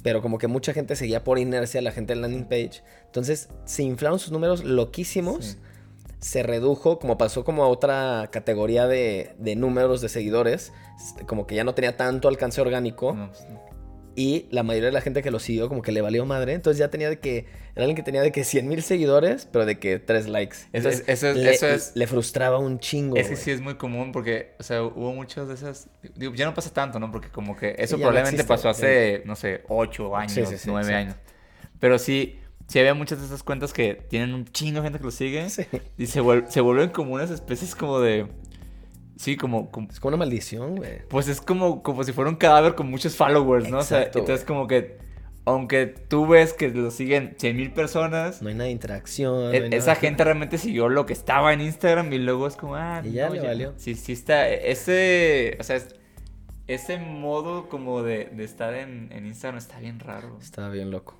pero 0.05 0.23
como 0.23 0.39
que 0.39 0.47
mucha 0.47 0.73
gente 0.73 0.95
seguía 0.95 1.25
por 1.25 1.41
inercia 1.41 1.83
la 1.83 1.91
gente 1.91 2.13
del 2.13 2.23
landing 2.23 2.45
page. 2.45 2.85
Entonces 3.07 3.49
se 3.65 3.83
inflaron 3.83 4.21
sus 4.21 4.31
números 4.31 4.63
loquísimos. 4.63 5.59
Se 6.21 6.45
redujo, 6.45 7.01
como 7.01 7.19
pasó 7.19 7.43
como 7.43 7.65
a 7.65 7.69
otra 7.69 8.29
categoría 8.31 8.87
de, 8.87 9.35
de 9.39 9.57
números 9.57 10.01
de 10.01 10.09
seguidores. 10.09 10.73
Como 11.27 11.49
que 11.49 11.57
ya 11.57 11.65
no 11.65 11.75
tenía 11.75 11.97
tanto 11.97 12.29
alcance 12.29 12.61
orgánico. 12.61 13.13
No, 13.13 13.29
pues, 13.33 13.45
no. 13.51 13.61
Y 14.17 14.47
la 14.51 14.63
mayoría 14.63 14.87
de 14.87 14.93
la 14.93 15.01
gente 15.01 15.23
que 15.23 15.31
lo 15.31 15.39
siguió 15.41 15.69
como 15.69 15.83
que 15.83 15.91
le 15.93 16.01
valió 16.01 16.25
madre. 16.25 16.53
Entonces 16.55 16.79
ya 16.79 16.89
tenía 16.91 17.09
de 17.11 17.19
que... 17.19 17.47
Era 17.75 17.85
alguien 17.85 17.97
que 17.97 18.03
tenía 18.03 18.23
de 18.23 18.31
que 18.31 18.45
100 18.45 18.69
mil 18.69 18.83
seguidores, 18.83 19.49
pero 19.51 19.67
de 19.67 19.79
que 19.79 19.99
3 19.99 20.29
likes. 20.29 20.57
Eso 20.73 20.89
es- 20.89 21.03
eso 21.09 21.29
es- 21.31 21.37
le, 21.37 21.51
eso 21.53 21.67
es- 21.69 21.93
le 21.97 22.07
frustraba 22.07 22.59
un 22.59 22.79
chingo. 22.79 23.17
Es 23.17 23.27
que 23.27 23.35
güey. 23.35 23.45
sí 23.45 23.51
es 23.51 23.61
muy 23.61 23.75
común 23.75 24.13
porque, 24.13 24.53
o 24.61 24.63
sea, 24.63 24.83
hubo 24.85 25.13
muchas 25.13 25.49
de 25.49 25.55
esas. 25.55 25.89
Digo, 26.15 26.33
ya 26.35 26.45
no 26.47 26.55
pasa 26.55 26.73
tanto, 26.73 27.01
¿no? 27.01 27.11
Porque 27.11 27.29
como 27.31 27.57
que 27.57 27.75
eso 27.79 27.97
probablemente 27.97 28.37
existe, 28.37 28.49
pasó 28.49 28.69
hace, 28.69 29.23
no 29.25 29.35
sé, 29.35 29.63
ocho 29.69 30.17
años, 30.17 30.33
Sí, 30.33 30.47
sí, 30.47 30.57
sí, 30.59 30.69
nueve 30.71 30.87
exacto. 30.89 31.15
años. 31.15 31.17
Pero 31.81 31.99
sí, 31.99 32.39
sí 32.69 32.79
había 32.79 32.95
muchas 32.95 33.19
de 33.19 33.27
esas 33.27 33.43
cuentas 33.43 33.73
que 33.73 33.95
tienen 34.09 34.33
un 34.35 34.45
chingo 34.47 34.81
de 34.81 34.85
gente 34.85 34.99
que 35.01 35.05
lo 35.05 35.11
sigue 35.11 35.51
Sí. 35.51 35.65
y 35.99 36.07
se, 36.07 36.23
vuel- 36.23 36.47
se 36.49 36.61
vuelven 36.61 36.91
como 36.91 37.15
unas 37.15 37.31
especies 37.31 37.75
como 37.75 37.99
de. 38.01 38.27
Sí, 39.17 39.37
como. 39.37 39.71
como- 39.71 39.89
Es 39.91 40.01
como 40.01 40.09
una 40.09 40.17
maldición, 40.25 40.77
güey. 40.77 41.03
pues 41.09 41.29
es 41.29 41.41
como, 41.41 41.83
como 41.83 42.03
si 42.05 42.13
fuera 42.13 42.31
un 42.31 42.37
cadáver 42.37 42.75
con 42.75 42.91
muchos 42.91 43.17
followers, 43.17 43.71
¿no? 43.71 43.79
o 43.79 43.83
sea, 43.83 44.05
entonces 44.05 44.45
como 44.45 44.67
que. 44.67 44.99
Aunque 45.47 45.85
tú 45.87 46.27
ves 46.27 46.55
que 46.55 46.71
lo 46.71 46.91
siguen 46.91 47.35
100 47.39 47.55
mil 47.57 47.71
personas. 47.71 48.41
No 48.41 48.49
hay 48.49 48.55
nada 48.55 48.65
de 48.65 48.71
interacción. 48.71 49.35
no 49.35 49.53
E- 49.53 49.61
nada- 49.61 49.77
Esa 49.77 49.95
gente 49.95 50.25
realmente 50.25 50.57
siguió 50.57 50.89
lo 50.89 51.05
que 51.05 51.13
estaba 51.13 51.53
en 51.53 51.61
Instagram 51.61 52.11
y 52.15 52.19
luego 52.19 52.47
es 52.47 52.57
como, 52.57 52.77
ah, 52.77 53.03
Y 53.05 53.13
ya 53.13 53.29
no, 53.29 53.35
le 53.35 53.43
valió. 53.43 53.75
Sí, 53.77 53.95
sí 53.95 54.13
está, 54.15 54.49
ese, 54.49 55.57
o 55.61 55.63
sea, 55.65 55.77
es- 55.77 55.95
ese 56.67 56.97
modo 56.97 57.69
como 57.69 58.03
de, 58.03 58.31
de 58.33 58.43
estar 58.43 58.73
en, 58.75 59.13
en 59.13 59.27
Instagram 59.27 59.59
está 59.59 59.79
bien 59.81 60.01
raro. 60.01 60.39
Estaba 60.41 60.71
bien 60.71 60.91
loco. 60.91 61.19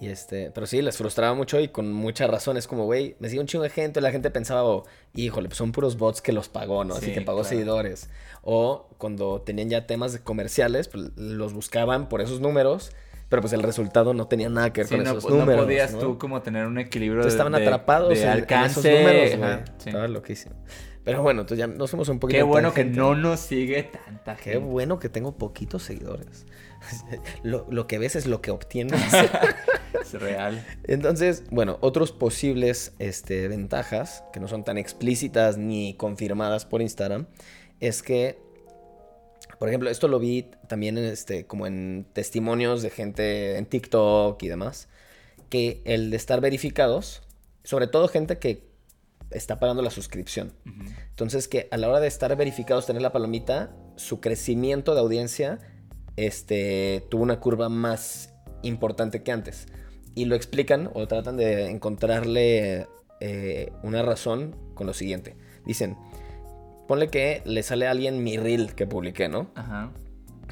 Y 0.00 0.08
este, 0.08 0.50
pero 0.50 0.66
sí, 0.66 0.82
les 0.82 0.96
frustraba 0.98 1.34
mucho 1.34 1.58
y 1.58 1.68
con 1.68 1.92
mucha 1.92 2.26
razón. 2.26 2.56
Es 2.56 2.66
como, 2.66 2.84
güey, 2.84 3.16
me 3.18 3.28
sigue 3.28 3.40
un 3.40 3.46
chingo 3.46 3.64
de 3.64 3.70
gente. 3.70 4.00
La 4.00 4.10
gente 4.10 4.30
pensaba, 4.30 4.64
oh, 4.64 4.84
híjole, 5.14 5.48
pues 5.48 5.56
son 5.56 5.72
puros 5.72 5.96
bots 5.96 6.20
que 6.20 6.32
los 6.32 6.48
pagó, 6.48 6.84
¿no? 6.84 6.94
Así 6.94 7.06
Sí, 7.06 7.12
que 7.14 7.22
pagó 7.22 7.38
claro. 7.40 7.48
seguidores. 7.48 8.10
O 8.42 8.88
cuando 8.98 9.40
tenían 9.40 9.70
ya 9.70 9.86
temas 9.86 10.12
de 10.12 10.20
comerciales, 10.20 10.88
pues 10.88 11.16
los 11.16 11.54
buscaban 11.54 12.08
por 12.10 12.20
esos 12.20 12.40
números. 12.40 12.92
Pero 13.28 13.42
pues 13.42 13.52
el 13.52 13.62
resultado 13.62 14.14
no 14.14 14.28
tenía 14.28 14.48
nada 14.48 14.72
que 14.72 14.82
ver 14.82 14.88
Sí, 14.88 14.94
con 14.96 15.04
no, 15.04 15.10
esos 15.10 15.28
no 15.30 15.36
números. 15.38 15.64
podías 15.64 15.92
¿no? 15.92 15.98
tú 15.98 16.18
como 16.18 16.42
tener 16.42 16.66
un 16.66 16.78
equilibrio 16.78 17.22
Entonces 17.22 17.32
de, 17.32 17.36
estaban 17.44 17.60
de- 17.60 17.66
atrapados 17.66 18.08
de 18.10 18.22
en, 18.22 18.28
en 18.28 18.28
alcance. 18.32 18.80
esos 18.80 19.00
números, 19.02 19.38
güey. 19.38 19.58
sí. 19.78 19.88
Estaba 19.88 20.08
loquísimo. 20.08 20.54
Pero 21.04 21.22
bueno, 21.22 21.42
entonces 21.42 21.58
ya 21.58 21.66
nos 21.68 21.90
fuimos 21.90 22.08
un 22.08 22.18
poquito 22.18 22.34
Qué 22.34 22.38
de 22.38 22.42
bueno 22.42 22.74
que 22.74 22.84
no 22.84 23.14
nos 23.14 23.38
sigue 23.40 23.84
tanta 23.84 24.34
Qué 24.36 24.52
gente. 24.52 24.58
bueno 24.58 24.98
que 24.98 25.08
tengo 25.08 25.36
poquitos 25.36 25.82
seguidores. 25.84 26.46
lo, 27.42 27.66
lo 27.70 27.86
que 27.86 27.98
ves 27.98 28.16
es 28.16 28.26
lo 28.26 28.40
que 28.40 28.50
obtienes. 28.50 29.00
Es 30.00 30.12
real. 30.12 30.64
Entonces, 30.84 31.44
bueno, 31.50 31.78
otros 31.80 32.12
posibles 32.12 32.92
este, 33.00 33.48
ventajas 33.48 34.22
que 34.32 34.38
no 34.40 34.46
son 34.46 34.62
tan 34.62 34.78
explícitas 34.78 35.58
ni 35.58 35.94
confirmadas 35.94 36.64
por 36.64 36.80
Instagram 36.82 37.26
es 37.80 38.02
que, 38.02 38.38
por 39.58 39.68
ejemplo, 39.68 39.90
esto 39.90 40.08
lo 40.08 40.18
vi 40.18 40.50
también 40.68 40.98
en 40.98 41.04
este, 41.04 41.46
como 41.46 41.66
en 41.66 42.06
testimonios 42.12 42.82
de 42.82 42.90
gente 42.90 43.56
en 43.56 43.66
TikTok 43.66 44.42
y 44.42 44.48
demás, 44.48 44.88
que 45.48 45.82
el 45.84 46.10
de 46.10 46.16
estar 46.16 46.40
verificados, 46.40 47.22
sobre 47.64 47.86
todo 47.86 48.08
gente 48.08 48.38
que 48.38 48.66
está 49.30 49.58
pagando 49.58 49.82
la 49.82 49.90
suscripción. 49.90 50.52
Entonces, 51.10 51.48
que 51.48 51.68
a 51.70 51.76
la 51.76 51.88
hora 51.88 52.00
de 52.00 52.06
estar 52.06 52.34
verificados, 52.36 52.86
tener 52.86 53.02
la 53.02 53.12
palomita, 53.12 53.74
su 53.96 54.20
crecimiento 54.20 54.94
de 54.94 55.00
audiencia 55.00 55.58
este, 56.16 57.04
tuvo 57.10 57.22
una 57.22 57.40
curva 57.40 57.68
más 57.68 58.32
importante 58.62 59.22
que 59.22 59.32
antes. 59.32 59.66
Y 60.14 60.24
lo 60.24 60.34
explican 60.34 60.90
o 60.94 61.06
tratan 61.06 61.36
de 61.36 61.70
encontrarle 61.70 62.86
eh, 63.20 63.72
una 63.82 64.02
razón 64.02 64.56
con 64.74 64.86
lo 64.86 64.94
siguiente. 64.94 65.36
Dicen, 65.66 65.96
ponle 66.86 67.08
que 67.08 67.42
le 67.44 67.62
sale 67.62 67.86
a 67.86 67.90
alguien 67.90 68.22
mi 68.22 68.36
reel 68.36 68.74
que 68.74 68.86
publiqué, 68.86 69.28
¿no? 69.28 69.50
Ajá. 69.54 69.90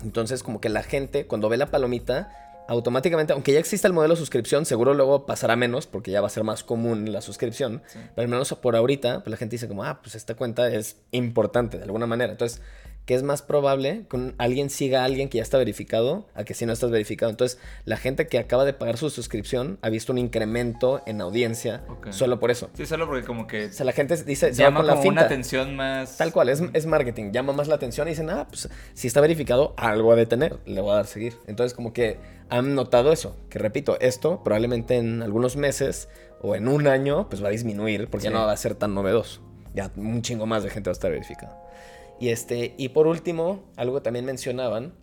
Entonces, 0.02 0.42
como 0.42 0.60
que 0.60 0.68
la 0.68 0.82
gente, 0.82 1.26
cuando 1.26 1.48
ve 1.48 1.56
la 1.56 1.66
palomita, 1.66 2.30
automáticamente, 2.68 3.32
aunque 3.32 3.52
ya 3.52 3.58
exista 3.58 3.86
el 3.88 3.94
modelo 3.94 4.14
de 4.14 4.18
suscripción, 4.18 4.64
seguro 4.64 4.94
luego 4.94 5.26
pasará 5.26 5.56
menos, 5.56 5.86
porque 5.86 6.10
ya 6.10 6.20
va 6.20 6.26
a 6.26 6.30
ser 6.30 6.44
más 6.44 6.64
común 6.64 7.12
la 7.12 7.20
suscripción. 7.20 7.82
Sí. 7.86 7.98
Pero 8.14 8.24
al 8.24 8.28
menos 8.28 8.52
por 8.54 8.76
ahorita, 8.76 9.22
pues 9.22 9.30
la 9.30 9.36
gente 9.36 9.54
dice 9.54 9.68
como, 9.68 9.84
ah, 9.84 10.00
pues 10.02 10.14
esta 10.14 10.34
cuenta 10.34 10.68
es 10.68 10.96
importante 11.10 11.78
de 11.78 11.84
alguna 11.84 12.06
manera. 12.06 12.32
Entonces, 12.32 12.60
¿qué 13.06 13.14
es 13.14 13.22
más 13.22 13.42
probable 13.42 14.06
que 14.08 14.34
alguien 14.38 14.70
siga 14.70 15.02
a 15.02 15.04
alguien 15.04 15.28
que 15.28 15.38
ya 15.38 15.42
está 15.42 15.58
verificado 15.58 16.26
a 16.34 16.44
que 16.44 16.54
si 16.54 16.66
no 16.66 16.72
estás 16.72 16.90
verificado? 16.90 17.30
Entonces, 17.30 17.58
la 17.84 17.96
gente 17.96 18.26
que 18.26 18.38
acaba 18.38 18.64
de 18.64 18.72
pagar 18.72 18.96
su 18.96 19.10
suscripción 19.10 19.78
ha 19.82 19.90
visto 19.90 20.12
un 20.12 20.18
incremento 20.18 21.02
en 21.06 21.20
audiencia 21.20 21.82
solo 22.10 22.40
por 22.40 22.50
eso. 22.50 22.70
Sí, 22.74 22.86
solo 22.86 23.06
porque 23.06 23.24
como 23.26 23.46
que 23.46 23.66
O 23.66 23.72
sea, 23.72 23.84
la 23.86 23.92
gente 23.92 24.16
dice, 24.24 24.52
llama 24.52 24.80
con 24.80 24.86
la 24.86 24.94
una 24.94 25.22
atención 25.22 25.76
más... 25.76 26.16
Tal 26.16 26.32
cual, 26.32 26.48
es, 26.48 26.62
es 26.72 26.86
marketing, 26.86 27.32
llama 27.32 27.52
más 27.52 27.68
la 27.68 27.74
atención 27.74 28.08
y 28.08 28.12
dicen, 28.12 28.30
ah, 28.30 28.46
pues 28.48 28.68
si 28.94 29.06
está 29.06 29.20
verificado, 29.20 29.74
algo 29.76 30.12
ha 30.12 30.16
de 30.16 30.26
tener, 30.26 30.58
le 30.66 30.80
voy 30.80 30.92
a 30.92 30.96
dar 30.96 31.06
seguir. 31.06 31.36
Entonces, 31.46 31.74
como 31.74 31.92
que 31.92 32.18
han 32.48 32.74
notado 32.74 33.12
eso, 33.12 33.36
que 33.50 33.58
repito, 33.58 33.98
esto 34.00 34.42
probablemente 34.44 34.96
en 34.96 35.22
algunos 35.22 35.56
meses 35.56 36.08
o 36.40 36.54
en 36.54 36.68
un 36.68 36.86
año, 36.86 37.28
pues 37.28 37.42
va 37.42 37.48
a 37.48 37.50
disminuir 37.50 38.08
porque 38.08 38.26
Sí. 38.26 38.32
ya 38.32 38.38
no 38.38 38.46
va 38.46 38.52
a 38.52 38.56
ser 38.56 38.74
tan 38.74 38.94
novedoso. 38.94 39.40
Ya 39.74 39.90
un 39.96 40.22
chingo 40.22 40.46
más 40.46 40.62
de 40.62 40.70
gente 40.70 40.88
va 40.88 40.92
a 40.92 40.94
estar 40.94 41.10
verificada. 41.10 41.60
Y, 42.20 42.28
este, 42.28 42.74
y 42.78 42.90
por 42.90 43.06
último, 43.06 43.64
algo 43.76 43.96
que 43.96 44.02
también 44.02 44.24
mencionaban 44.24 44.94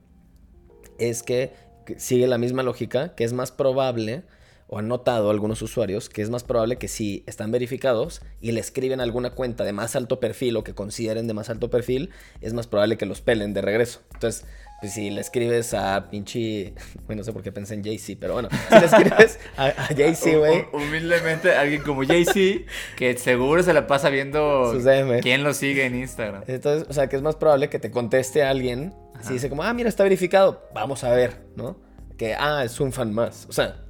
es 0.98 1.24
que, 1.24 1.54
sigue 1.98 2.28
la 2.28 2.38
misma 2.38 2.64
lógica, 2.64 3.16
que 3.16 3.24
es 3.24 3.34
más 3.34 3.52
probable, 3.52 4.24
o 4.68 4.80
han 4.80 4.88
notado 4.88 5.30
algunos 5.30 5.62
usuarios, 5.62 6.08
que 6.08 6.22
es 6.22 6.30
más 6.30 6.44
probable 6.44 6.78
que 6.78 6.88
si 6.88 7.24
están 7.28 7.52
verificados 7.52 8.22
y 8.40 8.54
le 8.54 8.62
escriben 8.62 9.02
alguna 9.02 9.32
cuenta 9.32 9.66
de 9.66 9.74
más 9.74 9.98
alto 9.98 10.22
perfil 10.22 10.56
o 10.56 10.64
que 10.64 10.74
consideren 10.74 11.28
de 11.28 11.34
más 11.34 11.50
alto 11.50 11.70
perfil, 11.70 12.12
es 12.40 12.54
más 12.54 12.68
probable 12.68 12.98
que 12.98 13.06
los 13.06 13.20
pelen 13.20 13.54
de 13.54 13.62
regreso. 13.62 14.00
Entonces, 14.14 14.46
pues 14.82 14.94
si 14.94 15.10
le 15.12 15.22
escribes 15.22 15.74
a 15.74 16.10
pinche, 16.10 16.74
bueno, 17.06 17.22
no 17.22 17.24
sé 17.24 17.32
por 17.32 17.42
qué 17.44 17.52
pensé 17.52 17.76
en 17.76 17.84
Jay-Z, 17.84 18.18
pero 18.20 18.34
bueno, 18.34 18.50
si 18.70 18.80
le 18.80 18.86
escribes 18.86 19.40
a, 19.56 19.66
a 19.68 19.74
Jay-Z, 19.96 20.38
güey, 20.40 20.62
Hu- 20.64 20.68
Humildemente, 20.74 21.56
alguien 21.56 21.82
como 21.84 22.04
Jay-Z, 22.04 22.66
que 22.98 23.18
seguro 23.18 23.62
se 23.64 23.74
la 23.74 23.88
pasa 23.88 24.10
viendo 24.10 24.74
quién 25.22 25.44
lo 25.44 25.54
sigue 25.54 25.86
en 25.86 25.96
Instagram. 25.96 26.44
Entonces, 26.48 26.88
o 26.90 26.94
sea, 26.94 27.08
que 27.08 27.16
es 27.16 27.22
más 27.22 27.36
probable 27.36 27.70
que 27.70 27.80
te 27.80 27.92
conteste 27.92 28.44
alguien 28.44 28.94
Ajá. 29.14 29.24
si 29.28 29.34
dice 29.34 29.50
como, 29.50 29.64
ah, 29.64 29.74
mira, 29.74 29.88
está 29.88 30.04
verificado, 30.04 30.68
vamos 30.74 31.04
a 31.04 31.12
ver, 31.12 31.46
¿no? 31.56 31.78
Que, 32.18 32.34
ah, 32.34 32.64
es 32.66 32.80
un 32.80 32.92
fan 32.92 33.14
más. 33.14 33.46
O 33.50 33.54
sea, 33.54 33.84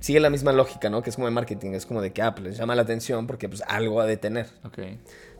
sigue 0.00 0.18
la 0.20 0.30
misma 0.30 0.52
lógica, 0.52 0.90
¿no? 0.90 1.02
Que 1.02 1.10
es 1.10 1.16
como 1.16 1.26
de 1.28 1.32
marketing, 1.32 1.72
es 1.72 1.86
como 1.86 2.00
de 2.00 2.12
que, 2.12 2.22
ah, 2.22 2.32
pues 2.34 2.44
les 2.44 2.56
llama 2.58 2.74
la 2.74 2.82
atención 2.82 3.26
porque 3.26 3.48
pues 3.48 3.62
algo 3.66 4.00
ha 4.00 4.06
de 4.06 4.16
tener. 4.16 4.46
Ok. 4.64 4.78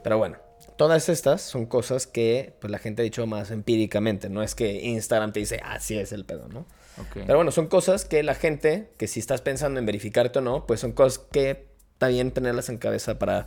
Pero 0.05 0.19
bueno, 0.19 0.37
todas 0.83 1.09
estas 1.09 1.43
son 1.43 1.67
cosas 1.67 2.09
que 2.09 2.57
pues 2.61 2.71
la 2.71 2.79
gente 2.79 3.03
ha 3.03 3.05
dicho 3.05 3.25
más 3.27 3.53
empíricamente, 3.53 4.29
no 4.29 4.43
es 4.43 4.57
que 4.57 4.83
Instagram 4.83 5.33
te 5.33 5.39
dice, 5.39 5.61
así 5.65 5.97
es 5.97 6.11
el 6.11 6.25
pedo, 6.25 6.49
¿no? 6.49 6.61
Ok. 6.99 7.13
Pero 7.25 7.37
bueno, 7.37 7.53
son 7.53 7.69
cosas 7.69 8.05
que 8.05 8.25
la 8.25 8.35
gente, 8.35 8.91
que 8.99 9.07
si 9.07 9.21
estás 9.21 9.41
pensando 9.43 9.79
en 9.79 9.87
verificarte 9.87 10.41
o 10.41 10.43
no, 10.43 10.67
pues 10.67 10.81
son 10.81 10.91
cosas 10.91 11.19
que 11.31 11.69
está 11.93 12.09
bien 12.09 12.33
tenerlas 12.33 12.69
en 12.69 12.79
cabeza 12.79 13.19
para 13.21 13.47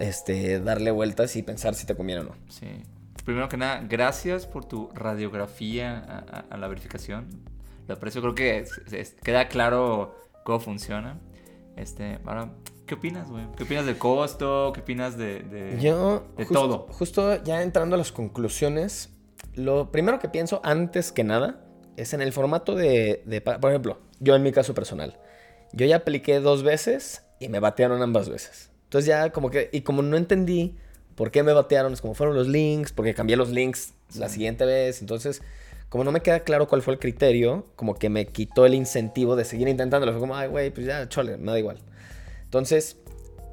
este, 0.00 0.60
darle 0.60 0.90
vueltas 0.90 1.34
y 1.36 1.42
pensar 1.42 1.74
si 1.74 1.86
te 1.86 1.94
conviene 1.96 2.20
o 2.20 2.24
no. 2.24 2.36
Sí. 2.50 2.66
Primero 3.24 3.48
que 3.48 3.56
nada, 3.56 3.80
gracias 3.88 4.46
por 4.46 4.66
tu 4.66 4.90
radiografía 4.92 5.98
a, 5.98 6.18
a- 6.18 6.44
a 6.50 6.56
la 6.58 6.68
verificación. 6.68 7.26
Lo 7.88 7.94
aprecio, 7.94 8.20
creo 8.20 8.34
que 8.34 8.58
es- 8.58 8.80
es- 8.92 9.14
queda 9.24 9.48
claro 9.48 10.14
cómo 10.44 10.60
funciona. 10.60 11.18
Este, 11.76 12.18
ahora, 12.26 12.52
¿qué 12.86 12.94
opinas, 12.94 13.28
güey? 13.30 13.44
¿Qué 13.56 13.64
opinas 13.64 13.86
del 13.86 13.98
costo? 13.98 14.70
¿Qué 14.74 14.80
opinas 14.80 15.16
de, 15.18 15.40
de- 15.40 15.80
Yo, 15.80 16.24
de 16.36 16.46
todo? 16.46 16.86
Justo 16.90 17.42
ya 17.42 17.62
entrando 17.62 17.94
a 17.94 17.98
las 17.98 18.12
conclusiones, 18.12 19.10
lo 19.54 19.90
primero 19.90 20.18
que 20.18 20.28
pienso 20.28 20.60
antes 20.64 21.12
que 21.12 21.24
nada 21.24 21.64
es 21.96 22.12
en 22.14 22.20
el 22.22 22.32
formato 22.32 22.74
de, 22.74 23.22
de 23.26 23.40
por 23.40 23.70
ejemplo, 23.70 23.98
yo 24.20 24.34
en 24.36 24.42
mi 24.42 24.52
caso 24.52 24.74
personal, 24.74 25.18
yo 25.72 25.86
ya 25.86 25.96
apliqué 25.96 26.40
dos 26.40 26.62
veces 26.62 27.22
y 27.40 27.48
me 27.48 27.60
batearon 27.60 28.02
ambas 28.02 28.28
veces. 28.28 28.70
Entonces 28.84 29.06
ya 29.08 29.30
como 29.30 29.50
que, 29.50 29.68
y 29.72 29.80
como 29.80 30.02
no 30.02 30.16
entendí 30.16 30.76
por 31.16 31.30
qué 31.30 31.42
me 31.42 31.52
batearon, 31.52 31.92
es 31.92 32.00
como 32.00 32.14
fueron 32.14 32.36
los 32.36 32.46
links, 32.48 32.92
porque 32.92 33.14
cambié 33.14 33.36
los 33.36 33.50
links 33.50 33.94
la 34.16 34.28
Sí. 34.28 34.34
siguiente 34.34 34.64
vez, 34.64 35.00
entonces 35.00 35.42
como 35.88 36.04
no 36.04 36.12
me 36.12 36.20
queda 36.20 36.40
claro 36.40 36.68
cuál 36.68 36.82
fue 36.82 36.94
el 36.94 37.00
criterio, 37.00 37.66
como 37.76 37.94
que 37.94 38.08
me 38.10 38.26
quitó 38.26 38.66
el 38.66 38.74
incentivo 38.74 39.34
de 39.36 39.44
seguir 39.44 39.68
intentándolo, 39.68 40.12
fue 40.12 40.20
como, 40.20 40.36
ay, 40.36 40.48
güey, 40.48 40.70
pues 40.70 40.86
ya, 40.86 41.08
chole, 41.08 41.36
me 41.36 41.52
da 41.52 41.58
igual. 41.58 41.78
Entonces, 42.46 42.98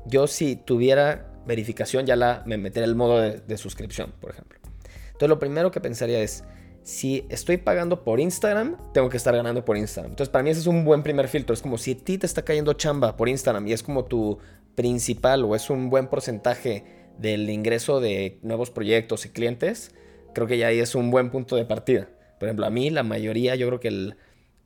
yo 0.06 0.28
si 0.28 0.56
tuviera 0.56 1.30
verificación 1.46 2.06
ya 2.06 2.16
la 2.16 2.44
me 2.46 2.58
metería 2.58 2.86
el 2.86 2.96
modo 2.96 3.20
de, 3.20 3.40
de 3.40 3.58
suscripción, 3.58 4.14
por 4.20 4.32
ejemplo. 4.32 4.60
Entonces 5.08 5.30
lo 5.30 5.40
primero 5.40 5.72
que 5.72 5.82
pensaría 5.82 6.22
es, 6.22 6.44
si 6.84 7.26
estoy 7.30 7.58
pagando 7.58 8.04
por 8.04 8.20
Instagram, 8.20 8.78
tengo 8.94 9.10
que 9.10 9.18
estar 9.18 9.36
ganando 9.36 9.64
por 9.64 9.78
Instagram. 9.78 10.12
Entonces 10.12 10.32
para 10.32 10.44
mí 10.44 10.50
ese 10.50 10.62
es 10.62 10.68
un 10.68 10.84
buen 10.86 11.04
primer 11.04 11.28
filtro. 11.28 11.54
Es 11.54 11.62
como 11.62 11.78
si 11.78 11.92
a 11.92 11.98
ti 11.98 12.18
te 12.18 12.26
está 12.26 12.44
cayendo 12.44 12.74
chamba 12.74 13.16
por 13.16 13.30
Instagram 13.30 13.68
y 13.68 13.74
es 13.74 13.84
como 13.84 14.06
tu 14.06 14.40
principal 14.76 15.44
o 15.46 15.56
es 15.56 15.70
un 15.70 15.90
buen 15.90 16.08
porcentaje 16.08 16.84
del 17.18 17.50
ingreso 17.50 18.00
de 18.00 18.40
nuevos 18.42 18.72
proyectos 18.72 19.26
y 19.26 19.30
clientes, 19.30 19.92
creo 20.34 20.48
que 20.48 20.58
ya 20.58 20.68
ahí 20.68 20.80
es 20.80 20.96
un 20.96 21.12
buen 21.12 21.30
punto 21.30 21.56
de 21.56 21.66
partida. 21.66 22.10
Por 22.40 22.48
ejemplo, 22.48 22.66
a 22.66 22.70
mí 22.70 22.90
la 22.90 23.04
mayoría, 23.04 23.56
yo 23.56 23.68
creo 23.68 23.80
que 23.80 23.88
el 23.90 24.16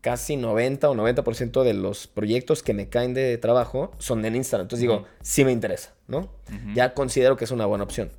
casi 0.01 0.37
90 0.37 0.89
o 0.89 0.95
90% 0.95 1.63
de 1.63 1.73
los 1.73 2.07
proyectos 2.07 2.63
que 2.63 2.73
me 2.73 2.87
caen 2.89 3.13
de 3.13 3.37
trabajo 3.37 3.91
son 3.97 4.23
en 4.25 4.35
Instagram. 4.35 4.65
Entonces 4.65 4.81
digo, 4.81 5.05
sí 5.21 5.43
me 5.43 5.51
interesa, 5.51 5.93
¿no? 6.07 6.29
Ya 6.73 6.93
considero 6.93 7.35
que 7.37 7.45
es 7.45 7.51
una 7.51 7.65
buena 7.65 7.83
opción. 7.83 8.09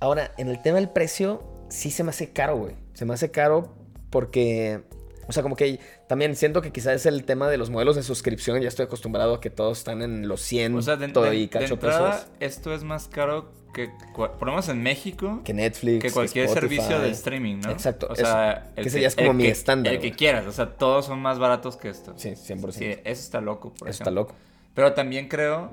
Ahora, 0.00 0.32
en 0.36 0.48
el 0.48 0.60
tema 0.60 0.76
del 0.78 0.90
precio, 0.90 1.42
sí 1.70 1.90
se 1.90 2.04
me 2.04 2.10
hace 2.10 2.30
caro, 2.32 2.56
güey. 2.56 2.74
Se 2.94 3.04
me 3.06 3.14
hace 3.14 3.30
caro 3.30 3.74
porque, 4.10 4.82
o 5.26 5.32
sea, 5.32 5.42
como 5.42 5.56
que 5.56 5.80
también 6.06 6.36
siento 6.36 6.60
que 6.60 6.70
quizás 6.70 6.94
es 6.96 7.06
el 7.06 7.24
tema 7.24 7.48
de 7.48 7.56
los 7.56 7.70
modelos 7.70 7.96
de 7.96 8.02
suscripción. 8.02 8.60
Ya 8.60 8.68
estoy 8.68 8.84
acostumbrado 8.86 9.34
a 9.34 9.40
que 9.40 9.48
todos 9.50 9.78
están 9.78 10.02
en 10.02 10.28
los 10.28 10.42
100 10.42 10.74
O 10.76 10.82
sea, 10.82 10.96
de, 10.96 11.08
de- 11.08 11.34
y 11.36 11.40
de 11.42 11.48
cacho 11.48 11.74
entrada, 11.74 12.10
pesos. 12.12 12.26
esto 12.40 12.74
es 12.74 12.82
más 12.84 13.08
caro 13.08 13.50
que, 13.76 13.90
por 14.14 14.40
lo 14.40 14.46
menos 14.52 14.68
en 14.70 14.82
México, 14.82 15.42
Que 15.44 15.52
Netflix, 15.54 16.02
que 16.02 16.10
cualquier 16.10 16.46
Spotify. 16.46 16.76
servicio 16.76 16.98
de 17.00 17.10
streaming, 17.10 17.60
¿no? 17.60 17.70
Exacto, 17.70 18.08
O 18.10 18.16
sea, 18.16 18.70
Que 18.74 18.80
ese 18.82 19.00
ya 19.00 19.08
es 19.08 19.14
como 19.14 19.34
mi 19.34 19.44
que- 19.44 19.50
estándar, 19.50 19.92
El 19.94 20.00
que 20.00 20.12
quieras, 20.12 20.46
o 20.46 20.52
sea, 20.52 20.74
todos 20.76 21.06
son 21.06 21.20
más 21.20 21.38
baratos 21.38 21.76
que 21.76 21.88
esto. 21.90 22.14
Sí, 22.16 22.34
100%. 22.34 22.72
Sí, 22.72 22.84
eso 23.04 23.22
está 23.22 23.40
loco, 23.40 23.72
por 23.74 23.88
Eso 23.88 24.02
está 24.02 24.04
ejemplo. 24.10 24.22
loco. 24.22 24.34
Pero 24.74 24.92
también 24.94 25.28
creo. 25.28 25.70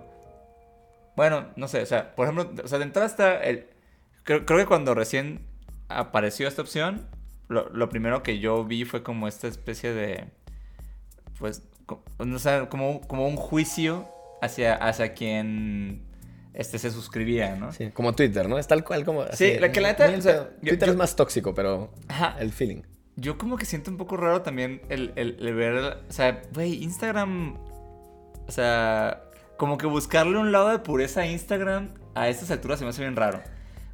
Bueno, 1.15 1.47
no 1.55 1.67
sé, 1.67 1.81
o 1.81 1.85
sea, 1.85 2.13
por 2.15 2.27
ejemplo, 2.27 2.63
o 2.63 2.67
sea, 2.67 2.77
de 2.79 2.83
entrada 2.85 3.07
está. 3.07 3.43
El, 3.43 3.67
creo, 4.23 4.45
creo 4.45 4.59
que 4.59 4.65
cuando 4.65 4.93
recién 4.93 5.41
apareció 5.89 6.47
esta 6.47 6.61
opción, 6.61 7.07
lo, 7.47 7.69
lo 7.69 7.89
primero 7.89 8.23
que 8.23 8.39
yo 8.39 8.63
vi 8.65 8.83
fue 8.85 9.03
como 9.03 9.27
esta 9.27 9.47
especie 9.47 9.93
de. 9.93 10.25
Pues, 11.39 11.61
co- 11.85 12.03
o 12.17 12.39
sea, 12.39 12.67
como, 12.69 12.89
un- 12.91 12.99
como 12.99 13.27
un 13.27 13.35
juicio 13.35 14.07
hacia, 14.41 14.73
hacia 14.75 15.13
quien 15.13 16.01
este, 16.53 16.77
se 16.79 16.91
suscribía, 16.91 17.55
¿no? 17.55 17.71
Sí, 17.73 17.89
como 17.91 18.13
Twitter, 18.13 18.47
¿no? 18.47 18.57
Es 18.59 18.67
tal 18.67 18.83
cual 18.83 19.03
como... 19.05 19.21
así, 19.23 19.57
la 19.59 19.71
que 19.71 19.81
la 19.81 19.89
neta- 19.89 20.07
muy- 20.07 20.19
o 20.19 20.21
sea, 20.21 20.35
yo- 20.61 20.69
Twitter 20.69 20.87
yo- 20.87 20.91
es 20.91 20.97
más 20.97 21.15
tóxico, 21.15 21.53
pero 21.53 21.91
Ajá. 22.07 22.35
el 22.39 22.51
feeling. 22.51 22.81
Yo 23.15 23.37
como 23.37 23.57
que 23.57 23.65
siento 23.65 23.91
un 23.91 23.97
poco 23.97 24.17
raro 24.17 24.41
también 24.41 24.81
el, 24.89 25.13
el- 25.15 25.37
el 25.39 25.53
ver, 25.55 25.75
o 26.07 26.11
sea, 26.11 26.41
güey, 26.53 26.83
Instagram, 26.83 27.57
o 28.47 28.51
sea, 28.51 29.23
como 29.57 29.77
que 29.77 29.85
buscarle 29.85 30.37
un 30.37 30.51
lado 30.51 30.69
de 30.69 30.79
pureza 30.79 31.21
a 31.21 31.27
Instagram 31.27 31.89
a 32.15 32.29
estas 32.29 32.51
alturas 32.51 32.79
se 32.79 32.85
me 32.85 32.89
hace 32.89 33.01
bien 33.01 33.15
raro. 33.15 33.41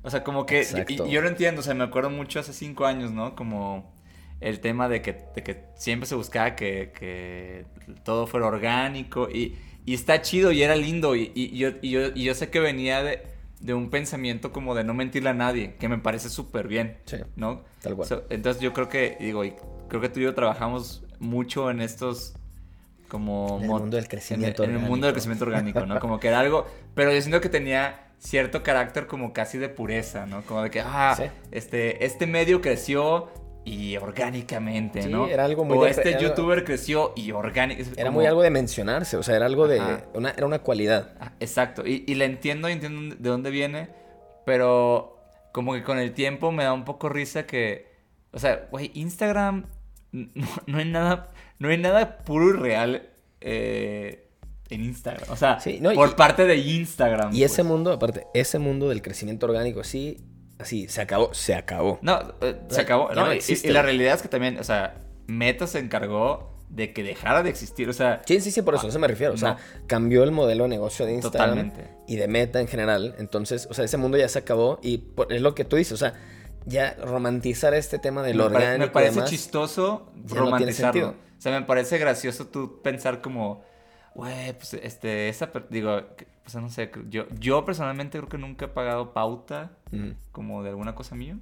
O 0.02 0.10
sea, 0.10 0.24
como 0.24 0.46
que, 0.46 0.60
Exacto. 0.62 1.06
y, 1.06 1.10
y 1.10 1.12
yo 1.12 1.22
lo 1.22 1.28
entiendo, 1.28 1.60
o 1.62 1.64
sea, 1.64 1.74
me 1.74 1.84
acuerdo 1.84 2.10
mucho 2.10 2.40
hace 2.40 2.54
cinco 2.54 2.86
años, 2.86 3.12
¿no? 3.12 3.36
Como 3.36 3.94
el 4.40 4.62
tema 4.62 4.88
de 4.88 5.02
que, 5.02 5.26
de 5.36 5.44
que 5.44 5.66
siempre 5.76 6.08
se 6.08 6.16
buscaba 6.16 6.56
que, 6.56 6.94
que 6.98 7.66
todo 8.04 8.26
fuera 8.26 8.48
orgánico 8.48 9.30
y, 9.30 9.58
y 9.90 9.94
está 9.94 10.22
chido 10.22 10.52
y 10.52 10.62
era 10.62 10.76
lindo 10.76 11.16
y, 11.16 11.32
y 11.36 11.58
yo, 11.58 11.70
y, 11.82 11.90
yo, 11.92 12.02
y 12.14 12.24
yo 12.24 12.34
sé 12.36 12.50
que 12.50 12.60
venía 12.60 13.02
de, 13.04 13.24
de 13.60 13.74
un 13.74 13.90
pensamiento 13.90 14.52
como 14.52 14.76
de 14.76 14.84
no 14.84 14.94
mentirle 14.94 15.30
a 15.30 15.34
nadie, 15.34 15.76
que 15.80 15.88
me 15.90 15.98
parece 15.98 16.30
súper 16.30 16.68
bien, 16.68 16.98
Sí, 17.06 17.18
¿no? 17.36 17.64
tal 17.82 17.96
cual. 17.96 18.08
So, 18.08 18.24
entonces 18.30 18.62
yo 18.62 18.72
creo 18.74 18.88
que, 18.90 19.18
digo, 19.20 19.44
y 19.46 19.54
creo 19.88 20.02
que 20.02 20.10
tú 20.10 20.20
y 20.20 20.24
yo 20.24 20.34
trabajamos 20.36 21.04
mucho 21.20 21.70
en 21.72 21.82
estos 21.82 22.34
como... 23.08 23.58
En 23.58 23.64
el 23.64 23.70
mundo 23.70 23.98
del 23.98 24.08
crecimiento 24.08 24.64
En, 24.64 24.70
el- 24.72 24.76
en 24.78 24.82
el 24.84 24.88
mundo 24.90 25.08
del 25.08 25.14
orgánico. 25.14 25.14
crecimiento 25.16 25.46
orgánico, 25.46 25.86
¿no? 25.86 26.00
Como 26.02 26.20
que 26.20 26.28
era 26.28 26.40
algo... 26.40 26.68
Pero 26.94 27.12
yo 27.14 27.20
siento 27.22 27.42
que 27.42 27.50
tenía 27.50 28.06
cierto 28.20 28.62
carácter 28.64 29.08
como 29.08 29.34
casi 29.34 29.58
de 29.58 29.70
pureza, 29.70 30.26
¿no? 30.26 30.42
Como 30.44 30.62
de 30.62 30.70
que, 30.70 30.82
ah, 30.82 31.16
Sí. 31.18 31.24
este, 31.52 32.06
este 32.06 32.28
medio 32.28 32.62
creció 32.62 33.30
y 33.66 33.98
orgánicamente, 33.98 35.04
Sí, 35.04 35.10
¿no? 35.10 35.28
era 35.28 35.46
algo 35.46 35.64
muy 35.66 35.78
O 35.78 35.84
de- 35.84 35.92
este 35.92 36.18
youtuber 36.22 36.64
creció 36.64 37.14
y 37.16 37.32
orgánicamente. 37.32 38.00
Era 38.02 38.10
muy 38.12 38.26
algo 38.26 38.42
de 38.42 38.50
mencionarse, 38.50 39.18
o 39.18 39.24
sea, 39.24 39.36
era 39.36 39.46
algo 39.46 39.68
de... 39.68 39.80
Una, 40.14 40.32
era 40.32 40.46
una 40.46 40.60
cualidad. 40.60 41.14
Ah, 41.20 41.34
Exacto, 41.40 41.86
y, 41.86 42.04
y 42.08 42.16
la 42.16 42.26
entiendo 42.26 42.68
y 42.70 42.74
entiendo 42.74 43.16
de 43.16 43.30
dónde 43.30 43.52
viene, 43.52 43.90
pero 44.46 45.18
como 45.52 45.74
que 45.74 45.84
con 45.84 46.00
el 46.00 46.14
tiempo 46.14 46.52
me 46.52 46.64
da 46.64 46.74
un 46.74 46.86
poco 46.86 47.10
risa 47.10 47.46
que, 47.46 47.92
o 48.32 48.40
sea, 48.40 48.68
güey, 48.72 48.92
Instagram 48.96 49.66
no, 50.12 50.48
no 50.66 50.78
hay 50.80 50.86
nada, 50.86 51.30
no 51.60 51.70
hay 51.70 51.78
nada 51.78 52.18
puro 52.20 52.50
y 52.50 52.54
real 52.54 53.10
eh, 53.42 54.28
en 54.70 54.84
Instagram. 54.84 55.30
O 55.32 55.36
sea, 55.36 55.60
Sí, 55.60 55.80
no, 55.82 55.92
por 55.94 56.10
y- 56.10 56.14
parte 56.14 56.46
de 56.46 56.56
Instagram. 56.58 57.34
Y 57.36 57.44
ese 57.44 57.58
pues. 57.58 57.68
mundo, 57.68 57.92
aparte, 57.94 58.26
ese 58.34 58.58
mundo 58.60 58.90
del 58.90 59.02
crecimiento 59.02 59.46
orgánico, 59.46 59.80
así, 59.82 60.18
así, 60.60 60.88
se 60.88 61.02
acabó, 61.02 61.34
se 61.34 61.56
acabó. 61.56 61.98
No, 62.02 62.20
eh, 62.42 62.60
se 62.70 62.82
acabó. 62.82 63.10
no, 63.14 63.26
no 63.26 63.34
y- 63.34 63.38
existe, 63.38 63.68
y, 63.68 63.72
la 63.72 63.82
realidad 63.82 64.16
es 64.16 64.22
que 64.22 64.28
también, 64.28 64.60
o 64.60 64.64
sea, 64.64 65.02
Meta 65.28 65.66
se 65.68 65.80
encargó 65.80 66.56
de 66.70 66.94
que 66.94 67.02
dejara 67.02 67.42
de 67.42 67.50
existir. 67.50 67.90
O 67.90 67.94
sea, 67.94 68.22
Sí, 68.26 68.40
sí, 68.42 68.52
sí, 68.52 68.62
por 68.62 68.76
eso, 68.76 68.86
a 68.86 68.90
eso 68.90 69.00
me 69.00 69.08
refiero. 69.08 69.34
O 69.34 69.38
sea, 69.38 69.54
no. 69.54 69.58
cambió 69.88 70.24
el 70.24 70.32
modelo 70.32 70.66
de 70.66 70.70
negocio 70.70 71.06
de 71.06 71.14
Instagram 71.14 71.70
Totalmente. 71.72 71.90
y 72.08 72.16
de 72.18 72.28
Meta 72.28 72.60
en 72.62 72.68
general. 72.68 73.16
Entonces, 73.18 73.68
o 73.72 73.74
sea, 73.74 73.86
ese 73.86 73.98
mundo 73.98 74.18
ya 74.18 74.30
se 74.30 74.38
acabó 74.40 74.80
y 74.84 75.00
por- 75.00 75.34
es 75.34 75.42
lo 75.42 75.56
que 75.56 75.66
tú 75.66 75.78
dices. 75.78 75.94
O 75.94 75.98
sea, 75.98 76.14
ya 76.66 76.96
romantizar 77.04 77.74
este 77.74 77.98
tema 77.98 78.22
del 78.22 78.38
me, 78.38 78.44
pare- 78.44 78.56
orgánico. 78.58 78.80
me 78.86 78.92
parece 78.92 79.12
y 79.12 79.16
demás, 79.16 79.30
chistoso 79.32 80.12
no 80.16 80.36
romantizarlo. 80.36 81.08
o 81.10 81.42
sea, 81.42 81.60
me 81.60 81.66
parece 81.66 81.98
gracioso 81.98 82.48
tú 82.48 82.82
pensar 82.84 83.22
como, 83.22 83.64
güey, 84.16 84.54
pues 84.54 84.74
este, 84.76 85.30
esa, 85.30 85.50
digo, 85.70 86.02
sea, 86.46 86.62
no 86.62 86.70
sé, 86.70 86.92
yo, 87.10 87.28
yo 87.40 87.64
personalmente 87.66 88.18
creo 88.18 88.30
que 88.30 88.38
nunca 88.38 88.66
he 88.66 88.70
pagado 88.70 89.14
pauta 89.14 89.72
como 90.32 90.64
de 90.64 90.70
alguna 90.70 90.96
cosa 90.96 91.16
mía. 91.16 91.38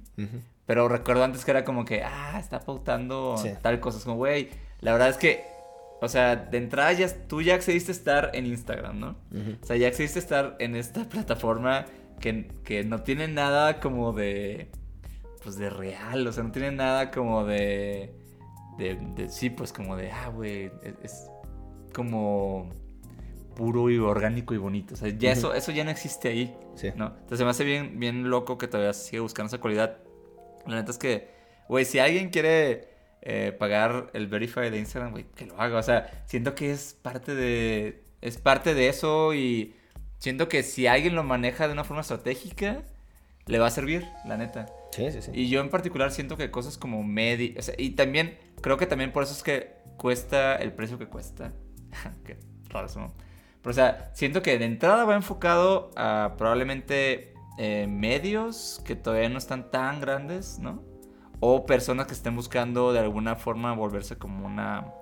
Pero 0.66 0.86
recuerdo 0.88 1.24
antes 1.24 1.44
que 1.44 1.50
era 1.50 1.64
como 1.64 1.84
que, 1.84 2.02
ah, 2.04 2.36
está 2.38 2.60
pautando 2.60 3.36
Sí. 3.38 3.50
tal 3.62 3.80
cosa. 3.80 3.98
Es 3.98 4.04
como, 4.04 4.16
güey, 4.16 4.50
la 4.80 4.92
verdad 4.92 5.08
es 5.08 5.16
que, 5.16 5.44
o 6.02 6.08
sea, 6.08 6.36
de 6.36 6.58
entrada 6.58 6.92
ya, 6.92 7.08
tú 7.26 7.40
ya 7.42 7.54
accediste 7.54 7.90
a 7.90 7.94
estar 7.94 8.30
en 8.34 8.46
Instagram, 8.46 9.00
¿no? 9.00 9.16
O 9.62 9.64
sea, 9.66 9.76
ya 9.76 9.88
accediste 9.88 10.18
a 10.18 10.22
estar 10.22 10.56
en 10.58 10.76
esta 10.76 11.04
plataforma 11.08 11.86
que, 12.20 12.48
que 12.64 12.84
no 12.84 13.02
tiene 13.02 13.28
nada 13.28 13.80
como 13.80 14.12
de, 14.12 14.70
pues 15.42 15.56
de 15.56 15.70
real, 15.70 16.26
o 16.26 16.32
sea, 16.32 16.42
no 16.44 16.52
tiene 16.52 16.72
nada 16.72 17.10
como 17.10 17.44
de, 17.44 18.12
de, 18.76 18.96
de- 19.16 19.28
sí, 19.30 19.48
pues 19.50 19.72
como 19.72 19.96
de, 19.96 20.10
ah, 20.12 20.28
güey, 20.28 20.70
es, 20.82 20.94
es 21.02 21.30
como 21.98 22.70
puro 23.56 23.90
y 23.90 23.98
orgánico 23.98 24.54
y 24.54 24.56
bonito. 24.56 24.94
O 24.94 24.96
sea, 24.96 25.08
ya 25.08 25.32
eso, 25.32 25.52
eso 25.52 25.72
ya 25.72 25.82
no 25.82 25.90
existe 25.90 26.28
ahí. 26.28 26.56
Sí. 26.76 26.92
¿no? 26.94 27.06
Entonces 27.06 27.38
se 27.38 27.44
me 27.44 27.50
hace 27.50 27.64
bien, 27.64 27.98
bien 27.98 28.30
loco 28.30 28.56
que 28.56 28.68
todavía 28.68 28.92
sigue 28.92 29.18
buscando 29.18 29.48
esa 29.48 29.58
cualidad. 29.58 29.98
La 30.64 30.76
neta 30.76 30.92
es 30.92 30.98
que, 30.98 31.28
güey, 31.68 31.84
si 31.84 31.98
alguien 31.98 32.30
quiere 32.30 32.88
eh, 33.22 33.50
pagar 33.58 34.10
el 34.12 34.28
Verify 34.28 34.70
de 34.70 34.78
Instagram, 34.78 35.10
güey, 35.10 35.24
que 35.34 35.46
lo 35.46 35.60
haga. 35.60 35.76
O 35.80 35.82
sea, 35.82 36.22
siento 36.26 36.54
que 36.54 36.70
es 36.70 36.94
parte 37.02 37.34
de. 37.34 38.04
Es 38.20 38.38
parte 38.38 38.74
de 38.74 38.88
eso 38.88 39.34
y 39.34 39.74
siento 40.18 40.48
que 40.48 40.62
si 40.62 40.86
alguien 40.86 41.16
lo 41.16 41.24
maneja 41.24 41.66
de 41.66 41.72
una 41.72 41.82
forma 41.82 42.02
estratégica, 42.02 42.84
le 43.46 43.58
va 43.58 43.66
a 43.66 43.70
servir, 43.70 44.06
la 44.24 44.36
neta. 44.36 44.66
Sí, 44.92 45.10
sí, 45.10 45.20
sí. 45.20 45.32
Y 45.34 45.48
yo 45.48 45.60
en 45.60 45.70
particular 45.70 46.12
siento 46.12 46.36
que 46.36 46.52
cosas 46.52 46.78
como 46.78 47.02
Medi, 47.02 47.56
o 47.58 47.62
sea, 47.62 47.74
y 47.76 47.90
también 47.90 48.38
creo 48.60 48.76
que 48.76 48.86
también 48.86 49.10
por 49.10 49.24
eso 49.24 49.32
es 49.32 49.42
que 49.42 49.72
cuesta 49.96 50.54
el 50.56 50.72
precio 50.72 50.96
que 50.96 51.06
cuesta. 51.06 51.52
Qué 52.24 52.38
raro 52.68 52.88
¿no? 52.96 53.12
Pero 53.62 53.70
o 53.70 53.74
sea, 53.74 54.10
siento 54.14 54.42
que 54.42 54.58
de 54.58 54.64
entrada 54.64 55.04
va 55.04 55.14
enfocado 55.14 55.90
a 55.96 56.34
probablemente 56.38 57.34
eh, 57.58 57.86
medios 57.88 58.80
que 58.84 58.94
todavía 58.94 59.28
no 59.28 59.38
están 59.38 59.70
tan 59.70 60.00
grandes, 60.00 60.58
¿no? 60.58 60.82
O 61.40 61.66
personas 61.66 62.06
que 62.06 62.14
estén 62.14 62.36
buscando 62.36 62.92
de 62.92 63.00
alguna 63.00 63.36
forma 63.36 63.72
volverse 63.74 64.16
como 64.16 64.46
una 64.46 64.92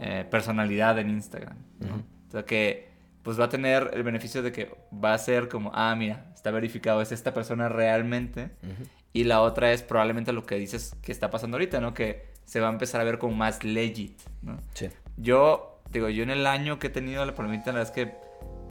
eh, 0.00 0.24
personalidad 0.30 0.98
en 0.98 1.10
Instagram, 1.10 1.56
¿no? 1.80 2.04
O 2.28 2.30
sea 2.30 2.44
que 2.44 2.88
pues 3.22 3.38
va 3.38 3.44
a 3.44 3.48
tener 3.48 3.90
el 3.92 4.02
beneficio 4.04 4.42
de 4.42 4.52
que 4.52 4.74
va 4.92 5.12
a 5.12 5.18
ser 5.18 5.48
como, 5.48 5.70
ah, 5.74 5.94
mira, 5.94 6.30
está 6.34 6.50
verificado, 6.50 7.02
es 7.02 7.12
esta 7.12 7.34
persona 7.34 7.68
realmente. 7.68 8.52
Ujú. 8.62 8.88
Y 9.12 9.24
la 9.24 9.42
otra 9.42 9.72
es 9.72 9.82
probablemente 9.82 10.32
lo 10.32 10.46
que 10.46 10.54
dices 10.54 10.94
que 11.02 11.12
está 11.12 11.30
pasando 11.30 11.56
ahorita, 11.56 11.80
¿no? 11.80 11.92
Que 11.92 12.32
se 12.44 12.60
va 12.60 12.68
a 12.68 12.72
empezar 12.72 13.00
a 13.00 13.04
ver 13.04 13.18
como 13.18 13.34
más 13.34 13.64
legit, 13.64 14.18
¿no? 14.40 14.58
Sí. 14.72 14.88
Yo, 15.16 15.77
digo, 15.92 16.08
yo 16.08 16.22
en 16.22 16.30
el 16.30 16.46
año 16.46 16.78
que 16.78 16.88
he 16.88 16.90
tenido 16.90 17.24
la 17.24 17.34
palomita, 17.34 17.66
la 17.72 17.78
verdad 17.80 17.94
es 17.96 18.04
que, 18.04 18.14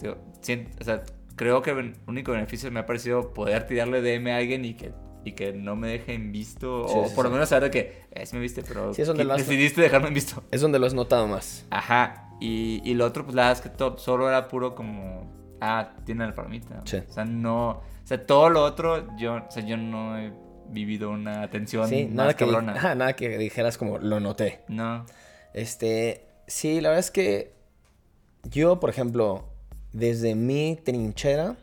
digo, 0.02 0.18
o 0.80 0.84
sea, 0.84 1.04
creo 1.36 1.62
que 1.62 1.72
el 1.72 1.96
único 2.08 2.32
beneficio 2.32 2.72
me 2.72 2.80
ha 2.80 2.86
parecido 2.86 3.34
poder 3.34 3.66
tirarle 3.68 4.02
DM 4.02 4.32
a 4.32 4.38
alguien 4.38 4.66
y 4.66 4.74
que, 4.76 4.92
y 5.24 5.34
que 5.34 5.54
no 5.54 5.76
me 5.76 5.88
dejen 5.90 6.32
visto, 6.32 6.88
Sí, 6.88 6.94
o 6.98 7.08
sí, 7.08 7.16
por 7.16 7.26
lo 7.26 7.30
sí. 7.32 7.34
menos 7.34 7.50
saber 7.50 7.64
de 7.66 7.72
que, 7.72 8.04
eh, 8.12 8.26
sí 8.26 8.36
me 8.36 8.42
viste, 8.42 8.64
pero 8.64 8.94
Sí, 8.94 9.02
es 9.02 9.08
donde 9.08 9.24
qui- 9.24 9.28
lo 9.28 9.34
has- 9.34 9.48
decidiste 9.48 9.82
dejarme 9.82 10.08
en 10.08 10.14
visto. 10.14 10.44
Es 10.52 10.62
donde 10.62 10.80
lo 10.80 10.86
has 10.86 10.94
notado 10.94 11.28
más. 11.28 11.66
Ajá, 11.70 12.30
y, 12.40 12.82
y 12.86 12.94
lo 12.94 13.06
otro, 13.06 13.24
pues 13.26 13.36
la 13.36 13.44
verdad 13.48 13.58
es 13.64 13.70
que 13.70 13.76
todo, 13.76 13.98
solo 13.98 14.28
era 14.30 14.48
puro 14.48 14.74
como, 14.76 15.58
ah, 15.62 15.94
tiene 16.06 16.26
la 16.26 16.34
palomita. 16.36 16.82
Sí. 16.86 16.98
O 17.08 17.12
sea, 17.12 17.26
no, 17.26 17.70
o 17.70 17.82
sea, 18.06 18.26
todo 18.26 18.50
lo 18.50 18.64
otro, 18.64 19.16
yo, 19.18 19.36
o 19.48 19.52
sea, 19.52 19.64
yo 19.66 19.76
no 19.76 20.18
he 20.18 20.32
vivido 20.70 21.10
una 21.10 21.42
atención 21.44 21.88
Sí, 21.90 22.06
más 22.06 22.14
nada 22.14 22.34
que, 22.36 22.44
ajá, 22.46 22.96
nada 22.96 23.14
que 23.14 23.38
dijeras 23.38 23.78
como 23.78 23.98
lo 24.00 24.20
noté. 24.20 24.62
No, 24.70 25.06
Este, 25.54 26.27
sí, 26.48 26.82
la 26.82 26.90
verdad 26.90 27.00
es 27.00 27.12
que 27.12 27.54
yo, 28.44 28.80
por 28.80 28.90
ejemplo, 28.90 29.46
desde 29.94 30.36
mi 30.36 30.80
trinchera, 30.84 31.58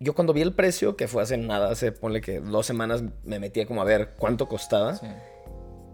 yo 0.00 0.14
cuando 0.14 0.32
vi 0.32 0.42
el 0.42 0.54
precio, 0.54 0.96
que 0.96 1.08
fue 1.08 1.22
hace 1.22 1.36
nada, 1.36 1.70
hace, 1.70 1.92
ponle 1.92 2.20
que 2.20 2.40
dos 2.40 2.66
semanas, 2.66 3.02
me 3.24 3.38
metía 3.38 3.66
como 3.66 3.82
a 3.82 3.84
ver 3.84 4.14
cuánto 4.18 4.48
costaba. 4.48 4.96
sí. 4.96 5.06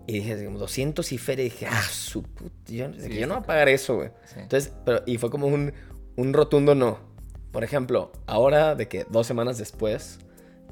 Y 0.07 0.19
dije, 0.19 0.35
así 0.35 0.45
como 0.45 0.59
200 0.59 1.13
y 1.13 1.19
feria. 1.19 1.47
Y 1.47 1.49
dije, 1.49 1.67
ah, 1.67 1.83
su 1.83 2.23
puta, 2.23 2.55
yo, 2.67 2.93
Sí, 2.93 3.21
no 3.21 3.29
voy 3.29 3.37
a 3.39 3.43
pagar 3.43 3.71
eso, 3.71 3.97
güey. 3.97 4.11
Sí. 4.27 4.41
Entonces, 4.41 4.73
pero, 4.85 5.03
y 5.07 5.17
fue 5.17 5.31
como 5.31 5.47
un, 5.47 5.73
un 6.17 6.33
rotundo 6.35 6.75
no. 6.75 6.99
Por 7.53 7.65
ejemplo, 7.65 8.13
ahora 8.27 8.75
de 8.75 8.87
que 8.89 9.07
dos 9.09 9.27
semanas 9.27 9.57
después, 9.57 10.19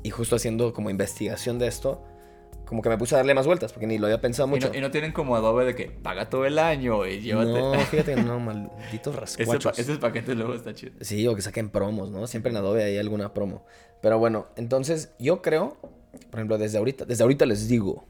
y 0.03 0.11
justo 0.11 0.37
haciendo 0.37 0.75
como 0.75 0.91
investigación 0.91 1.59
de 1.59 1.69
esto, 1.69 2.05
como 2.73 2.81
que 2.81 2.89
me 2.89 2.97
puse 2.97 3.15
a 3.15 3.19
darle 3.19 3.35
más 3.35 3.45
vueltas, 3.47 3.71
porque 3.71 3.87
ni 3.87 3.99
lo 3.99 4.07
había 4.07 4.19
pensado 4.23 4.49
Y 4.49 4.53
mucho. 4.53 4.71
no, 4.71 4.75
y 4.75 4.81
no 4.81 4.91
tienen 4.91 5.13
como 5.13 5.37
adobe 5.37 5.67
de 5.67 5.75
que 5.75 5.91
paga 5.91 6.31
todo 6.31 6.47
el 6.47 6.59
año 6.59 7.05
y 7.07 7.21
llévate. 7.21 7.51
No, 7.53 7.75
fíjate 7.91 8.17
no, 8.17 8.41
malditos 8.41 9.15
ese, 9.15 9.15
pa- 9.15 9.21
rascuachos. 9.21 9.79
ese 9.79 9.97
paquete 9.99 10.35
luego 10.35 10.55
está 10.55 10.73
chido. 10.73 10.93
Sí, 11.03 11.27
o 11.29 11.35
que 11.37 11.43
saquen 11.43 11.69
promos, 11.69 12.11
¿no? 12.11 12.27
Siempre 12.27 12.51
en 12.51 12.57
Adobe 12.57 12.83
hay 12.83 12.97
alguna 12.97 13.35
promo. 13.35 13.67
Pero 14.01 14.19
bueno, 14.19 14.47
entonces 14.57 15.13
yo 15.19 15.43
creo, 15.43 15.77
por 16.31 16.41
ejemplo, 16.41 16.57
desde 16.57 16.79
ahorita, 16.79 17.05
desde 17.05 17.23
ahorita 17.25 17.45
les 17.45 17.69
digo, 17.69 18.07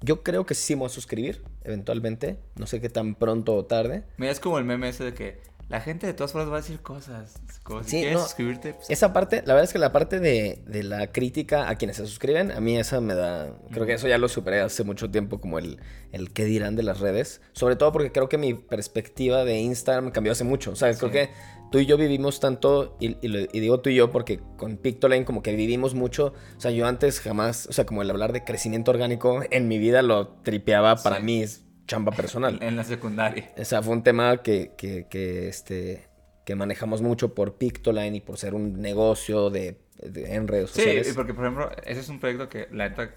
yo 0.00 0.22
creo 0.22 0.46
que 0.46 0.54
sí 0.54 0.74
me 0.74 0.80
voy 0.80 0.86
a 0.86 0.88
suscribir, 0.88 1.44
eventualmente. 1.62 2.38
No 2.56 2.66
sé 2.66 2.80
qué 2.80 2.88
tan 2.88 3.14
pronto 3.14 3.54
o 3.54 3.66
tarde. 3.66 4.04
Mira, 4.16 4.32
es 4.32 4.40
como 4.40 4.58
el 4.58 4.64
meme 4.64 4.88
ese 4.88 5.04
de 5.04 5.12
que 5.14 5.38
la 5.72 5.80
gente 5.80 6.06
de 6.06 6.12
todas 6.14 6.30
formas 6.32 6.50
va 6.52 6.58
a 6.58 6.60
decir 6.60 6.80
cosas. 6.80 7.32
Si 7.32 7.90
Sí, 7.90 7.96
quieres 8.00 8.12
no, 8.14 8.22
suscribirte, 8.22 8.74
pues, 8.74 8.90
Esa 8.90 9.12
parte, 9.12 9.36
la 9.46 9.54
verdad 9.54 9.64
es 9.64 9.72
que 9.72 9.78
la 9.78 9.90
parte 9.90 10.20
de, 10.20 10.62
de 10.66 10.82
la 10.84 11.10
crítica 11.10 11.68
a 11.68 11.76
quienes 11.76 11.96
se 11.96 12.06
suscriben, 12.06 12.52
a 12.52 12.60
mí 12.60 12.76
esa 12.78 13.00
me 13.00 13.14
da. 13.14 13.56
Creo 13.72 13.86
que 13.86 13.94
eso 13.94 14.06
ya 14.06 14.18
lo 14.18 14.28
superé 14.28 14.60
hace 14.60 14.84
mucho 14.84 15.10
tiempo, 15.10 15.40
como 15.40 15.58
el, 15.58 15.80
el 16.12 16.32
qué 16.32 16.44
dirán 16.44 16.76
de 16.76 16.82
las 16.82 17.00
redes. 17.00 17.40
Sobre 17.52 17.74
todo 17.76 17.90
porque 17.90 18.12
creo 18.12 18.28
que 18.28 18.38
mi 18.38 18.54
perspectiva 18.54 19.44
de 19.44 19.58
Instagram 19.60 20.10
cambió 20.12 20.32
hace 20.32 20.44
mucho. 20.44 20.72
O 20.72 20.76
sea, 20.76 20.92
creo 20.94 21.10
que 21.10 21.30
tú 21.70 21.78
y 21.78 21.86
yo 21.86 21.96
vivimos 21.96 22.38
tanto, 22.38 22.96
y, 23.00 23.16
y 23.24 23.28
lo- 23.28 23.40
y 23.50 23.60
digo 23.60 23.80
tú 23.80 23.88
y 23.88 23.94
yo 23.94 24.10
porque 24.10 24.40
con 24.58 24.76
Pictoline 24.76 25.24
como 25.24 25.42
que 25.42 25.54
vivimos 25.56 25.94
mucho. 25.94 26.34
O 26.56 26.60
sea, 26.60 26.70
yo 26.70 26.86
antes 26.86 27.18
jamás, 27.20 27.66
o 27.66 27.72
sea, 27.72 27.86
como 27.86 28.02
el 28.02 28.10
hablar 28.10 28.32
de 28.34 28.44
crecimiento 28.44 28.90
orgánico 28.90 29.40
en 29.50 29.68
mi 29.68 29.78
vida 29.78 30.02
lo 30.02 30.28
tripeaba 30.42 30.96
para 30.96 31.16
Sí. 31.16 31.22
mí 31.22 31.44
chamba 31.86 32.12
personal. 32.12 32.58
en 32.62 32.76
la 32.76 32.84
secundaria. 32.84 33.50
O 33.58 33.64
sea, 33.64 33.82
fue 33.82 33.92
un 33.94 34.02
tema 34.02 34.42
que, 34.42 34.72
que, 34.76 35.06
que, 35.08 35.48
este, 35.48 36.08
que 36.44 36.54
manejamos 36.54 37.02
mucho 37.02 37.34
por 37.34 37.54
Pictoline 37.56 38.16
y 38.16 38.20
por 38.20 38.38
ser 38.38 38.54
un 38.54 38.80
negocio 38.80 39.50
de, 39.50 39.78
de- 40.02 40.34
en 40.34 40.48
redes 40.48 40.70
Sí, 40.70 40.76
sociales. 40.80 41.10
y 41.10 41.12
porque 41.14 41.34
por 41.34 41.44
ejemplo, 41.44 41.70
ese 41.84 42.00
es 42.00 42.08
un 42.08 42.18
proyecto 42.20 42.48
que 42.48 42.68
la 42.72 42.88
neta, 42.88 43.14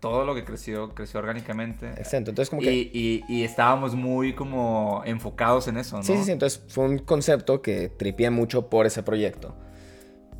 todo 0.00 0.24
lo 0.24 0.34
que 0.34 0.44
creció, 0.44 0.94
creció 0.94 1.18
orgánicamente. 1.20 1.88
Exacto, 1.96 2.30
entonces 2.30 2.50
como 2.50 2.62
que... 2.62 2.72
Y, 2.72 2.90
y, 2.92 3.24
y 3.28 3.42
estábamos 3.44 3.94
muy 3.96 4.34
como 4.34 5.02
enfocados 5.04 5.66
en 5.68 5.76
eso, 5.78 5.96
¿no? 5.96 6.02
Sí, 6.04 6.16
sí, 6.16 6.24
sí, 6.24 6.30
entonces 6.32 6.62
fue 6.68 6.84
un 6.84 6.98
concepto 6.98 7.62
que 7.62 7.88
tripié 7.88 8.30
mucho 8.30 8.68
por 8.68 8.86
ese 8.86 9.02
proyecto. 9.02 9.56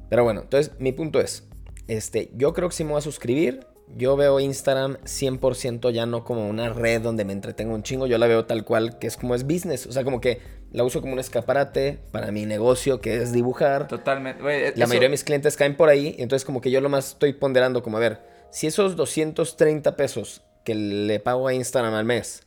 Pero 0.09 0.25
bueno, 0.25 0.43
entonces 0.43 0.73
mi 0.79 0.93
punto 0.93 1.21
es, 1.21 1.49
este, 1.89 2.31
yo 2.35 2.53
creo 2.53 2.69
que 2.69 2.75
sí 2.77 2.85
me 2.85 2.91
voy 2.91 2.99
a 2.99 3.03
suscribir. 3.03 3.67
Yo 3.97 4.17
veo 4.17 4.39
Instagram 4.39 4.97
100% 5.05 5.91
ya 5.91 6.07
no 6.07 6.25
como 6.25 6.49
una 6.49 6.69
red 6.69 7.01
donde 7.01 7.25
me 7.25 7.33
entretengo 7.33 7.75
un 7.75 7.83
chingo, 7.83 8.07
yo 8.07 8.19
la 8.19 8.27
veo 8.27 8.45
tal 8.45 8.65
cual 8.65 8.99
que 8.99 9.07
es 9.07 9.17
como 9.17 9.35
es 9.35 9.45
business, 9.45 9.87
o 9.87 9.93
sea, 9.93 10.05
como 10.05 10.21
que 10.21 10.41
la 10.71 10.85
uso 10.85 11.01
como 11.01 11.15
un 11.15 11.19
escaparate 11.19 11.99
para 12.13 12.31
mi 12.31 12.45
negocio 12.47 13.01
que 13.01 13.17
es 13.17 13.33
dibujar. 13.33 13.89
Totalmente. 13.89 14.43
La 14.43 14.51
eso- 14.69 14.87
mayoría 14.87 15.09
de 15.09 15.13
mis 15.13 15.25
clientes 15.25 15.57
caen 15.57 15.77
por 15.77 15.89
ahí, 15.89 16.15
y 16.19 16.23
entonces 16.23 16.45
como 16.45 16.61
que 16.61 16.71
yo 16.71 16.81
lo 16.81 16.89
más 16.91 17.09
estoy 17.09 17.33
ponderando 17.33 17.83
como, 17.83 17.97
a 17.97 18.01
ver, 18.01 18.21
si 18.51 18.67
esos 18.67 18.95
230 18.95 19.97
pesos 19.97 20.43
que 20.65 20.75
le 20.75 21.19
pago 21.21 21.49
a 21.49 21.55
Instagram 21.55 21.95
al 21.95 22.05
mes, 22.05 22.43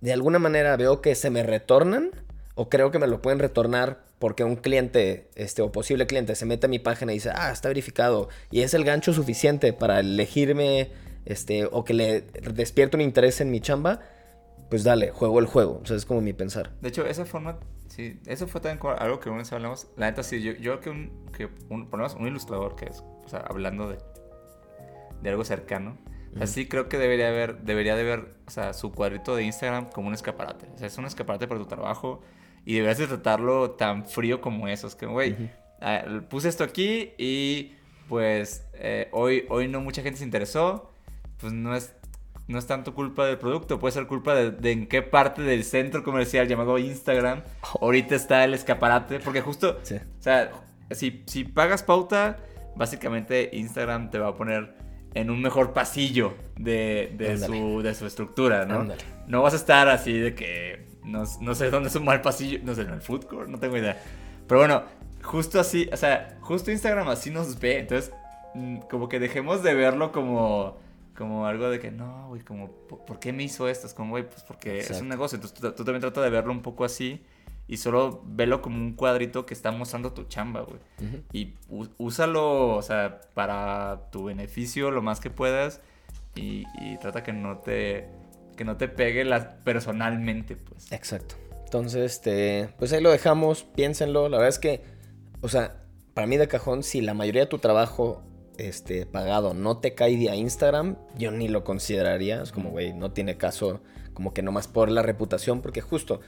de 0.00 0.12
alguna 0.12 0.38
manera 0.38 0.76
veo 0.76 1.00
que 1.02 1.14
se 1.14 1.30
me 1.30 1.42
retornan, 1.42 2.10
o 2.54 2.68
creo 2.68 2.90
que 2.90 2.98
me 2.98 3.06
lo 3.08 3.20
pueden 3.20 3.38
retornar 3.40 4.05
porque 4.18 4.44
un 4.44 4.56
cliente, 4.56 5.28
este, 5.34 5.62
o 5.62 5.72
posible 5.72 6.06
cliente, 6.06 6.34
se 6.34 6.46
mete 6.46 6.66
a 6.66 6.68
mi 6.68 6.78
página 6.78 7.12
y 7.12 7.16
dice, 7.16 7.30
ah, 7.34 7.50
está 7.50 7.68
verificado, 7.68 8.28
y 8.50 8.60
es 8.60 8.74
el 8.74 8.84
gancho 8.84 9.12
suficiente 9.12 9.72
para 9.72 10.00
elegirme, 10.00 10.90
este, 11.24 11.66
o 11.66 11.84
que 11.84 11.94
le 11.94 12.20
despierte 12.20 12.96
un 12.96 13.02
interés 13.02 13.40
en 13.40 13.50
mi 13.50 13.60
chamba, 13.60 14.00
pues 14.70 14.84
dale, 14.84 15.10
juego 15.10 15.38
el 15.38 15.46
juego, 15.46 15.80
o 15.82 15.86
sea, 15.86 15.96
es 15.96 16.04
como 16.04 16.20
mi 16.20 16.32
pensar. 16.32 16.72
De 16.80 16.88
hecho, 16.88 17.06
esa 17.06 17.24
forma 17.24 17.58
Sí, 17.88 18.20
eso 18.26 18.46
fue 18.46 18.60
también 18.60 18.80
algo 18.98 19.20
que 19.20 19.28
una 19.28 19.38
vez 19.38 19.52
hablamos. 19.52 19.88
La 19.96 20.06
neta, 20.06 20.22
sí, 20.22 20.42
yo, 20.42 20.52
yo 20.52 20.78
creo 20.78 20.80
que, 20.80 20.90
un, 20.90 21.26
que 21.32 21.48
un, 21.70 21.88
por 21.88 21.98
lo 21.98 22.04
menos 22.04 22.18
un 22.18 22.26
ilustrador 22.26 22.76
que 22.76 22.86
es, 22.86 23.02
o 23.24 23.28
sea, 23.28 23.40
hablando 23.40 23.88
de, 23.88 23.98
de 25.22 25.30
algo 25.30 25.44
cercano, 25.44 25.96
o 26.34 26.38
sea, 26.38 26.46
sí 26.46 26.68
creo 26.68 26.88
que 26.88 26.98
debería 26.98 27.28
haber, 27.28 27.62
debería 27.62 27.96
de 27.96 28.04
ver, 28.04 28.34
o 28.46 28.50
sea, 28.50 28.74
su 28.74 28.92
cuadrito 28.92 29.34
de 29.34 29.44
Instagram 29.44 29.88
como 29.90 30.08
un 30.08 30.14
escaparate. 30.14 30.68
O 30.74 30.78
sea, 30.78 30.86
es 30.86 30.98
un 30.98 31.06
escaparate 31.06 31.48
para 31.48 31.58
tu 31.58 31.66
trabajo 31.66 32.20
y 32.66 32.74
deberías 32.74 32.98
de 32.98 33.06
tratarlo 33.06 33.70
tan 33.70 34.04
frío 34.04 34.42
como 34.42 34.68
eso. 34.68 34.86
Es 34.86 34.94
que, 34.94 35.06
güey, 35.06 35.34
ah, 35.80 36.02
puse 36.28 36.48
esto 36.50 36.64
aquí 36.64 37.12
y 37.16 37.72
pues 38.08 38.66
eh, 38.74 39.08
hoy, 39.12 39.46
hoy 39.48 39.68
no 39.68 39.80
mucha 39.80 40.02
gente 40.02 40.18
se 40.18 40.24
interesó. 40.24 40.92
Pues 41.38 41.52
no 41.52 41.74
es, 41.76 41.94
no 42.48 42.58
es 42.58 42.66
tanto 42.66 42.92
culpa 42.94 43.24
del 43.26 43.38
producto, 43.38 43.78
puede 43.78 43.92
ser 43.92 44.06
culpa 44.06 44.34
de, 44.34 44.50
de 44.50 44.72
en 44.72 44.86
qué 44.86 45.02
parte 45.02 45.42
del 45.42 45.64
centro 45.64 46.02
comercial 46.02 46.48
llamado 46.48 46.76
Instagram 46.78 47.42
ahorita 47.80 48.14
está 48.14 48.44
el 48.44 48.52
escaparate. 48.54 49.20
Porque 49.20 49.40
justo, 49.40 49.78
Sí. 49.82 49.94
o 49.96 50.22
sea, 50.22 50.50
si, 50.90 51.22
si 51.26 51.44
pagas 51.44 51.82
pauta, 51.82 52.38
básicamente 52.74 53.50
Instagram 53.52 54.10
te 54.10 54.18
va 54.18 54.28
a 54.28 54.34
poner 54.34 54.74
en 55.14 55.30
un 55.30 55.40
mejor 55.40 55.72
pasillo 55.72 56.34
de, 56.56 57.12
de, 57.16 57.38
su, 57.38 57.80
de 57.82 57.94
su 57.94 58.06
estructura, 58.06 58.66
¿no? 58.66 58.86
No 59.28 59.42
vas 59.42 59.54
a 59.54 59.56
estar 59.56 59.88
así 59.88 60.12
de 60.12 60.34
que 60.34 60.86
no, 61.06 61.24
no 61.40 61.54
sé 61.54 61.70
dónde 61.70 61.88
es 61.88 61.94
un 61.94 62.04
mal 62.04 62.20
pasillo, 62.20 62.58
no 62.62 62.74
sé, 62.74 62.82
en 62.82 62.90
el 62.90 63.00
food 63.00 63.24
court, 63.24 63.48
no 63.48 63.58
tengo 63.58 63.76
idea. 63.76 64.00
Pero 64.46 64.60
bueno, 64.60 64.82
justo 65.22 65.58
así, 65.58 65.88
o 65.92 65.96
sea, 65.96 66.36
justo 66.40 66.70
Instagram 66.70 67.08
así 67.08 67.30
nos 67.30 67.58
ve, 67.58 67.78
entonces 67.78 68.12
mm, 68.54 68.78
como 68.90 69.08
que 69.08 69.18
dejemos 69.18 69.62
de 69.62 69.74
verlo 69.74 70.12
como 70.12 70.76
como 71.16 71.46
algo 71.46 71.70
de 71.70 71.80
que 71.80 71.90
no, 71.90 72.28
güey, 72.28 72.42
como 72.42 72.70
¿por 72.70 73.18
qué 73.18 73.32
me 73.32 73.42
hizo 73.42 73.68
esto? 73.68 73.86
Es 73.86 73.94
como, 73.94 74.10
güey, 74.10 74.28
pues 74.28 74.42
porque 74.42 74.80
es 74.80 75.00
un 75.00 75.08
negocio, 75.08 75.36
entonces 75.36 75.58
tú, 75.58 75.72
tú 75.72 75.84
también 75.84 76.02
trata 76.02 76.20
de 76.20 76.28
verlo 76.28 76.52
un 76.52 76.60
poco 76.60 76.84
así 76.84 77.24
y 77.68 77.78
solo 77.78 78.22
velo 78.24 78.62
como 78.62 78.76
un 78.76 78.92
cuadrito 78.92 79.46
que 79.46 79.54
está 79.54 79.72
mostrando 79.72 80.12
tu 80.12 80.24
chamba, 80.24 80.60
güey. 80.60 80.78
Y 81.32 81.54
úsalo, 81.98 82.76
o 82.76 82.82
sea, 82.82 83.22
para 83.34 84.10
tu 84.10 84.24
beneficio 84.24 84.90
lo 84.90 85.02
más 85.02 85.18
que 85.18 85.30
puedas 85.30 85.80
y, 86.34 86.64
y 86.80 86.98
trata 86.98 87.22
que 87.22 87.32
no 87.32 87.58
te 87.58 88.08
que 88.56 88.64
no 88.64 88.76
te 88.76 88.88
pegue 88.88 89.24
la- 89.24 89.56
personalmente, 89.64 90.56
pues. 90.56 90.90
Exacto. 90.92 91.36
Entonces, 91.64 92.12
este, 92.12 92.68
pues 92.78 92.92
ahí 92.92 93.00
lo 93.02 93.10
dejamos, 93.10 93.64
piénsenlo. 93.64 94.28
La 94.28 94.38
verdad 94.38 94.48
es 94.50 94.58
que, 94.58 94.82
o 95.40 95.48
sea, 95.48 95.80
para 96.14 96.26
mí 96.26 96.36
de 96.36 96.48
cajón, 96.48 96.82
si 96.82 97.00
la 97.00 97.12
mayoría 97.14 97.42
de 97.42 97.48
tu 97.48 97.58
trabajo 97.58 98.22
este, 98.56 99.04
pagado 99.04 99.52
no 99.52 99.78
te 99.78 99.94
cae 99.94 100.16
vía 100.16 100.34
Instagram, 100.36 100.96
yo 101.18 101.30
ni 101.30 101.48
lo 101.48 101.64
consideraría. 101.64 102.42
Es 102.42 102.52
como, 102.52 102.70
güey, 102.70 102.92
no 102.94 103.10
tiene 103.12 103.36
caso, 103.36 103.80
como 104.14 104.32
que 104.32 104.42
nomás 104.42 104.68
por 104.68 104.90
la 104.90 105.02
reputación, 105.02 105.60
porque 105.60 105.80
justo 105.82 106.20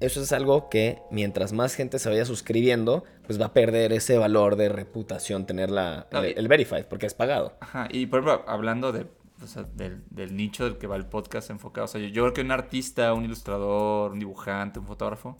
eso 0.00 0.22
es 0.22 0.32
algo 0.32 0.68
que 0.70 0.98
mientras 1.10 1.52
más 1.52 1.74
gente 1.74 1.98
se 1.98 2.08
vaya 2.08 2.24
suscribiendo, 2.24 3.04
pues 3.26 3.40
va 3.40 3.46
a 3.46 3.52
perder 3.52 3.92
ese 3.92 4.16
valor 4.16 4.56
de 4.56 4.68
reputación, 4.68 5.44
tener 5.44 5.70
la, 5.70 6.06
el, 6.12 6.38
el 6.38 6.48
verified, 6.48 6.86
porque 6.86 7.06
es 7.06 7.14
pagado. 7.14 7.56
Ajá, 7.60 7.88
y 7.90 8.06
por 8.06 8.20
ejemplo, 8.20 8.44
hablando 8.48 8.92
de, 8.92 9.06
o 9.42 9.46
sea, 9.46 9.62
del, 9.62 10.04
del 10.10 10.36
nicho 10.36 10.64
del 10.64 10.78
que 10.78 10.86
va 10.86 10.96
el 10.96 11.06
podcast 11.06 11.50
enfocado, 11.50 11.84
o 11.84 11.88
sea, 11.88 12.00
yo, 12.00 12.08
yo 12.08 12.22
creo 12.22 12.34
que 12.34 12.40
un 12.40 12.50
artista, 12.50 13.12
un 13.14 13.24
ilustrador, 13.24 14.12
un 14.12 14.18
dibujante, 14.18 14.78
un 14.78 14.86
fotógrafo, 14.86 15.36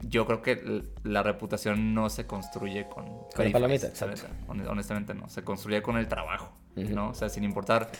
yo 0.00 0.26
creo 0.26 0.42
que 0.42 0.84
la 1.02 1.22
reputación 1.22 1.94
no 1.94 2.08
se 2.08 2.26
construye 2.26 2.88
con... 2.88 3.06
Con 3.34 3.44
la 3.44 3.50
palomita, 3.50 3.88
exacto. 3.88 4.28
Honestamente 4.46 5.14
no, 5.14 5.28
se 5.28 5.42
construye 5.42 5.82
con 5.82 5.96
el 5.96 6.08
trabajo, 6.08 6.52
Ujú. 6.76 6.94
¿no? 6.94 7.10
O 7.10 7.14
sea, 7.14 7.28
sin 7.28 7.44
importar... 7.44 7.90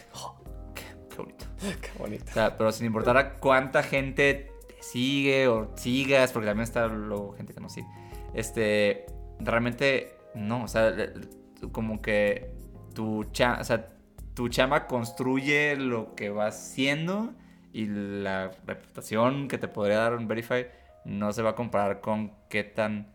qué, 0.74 0.84
qué 1.10 1.16
bonito. 1.16 1.44
Qué 1.80 1.98
bonito. 1.98 2.24
O 2.28 2.32
sea, 2.32 2.56
pero 2.56 2.70
sin 2.70 2.86
importar 2.86 3.16
a 3.16 3.34
cuánta 3.34 3.82
gente 3.82 4.52
te 4.68 4.82
sigue 4.82 5.48
o 5.48 5.72
sigas, 5.76 6.32
porque 6.32 6.46
también 6.46 6.64
está 6.64 6.86
luego 6.86 7.32
gente 7.32 7.52
que 7.52 7.60
no 7.60 7.68
sigue. 7.68 7.88
Este, 8.32 9.06
realmente 9.40 10.18
no, 10.34 10.64
o 10.64 10.68
sea, 10.68 10.94
como 11.72 12.00
que 12.00 12.54
tu 12.94 13.24
chama, 13.32 13.60
o 13.60 13.64
sea, 13.64 13.97
tu 14.38 14.48
chama 14.48 14.86
construye 14.86 15.74
lo 15.74 16.14
que 16.14 16.30
vas 16.30 16.56
siendo 16.56 17.32
y 17.72 17.86
la 17.86 18.52
reputación 18.68 19.48
que 19.48 19.58
te 19.58 19.66
podría 19.66 19.98
dar 19.98 20.14
un 20.14 20.28
Verify 20.28 20.68
no 21.04 21.32
se 21.32 21.42
va 21.42 21.50
a 21.50 21.54
comparar 21.56 22.00
con 22.00 22.32
qué 22.48 22.62
tan 22.62 23.08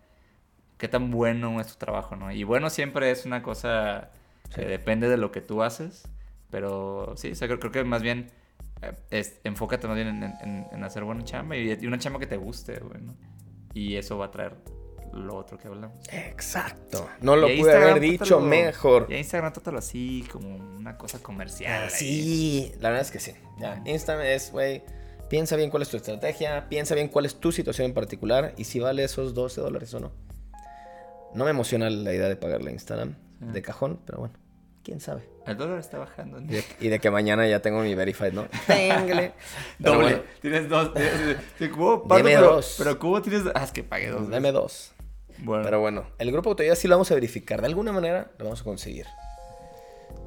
qué 0.78 0.90
tan 0.90 1.12
bueno 1.12 1.62
es 1.62 1.68
tu 1.68 1.76
trabajo, 1.76 2.18
¿no? 2.18 2.30
Y 2.34 2.44
bueno 2.44 2.70
siempre 2.70 3.10
es 3.10 3.26
una 3.26 3.42
cosa 3.42 4.12
que 4.54 4.64
Sí. 4.64 4.68
depende 4.68 5.08
de 5.08 5.16
lo 5.16 5.32
que 5.32 5.40
tú 5.40 5.64
haces, 5.64 6.04
pero 6.50 7.14
sí, 7.16 7.32
o 7.32 7.36
sea, 7.36 7.48
creo, 7.48 7.60
creo 7.62 7.72
que 7.72 7.84
más 7.86 8.02
bien 8.02 8.30
eh, 8.82 8.92
es- 9.10 9.40
enfócate 9.46 9.88
más 9.88 9.96
bien 9.96 10.10
en, 10.10 10.24
en- 10.24 10.68
en 10.74 10.84
hacer 10.84 11.06
buena 11.06 11.24
chamba 11.24 11.56
y, 11.56 11.72
y 11.72 11.88
una 11.88 12.00
chamba 12.00 12.20
que 12.20 12.28
te 12.28 12.36
guste, 12.36 12.80
güey, 12.82 13.02
¿no? 13.02 13.16
Y 13.74 13.96
eso 13.96 14.18
va 14.18 14.26
a 14.26 14.32
traer 14.32 14.58
lo 15.14 15.36
otro 15.36 15.58
que 15.58 15.68
hablamos. 15.68 15.98
Exacto. 16.12 17.08
No 17.22 17.36
lo 17.36 17.48
pude 17.48 17.76
haber 17.76 18.00
dicho 18.00 18.40
mejor. 18.40 19.08
Y 19.10 19.16
Instagram 19.16 19.54
trátalo 19.54 19.80
así, 19.80 20.26
como 20.32 20.56
una 20.56 20.98
cosa 20.98 21.20
comercial. 21.20 21.84
Ah, 21.86 21.90
sí, 21.90 22.72
la 22.80 22.90
verdad 22.90 23.06
es 23.06 23.12
que 23.12 23.20
sí. 23.20 23.34
Ya, 23.60 23.82
Instagram 23.86 24.26
es, 24.26 24.52
güey, 24.52 24.84
piensa 25.30 25.56
bien 25.56 25.70
cuál 25.70 25.84
es 25.84 25.90
tu 25.90 25.98
estrategia, 25.98 26.68
piensa 26.70 26.96
bien 26.96 27.08
cuál 27.08 27.26
es 27.26 27.36
tu 27.40 27.52
situación 27.52 27.86
en 27.86 27.94
particular 27.94 28.54
y 28.58 28.64
si 28.66 28.80
vale 28.80 29.04
esos 29.04 29.34
12 29.34 29.62
dólares 29.62 29.94
o 29.94 30.00
no. 30.00 30.12
No 31.34 31.46
me 31.46 31.50
emociona 31.52 31.90
la 31.90 32.14
idea 32.14 32.28
de 32.30 32.36
pagarle 32.36 32.70
a 32.70 32.74
Instagram 32.74 33.16
Sí. 33.40 33.46
de 33.52 33.62
cajón, 33.62 34.00
pero 34.06 34.20
bueno, 34.20 34.36
quién 34.84 35.00
sabe. 35.02 35.28
El 35.46 35.58
dólar 35.58 35.80
está 35.80 35.98
bajando. 35.98 36.40
¿no? 36.40 36.46
Y 36.50 36.56
de, 36.56 36.64
y 36.80 36.88
de 36.88 37.00
que 37.00 37.12
mañana 37.12 37.46
ya 37.48 37.62
tengo 37.62 37.82
mi 37.82 37.94
verified, 37.96 38.32
¿no? 38.32 38.48
Pero 38.68 39.52
Doble. 39.80 39.96
bueno, 40.04 40.20
Tienes 40.42 40.70
dos. 40.70 40.94
tienes- 40.94 41.38
sí, 41.60 41.68
Cubo, 41.68 42.06
Deme 42.16 42.36
pero, 42.36 42.54
dos. 42.56 42.76
Pero 42.78 42.98
Cubo 43.00 43.22
tienes. 43.22 43.44
Ah, 43.54 43.64
es 43.66 43.72
que 43.72 43.84
pagué 43.84 44.10
dos. 44.10 44.30
dame 44.30 44.54
dos. 44.54 44.93
Bueno. 45.44 45.64
Pero 45.64 45.80
bueno, 45.82 46.06
el 46.18 46.32
grupo 46.32 46.50
de 46.50 46.52
autoridad 46.54 46.76
sí 46.76 46.88
lo 46.88 46.96
vamos 46.96 47.12
a 47.12 47.16
verificar. 47.16 47.62
De 47.62 47.68
alguna 47.68 47.92
manera 47.92 48.32
lo 48.38 48.46
vamos 48.46 48.62
a 48.62 48.64
conseguir. 48.64 49.06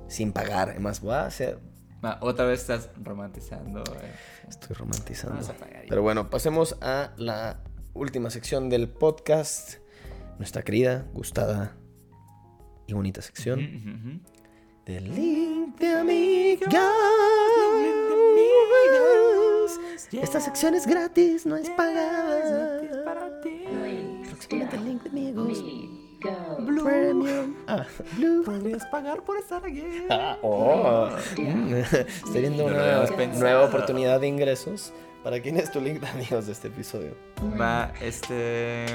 Sin 0.09 0.33
pagar. 0.33 0.71
Además, 0.71 1.01
voy 1.01 1.15
a 1.15 1.27
hacer 1.27 1.59
Ah, 2.03 2.19
otra 2.21 2.45
vez 2.45 2.61
estás 2.61 2.91
romantizando. 3.03 3.81
eh. 3.81 4.13
Estoy 4.49 4.77
romantizando. 4.77 5.35
Vamos 5.41 5.49
a 5.51 5.55
pagar. 5.55 5.85
Pero 5.89 6.03
bueno, 6.03 6.31
pasemos 6.31 6.77
a 6.81 7.13
la 7.17 7.59
última 7.95 8.31
sección 8.31 8.69
del 8.69 8.89
podcast. 8.89 9.79
Nuestra 10.39 10.63
querida, 10.63 11.07
gustada 11.15 11.75
y 12.87 12.93
bonita 12.93 13.23
sección. 13.23 14.23
Del 14.85 15.13
link 15.15 15.79
de 15.81 15.89
amigos. 15.97 16.69
Esta 20.13 20.41
sección 20.41 20.75
es 20.75 20.87
gratis, 20.87 21.47
no 21.47 21.57
es 21.57 21.69
pagada. 21.71 22.81
Link 22.83 22.91
de 22.93 23.01
amigos. 23.01 23.56
Premium. 26.85 27.55
Ah, 27.67 27.85
Blue. 28.17 28.43
Podrías 28.45 28.85
pagar 28.87 29.23
por 29.23 29.39
estar 29.39 29.65
aquí. 29.65 29.83
Ah, 30.11 30.37
oh. 30.43 31.09
Mm, 31.37 31.75
Estoy 31.75 32.41
viendo 32.41 32.69
No 32.71 32.75
una 32.77 33.07
nueva 33.39 33.65
oportunidad 33.65 34.21
de 34.21 34.29
ingresos. 34.29 34.93
¿Para 35.23 35.41
quién 35.41 35.57
es 35.57 35.71
tu 35.73 35.81
link 35.81 36.01
de 36.01 36.07
amigos 36.15 36.47
de 36.47 36.53
este 36.53 36.69
episodio? 36.69 37.15
Va, 37.61 37.93
este. 38.01 38.87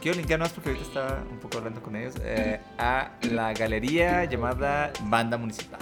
Quiero 0.00 0.16
linkar 0.18 0.38
más 0.40 0.52
porque 0.52 0.70
ahorita 0.70 0.86
estaba 0.86 1.22
un 1.30 1.38
poco 1.38 1.58
hablando 1.58 1.80
con 1.82 1.94
ellos. 1.94 2.14
eh, 2.24 2.60
a 2.78 3.12
la 3.30 3.52
galería 3.52 4.24
llamada 4.24 4.92
Banda 5.04 5.36
Municipal. 5.38 5.80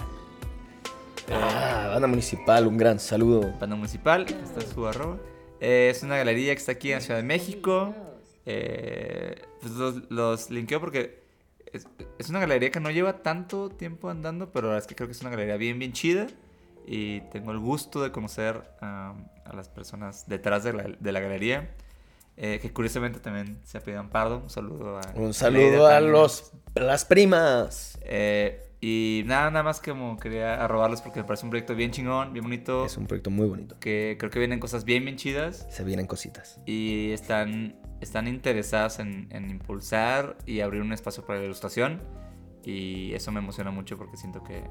Eh, 1.27 1.33
Ah, 1.33 1.89
banda 1.93 2.07
municipal, 2.07 2.67
un 2.67 2.77
gran 2.77 2.99
saludo. 2.99 3.53
Banda 3.59 3.75
Municipal, 3.75 4.25
está 4.27 4.61
su 4.61 4.85
arroba. 4.85 5.17
Eh, 5.61 5.89
es 5.89 6.03
una 6.03 6.17
galería 6.17 6.53
que 6.53 6.59
está 6.59 6.73
aquí 6.73 6.89
en 6.91 6.95
la 6.95 7.01
Ciudad 7.01 7.19
de 7.19 7.25
México. 7.25 7.95
Eh, 8.45 9.35
pues 9.61 9.73
los, 9.73 10.09
los 10.09 10.49
linkeo 10.49 10.79
porque 10.79 11.23
es, 11.71 11.87
es 12.19 12.29
una 12.29 12.39
galería 12.39 12.71
que 12.71 12.79
no 12.79 12.91
lleva 12.91 13.23
tanto 13.23 13.69
tiempo 13.69 14.09
andando, 14.09 14.51
pero 14.51 14.67
la 14.67 14.73
verdad 14.73 14.83
es 14.83 14.87
que 14.87 14.95
creo 14.95 15.07
que 15.07 15.13
es 15.13 15.21
una 15.21 15.29
galería 15.29 15.55
bien, 15.57 15.79
bien 15.79 15.93
chida. 15.93 16.27
Y 16.85 17.21
tengo 17.31 17.51
el 17.51 17.59
gusto 17.59 18.01
de 18.01 18.11
conocer 18.11 18.55
um, 18.81 19.23
a 19.45 19.53
las 19.55 19.69
personas 19.69 20.27
detrás 20.27 20.63
de 20.63 20.73
la, 20.73 20.83
de 20.99 21.11
la 21.11 21.19
galería. 21.19 21.69
eh, 22.37 22.59
que 22.59 22.71
curiosamente 22.71 23.19
también 23.19 23.59
se 23.63 23.77
apellidan 23.77 24.09
Pardo. 24.09 24.39
Un 24.39 24.49
saludo 24.49 24.97
a. 24.97 25.01
Un 25.15 25.33
saludo 25.33 25.87
a 25.87 25.91
también. 25.93 26.11
los 26.13 26.51
las 26.75 27.05
primas. 27.05 27.97
Eh, 28.01 28.67
y 28.79 29.23
nada, 29.27 29.51
nada 29.51 29.63
más 29.63 29.79
como 29.79 30.17
quería 30.17 30.63
arrobarlos 30.63 31.01
porque 31.01 31.19
me 31.19 31.25
parece 31.25 31.45
un 31.45 31.51
proyecto 31.51 31.75
bien 31.75 31.91
chingón, 31.91 32.33
bien 32.33 32.43
bonito. 32.43 32.85
Es 32.85 32.97
un 32.97 33.05
proyecto 33.05 33.29
muy 33.29 33.47
bonito. 33.47 33.77
Que 33.79 34.15
creo 34.17 34.31
que 34.31 34.39
vienen 34.39 34.59
cosas 34.59 34.85
bien, 34.85 35.03
bien 35.05 35.17
chidas. 35.17 35.67
Se 35.69 35.83
vienen 35.83 36.07
cositas. 36.07 36.59
Y 36.65 37.11
están, 37.11 37.75
están 38.01 38.27
interesadas 38.27 38.99
en, 38.99 39.27
en 39.31 39.49
impulsar 39.49 40.37
y 40.45 40.59
abrir 40.61 40.81
un 40.81 40.91
espacio 40.91 41.25
para 41.25 41.39
la 41.39 41.45
ilustración. 41.45 42.01
Y 42.63 43.13
eso 43.13 43.31
me 43.31 43.39
emociona 43.39 43.71
mucho 43.71 43.97
porque 43.97 44.17
siento 44.17 44.43
que 44.43 44.63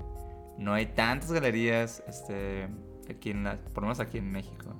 no 0.59 0.75
hay 0.75 0.87
tantas 0.87 1.33
galerías 1.33 2.03
este, 2.07 2.69
aquí 3.09 3.31
en 3.31 3.45
la, 3.45 3.57
por 3.57 3.83
lo 3.83 3.89
menos 3.89 4.01
aquí 4.01 4.19
en 4.19 4.31
México 4.31 4.77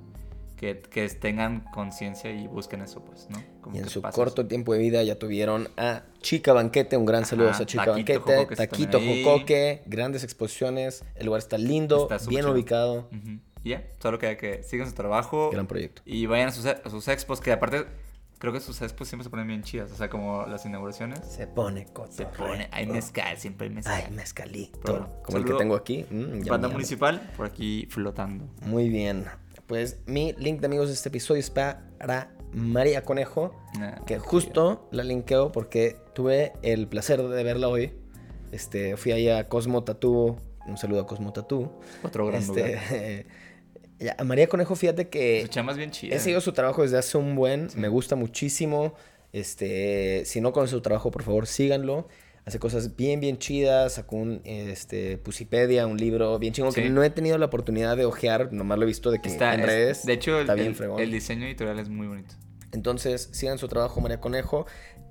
que, 0.61 0.79
que 0.79 1.09
tengan 1.09 1.61
conciencia 1.73 2.31
y 2.31 2.47
busquen 2.47 2.81
eso, 2.81 3.03
pues, 3.03 3.27
¿no? 3.31 3.41
Como 3.61 3.75
Y 3.75 3.79
en 3.79 3.89
su 3.89 3.99
pase 3.99 4.15
corto 4.15 4.45
tiempo 4.45 4.73
de 4.73 4.79
vida 4.79 5.01
ya 5.01 5.17
tuvieron 5.17 5.69
a 5.75 6.03
Chica 6.21 6.53
Banquete, 6.53 6.97
un 6.97 7.05
gran 7.05 7.25
saludo 7.25 7.49
a 7.49 7.65
Chica 7.65 7.85
Taquito 7.85 8.21
Banquete, 8.23 8.55
Taquito. 8.55 8.99
Jocoque, 8.99 9.81
grandes 9.87 10.23
exposiciones, 10.23 11.03
el 11.15 11.25
lugar 11.25 11.39
está 11.39 11.57
lindo, 11.57 12.07
Está 12.09 12.29
bien 12.29 12.41
chido. 12.43 12.53
ubicado. 12.53 13.09
Ujú. 13.11 13.39
Y 13.63 13.69
ya, 13.71 13.83
solo 13.99 14.19
queda 14.19 14.37
que 14.37 14.61
sigan 14.61 14.87
su 14.87 14.93
trabajo. 14.93 15.49
Gran 15.51 15.65
proyecto. 15.65 16.03
Y 16.05 16.27
vayan 16.27 16.49
a 16.49 16.51
sus, 16.51 16.65
a 16.67 16.89
sus 16.91 17.07
expos, 17.07 17.41
que 17.41 17.51
aparte 17.51 17.87
creo 18.41 18.51
que 18.51 18.59
sus 18.59 18.81
expos 18.81 19.07
siempre 19.07 19.23
se 19.23 19.29
ponen 19.29 19.45
bien 19.45 19.61
chidas. 19.61 19.91
O 19.91 19.95
sea, 19.95 20.09
como 20.09 20.47
las 20.47 20.65
inauguraciones. 20.65 21.19
Se 21.19 21.45
pone 21.45 21.85
coto. 21.85 22.11
Se 22.11 22.25
pone, 22.25 22.67
hay 22.71 22.87
mezcal, 22.87 23.37
siempre 23.37 23.67
hay 23.67 23.73
mezcal. 23.73 24.03
Ay, 24.03 24.11
mezcalito. 24.11 24.79
Pero, 24.83 25.21
como 25.23 25.37
el 25.37 25.45
que 25.45 25.53
tengo 25.53 25.75
aquí. 25.75 26.07
Mm, 26.09 26.47
Banda 26.47 26.67
municipal, 26.67 27.31
por 27.37 27.45
aquí 27.45 27.87
flotando. 27.91 28.49
Muy 28.65 28.89
bien. 28.89 29.25
Pues 29.67 29.99
mi 30.07 30.33
link 30.33 30.59
de 30.59 30.65
amigos 30.65 30.87
de 30.87 30.95
este 30.95 31.09
episodio 31.09 31.39
es 31.39 31.51
para 31.51 32.31
María 32.51 33.03
Conejo. 33.03 33.55
Nah, 33.79 34.03
Que 34.05 34.17
justo 34.17 34.89
la 34.91 35.03
linkeo 35.03 35.51
porque 35.51 35.97
tuve 36.15 36.53
el 36.63 36.87
placer 36.87 37.21
de 37.21 37.43
verla 37.43 37.67
hoy. 37.67 37.93
Este, 38.51 38.97
fui 38.97 39.11
ahí 39.11 39.29
a 39.29 39.47
Cosmo 39.49 39.83
Tattoo. 39.83 40.39
Un 40.65 40.77
saludo 40.77 41.01
a 41.01 41.05
Cosmo 41.05 41.31
Tattoo. 41.31 41.79
Otro 42.01 42.25
gran. 42.25 42.41
Este, 42.41 43.27
a 44.17 44.23
María 44.23 44.47
Conejo, 44.47 44.75
fíjate 44.75 45.09
que 45.09 45.41
Su 45.43 45.47
chamba 45.49 45.71
es 45.73 45.77
bien 45.77 45.91
chida. 45.91 46.15
he 46.15 46.19
seguido 46.19 46.41
su 46.41 46.53
trabajo 46.53 46.81
desde 46.81 46.97
hace 46.97 47.17
un 47.17 47.35
buen. 47.35 47.67
Me 47.75 47.87
gusta 47.87 48.15
muchísimo. 48.15 48.93
Este, 49.33 50.23
si 50.25 50.41
no 50.41 50.51
conocen 50.53 50.77
su 50.77 50.81
trabajo, 50.81 51.11
por 51.11 51.23
favor, 51.23 51.47
síganlo. 51.47 52.07
Hace 52.45 52.59
cosas 52.59 52.95
bien, 52.95 53.19
bien 53.19 53.37
chidas. 53.37 53.93
Sacó 53.93 54.15
un 54.17 54.41
este, 54.45 55.17
Pusipedia, 55.17 55.85
un 55.87 55.97
libro 55.97 56.37
bien 56.39 56.53
chingón 56.53 56.73
que 56.73 56.83
Sí. 56.83 56.89
no 56.89 57.03
he 57.03 57.09
tenido 57.09 57.37
la 57.37 57.45
oportunidad 57.45 57.95
de 57.97 58.05
ojear. 58.05 58.51
Nomás 58.51 58.77
lo 58.77 58.83
he 58.83 58.87
visto 58.87 59.11
de 59.11 59.21
que 59.21 59.29
Está, 59.29 59.53
en 59.53 59.61
es- 59.61 59.65
redes. 59.65 60.05
de 60.05 60.13
hecho, 60.13 60.35
el, 60.35 60.41
está 60.41 60.55
bien 60.55 60.67
el- 60.69 60.75
fregón. 60.75 60.99
el 60.99 61.11
diseño 61.11 61.45
editorial 61.45 61.79
es 61.79 61.89
muy 61.89 62.07
bonito. 62.07 62.35
Entonces, 62.73 63.29
sigan 63.31 63.57
su 63.57 63.67
trabajo, 63.67 64.01
María 64.01 64.19
Conejo. 64.19 64.65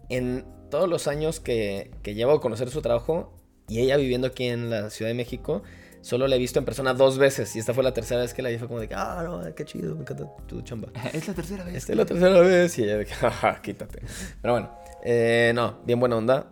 En 0.08 0.44
todos 0.70 0.88
los 0.88 1.06
años 1.08 1.40
que, 1.40 1.90
que 2.02 2.14
llevo 2.14 2.32
a 2.32 2.40
conocer 2.40 2.68
su 2.70 2.82
trabajo 2.82 3.32
y 3.68 3.80
ella 3.80 3.96
viviendo 3.96 4.26
aquí 4.26 4.46
en 4.46 4.70
la 4.70 4.90
Ciudad 4.90 5.10
de 5.10 5.14
México, 5.14 5.62
solo 6.00 6.26
la 6.26 6.36
he 6.36 6.38
visto 6.38 6.58
en 6.58 6.64
persona 6.64 6.94
dos 6.94 7.18
veces. 7.18 7.54
Y 7.56 7.58
esta 7.58 7.74
fue 7.74 7.84
la 7.84 7.92
tercera 7.92 8.20
vez 8.20 8.34
que 8.34 8.42
la 8.42 8.48
vi. 8.48 8.58
Fue 8.58 8.68
como 8.68 8.80
de 8.80 8.88
que, 8.88 8.94
ah, 8.94 9.22
no, 9.24 9.54
qué 9.54 9.64
chido, 9.64 9.94
me 9.94 10.02
encanta 10.02 10.26
tu 10.46 10.62
chamba. 10.62 10.88
Es 11.12 11.28
la 11.28 11.34
tercera 11.34 11.64
vez. 11.64 11.76
Esta 11.76 11.92
es 11.92 11.98
la 11.98 12.06
tercera 12.06 12.40
vez. 12.40 12.78
Y 12.78 12.84
ella 12.84 12.98
de 12.98 13.06
que, 13.06 13.14
jaja, 13.14 13.60
quítate. 13.62 14.02
Pero 14.40 14.54
bueno, 14.54 14.70
eh, 15.04 15.52
no, 15.54 15.80
bien 15.84 16.00
buena 16.00 16.16
onda. 16.16 16.46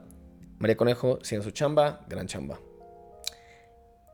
María 0.59 0.77
Conejo, 0.77 1.19
sigan 1.23 1.43
su 1.43 1.51
chamba, 1.53 2.05
gran 2.09 2.27
chamba. 2.27 2.59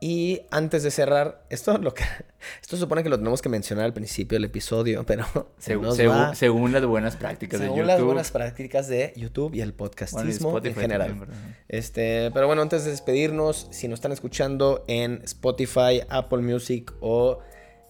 Y 0.01 0.41
antes 0.51 0.83
de 0.83 0.91
cerrar, 0.91 1.45
esto 1.49 1.77
lo 1.77 1.93
que 1.93 2.03
esto 2.61 2.77
supone 2.77 3.01
que 3.01 3.09
lo 3.09 3.17
tenemos 3.17 3.41
que 3.41 3.49
mencionar 3.49 3.85
al 3.85 3.93
principio 3.93 4.35
del 4.35 4.43
episodio, 4.45 5.05
pero 5.05 5.25
se 5.57 5.71
Según, 5.71 5.95
según- 5.95 6.15
va. 6.17 6.35
según 6.35 6.71
las 6.73 6.85
buenas 6.85 7.15
prácticas 7.15 7.59
de 7.59 7.65
Según 7.67 7.79
YouTube. 7.79 7.87
las 7.87 8.01
buenas 8.03 8.31
prácticas 8.31 8.87
de 8.87 9.13
YouTube 9.15 9.55
y 9.55 9.61
el 9.61 9.71
Bueno, 9.71 9.73
y 9.73 9.77
podcastismo 9.77 10.57
en 10.63 10.75
general. 10.75 11.27
Este, 11.67 12.29
pero 12.33 12.47
bueno, 12.47 12.61
antes 12.61 12.83
de 12.85 12.91
despedirnos, 12.91 13.67
si 13.71 13.87
nos 13.87 13.97
están 13.97 14.11
escuchando 14.11 14.83
en 14.87 15.21
Spotify, 15.23 16.01
Apple 16.09 16.39
Music 16.41 16.93
o 16.99 17.39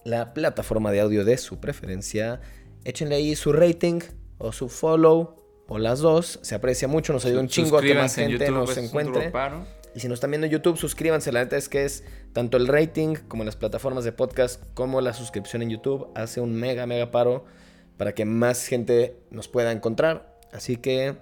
la 0.04 0.32
plataforma 0.32 0.92
de 0.92 1.00
audio 1.00 1.24
de 1.24 1.36
su 1.36 1.58
preferencia, 1.58 2.40
échenle 2.84 3.16
ahí 3.16 3.34
su 3.34 3.52
rating 3.52 3.98
o 4.38 4.52
su 4.52 4.68
follow 4.68 5.34
o 5.68 5.78
las 5.78 5.98
dos. 5.98 6.38
Se 6.42 6.54
aprecia 6.54 6.86
mucho, 6.86 7.12
nos 7.12 7.24
ayuda 7.26 7.40
un 7.40 7.48
chingo 7.48 7.76
a 7.78 7.82
que 7.82 7.92
más 7.94 8.14
gente 8.14 8.32
YouTube, 8.46 8.54
nos 8.54 8.76
encuentre. 8.76 9.30
paro. 9.30 9.66
Y 9.96 10.00
si 10.00 10.08
nos 10.08 10.16
están 10.18 10.30
viendo 10.30 10.46
en 10.46 10.52
YouTube, 10.52 10.76
suscríbanse. 10.76 11.32
La 11.32 11.42
neta 11.42 11.56
es 11.56 11.70
que 11.70 11.86
es 11.86 12.04
tanto 12.34 12.58
el 12.58 12.66
rating 12.68 13.14
como 13.28 13.44
las 13.44 13.56
plataformas 13.56 14.04
de 14.04 14.12
podcast 14.12 14.62
como 14.74 15.00
la 15.00 15.14
suscripción 15.14 15.62
en 15.62 15.70
YouTube. 15.70 16.08
Hace 16.14 16.42
un 16.42 16.52
mega, 16.54 16.86
mega 16.86 17.10
paro 17.10 17.46
para 17.96 18.14
que 18.14 18.26
más 18.26 18.66
gente 18.66 19.16
nos 19.30 19.48
pueda 19.48 19.72
encontrar. 19.72 20.36
Así 20.52 20.76
que 20.76 21.16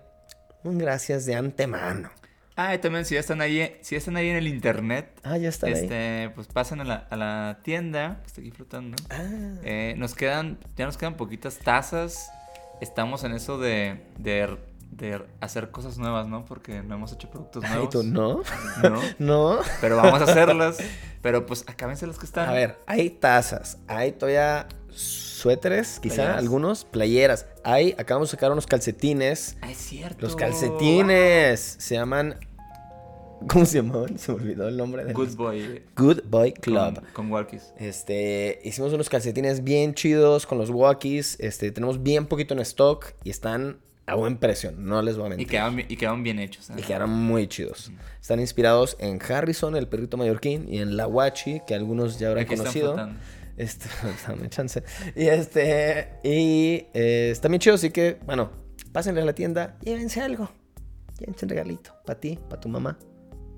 un 0.65 0.79
gracias 0.79 1.25
de 1.25 1.37
antemano. 1.37 2.11
Ah, 2.57 2.75
y 2.75 2.79
también 2.79 3.05
si 3.05 3.15
ya 3.15 3.21
están 3.21 3.41
ahí, 3.41 3.77
si 3.81 3.95
ya 3.95 3.99
están 3.99 4.17
ahí 4.17 4.29
en 4.29 4.37
el 4.37 4.49
internet, 4.49 5.21
Ah, 5.23 5.37
ya 5.39 5.51
están 5.51 5.73
ahí. 5.73 5.81
este, 5.83 6.31
pues 6.35 6.49
pasen 6.49 6.81
a 6.81 6.85
la, 6.85 6.95
a 7.11 7.17
la 7.17 7.61
tienda, 7.63 8.19
que 8.23 8.27
está 8.27 8.41
aquí 8.41 8.51
flotando. 8.51 8.97
Ah, 9.11 9.23
Eh, 9.63 9.95
nos 9.99 10.17
quedan, 10.17 10.59
ya 10.77 10.87
nos 10.87 10.97
quedan 10.97 11.17
poquitas 11.17 11.59
tazas. 11.59 12.29
Estamos 12.81 13.23
en 13.23 13.35
eso 13.35 13.57
de, 13.59 14.01
de, 14.19 14.57
de 14.97 15.23
hacer 15.41 15.71
cosas 15.71 15.99
nuevas, 15.99 16.27
¿no? 16.29 16.45
Porque 16.45 16.83
no 16.83 16.95
hemos 16.95 17.13
hecho 17.13 17.29
productos 17.31 17.63
nuevos. 17.65 17.89
tú 17.91 18.03
no. 18.03 18.43
No, 18.83 19.01
No. 19.19 19.59
pero 19.81 19.97
vamos 19.97 20.21
a 20.21 20.25
hacerlas. 20.25 20.79
Pero 21.23 21.47
pues 21.47 21.65
acábense 21.67 22.07
las 22.07 22.19
que 22.19 22.27
están. 22.27 22.49
A 22.49 22.53
ver, 22.53 22.79
hay 22.87 23.11
tazas, 23.11 23.79
hay 23.89 24.13
todavía 24.13 24.69
suéteres, 24.91 25.99
quizá 26.01 26.15
Playeras. 26.17 26.39
algunos, 26.39 26.85
playeras. 26.85 27.47
Hay, 27.65 27.95
acabamos 27.99 28.29
de 28.29 28.37
sacar 28.37 28.53
unos 28.53 28.67
calcetines. 28.67 29.57
Ah, 29.63 29.71
es 29.71 29.79
cierto. 29.79 30.19
Los 30.25 30.37
calcetines 30.37 31.77
se 31.79 31.95
llaman. 31.97 32.39
¿Cómo 33.49 33.67
se 33.67 33.83
llamaban? 33.83 34.19
Se 34.19 34.33
me 34.33 34.39
olvidó 34.39 34.69
el 34.69 34.77
nombre. 34.77 35.05
del- 35.05 35.13
Good 35.15 35.35
Boy. 35.37 35.83
Good 35.97 36.21
Boy 36.31 36.53
Club. 36.53 36.95
Con, 36.95 37.05
con 37.13 37.33
walkies. 37.33 37.75
Este, 37.79 38.61
hicimos 38.65 38.93
unos 38.95 39.09
calcetines 39.11 39.63
bien 39.65 39.93
chidos 39.95 40.47
con 40.47 40.57
los 40.59 40.71
walkies. 40.71 41.39
Este, 41.41 41.71
tenemos 41.71 42.03
bien 42.03 42.27
poquito 42.27 42.55
en 42.55 42.61
stock 42.61 43.13
y 43.23 43.31
están 43.31 43.81
a 44.07 44.15
buen 44.17 44.37
precio, 44.37 44.73
no 44.77 45.01
les 45.03 45.17
voy 45.17 45.25
a 45.25 45.27
Y 45.27 45.31
mentir. 45.31 45.49
quedaban, 45.49 45.77
bien- 45.77 45.89
y 45.91 45.97
quedaban 45.97 46.23
bien 46.23 46.39
hechos. 46.39 46.71
¿eh? 46.71 46.75
Y 46.79 46.83
quedaron 46.83 47.11
muy 47.11 47.47
chidos. 47.49 47.91
Están 48.21 48.41
inspirados 48.41 48.97
en 49.01 49.19
Harrison, 49.23 49.77
el 49.77 49.89
perrito 49.89 50.17
mallorquín, 50.17 50.67
y 50.69 50.79
en 50.79 50.97
la 50.97 51.07
Wachi, 51.07 51.61
que 51.67 51.75
algunos 51.75 52.19
ya 52.19 52.29
habrán 52.29 52.45
Aquí 52.45 52.55
están 52.55 52.67
conocido. 52.67 52.93
flotando. 52.95 53.21
Este, 53.57 53.87
dame 54.29 54.49
chance. 54.51 54.83
Y 55.17 55.27
este, 55.29 56.09
y 56.25 56.87
eh, 56.93 57.29
está 57.33 57.49
bien 57.49 57.61
chido, 57.61 57.77
así 57.77 57.91
que, 57.91 58.19
bueno, 58.27 58.51
pásenle 58.93 59.23
a 59.23 59.25
la 59.25 59.35
tienda, 59.35 59.79
llévense 59.83 60.21
algo. 60.21 60.51
Llévense 61.19 61.47
un 61.47 61.49
regalito, 61.51 61.93
para 62.05 62.19
ti, 62.19 62.39
para 62.49 62.61
tu 62.61 62.69
mamá, 62.69 62.99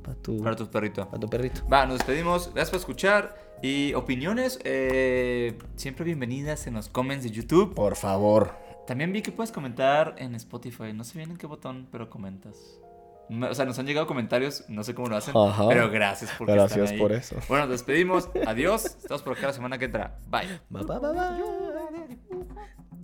para 0.05 0.15
tu, 0.19 0.43
Para 0.43 0.55
tu 0.55 0.71
perrito. 0.71 1.09
pa' 1.09 1.19
tu 1.19 1.29
perrito. 1.29 1.63
Va, 1.73 1.87
nos 1.87 1.99
despedimos. 1.99 2.49
Gracias 2.53 2.71
por 2.71 2.79
escuchar. 2.81 3.35
Y 3.63 3.95
opiniones, 3.95 4.59
eh, 4.65 5.57
siempre 5.77 6.05
bienvenidas 6.05 6.67
en 6.67 6.75
los 6.75 6.89
comments 6.91 7.25
de 7.25 7.31
YouTube. 7.31 7.75
Por 7.75 7.97
favor. 7.97 8.53
También 8.87 9.13
vi 9.13 9.23
que 9.23 9.33
puedes 9.33 9.51
comentar 9.53 10.15
en 10.19 10.35
Spotify. 10.37 10.93
No 10.93 11.05
sé 11.05 11.19
bien 11.19 11.31
en 11.33 11.37
qué 11.37 11.47
botón, 11.47 11.89
pero 11.91 12.09
comentas. 12.09 12.81
Me- 13.29 13.49
O 13.49 13.55
sea, 13.55 13.65
nos 13.65 13.77
han 13.79 13.87
llegado 13.87 14.07
comentarios, 14.07 14.65
no 14.69 14.85
sé 14.85 14.95
cómo 14.95 15.09
lo 15.09 15.17
hacen, 15.17 15.35
Ajá. 15.37 15.67
pero 15.69 15.91
gracias 15.91 16.31
por 16.39 16.47
Gracias 16.47 16.93
por 16.93 17.11
eso. 17.13 17.37
Bueno, 17.49 17.65
nos 17.65 17.73
despedimos. 17.73 18.29
Adiós. 18.47 18.85
Estamos 18.85 19.23
por 19.23 19.37
acá 19.37 19.49
la 19.49 19.53
semana 19.53 19.79
que 19.79 19.87
entra. 19.87 20.19
Bye. 20.29 20.61
Bye, 20.71 20.85
bye, 20.85 20.99
bye, 21.01 21.13
bye. 21.13 22.19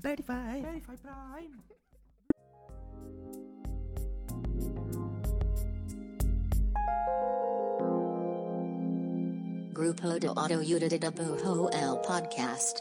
Verify. 0.03 0.63
Grupo 9.75 10.09
de 10.21 10.29
Autoayuda 10.29 10.89
de 10.89 11.11
Bujo 11.11 11.71
el 11.73 11.99
Podcast. 12.07 12.81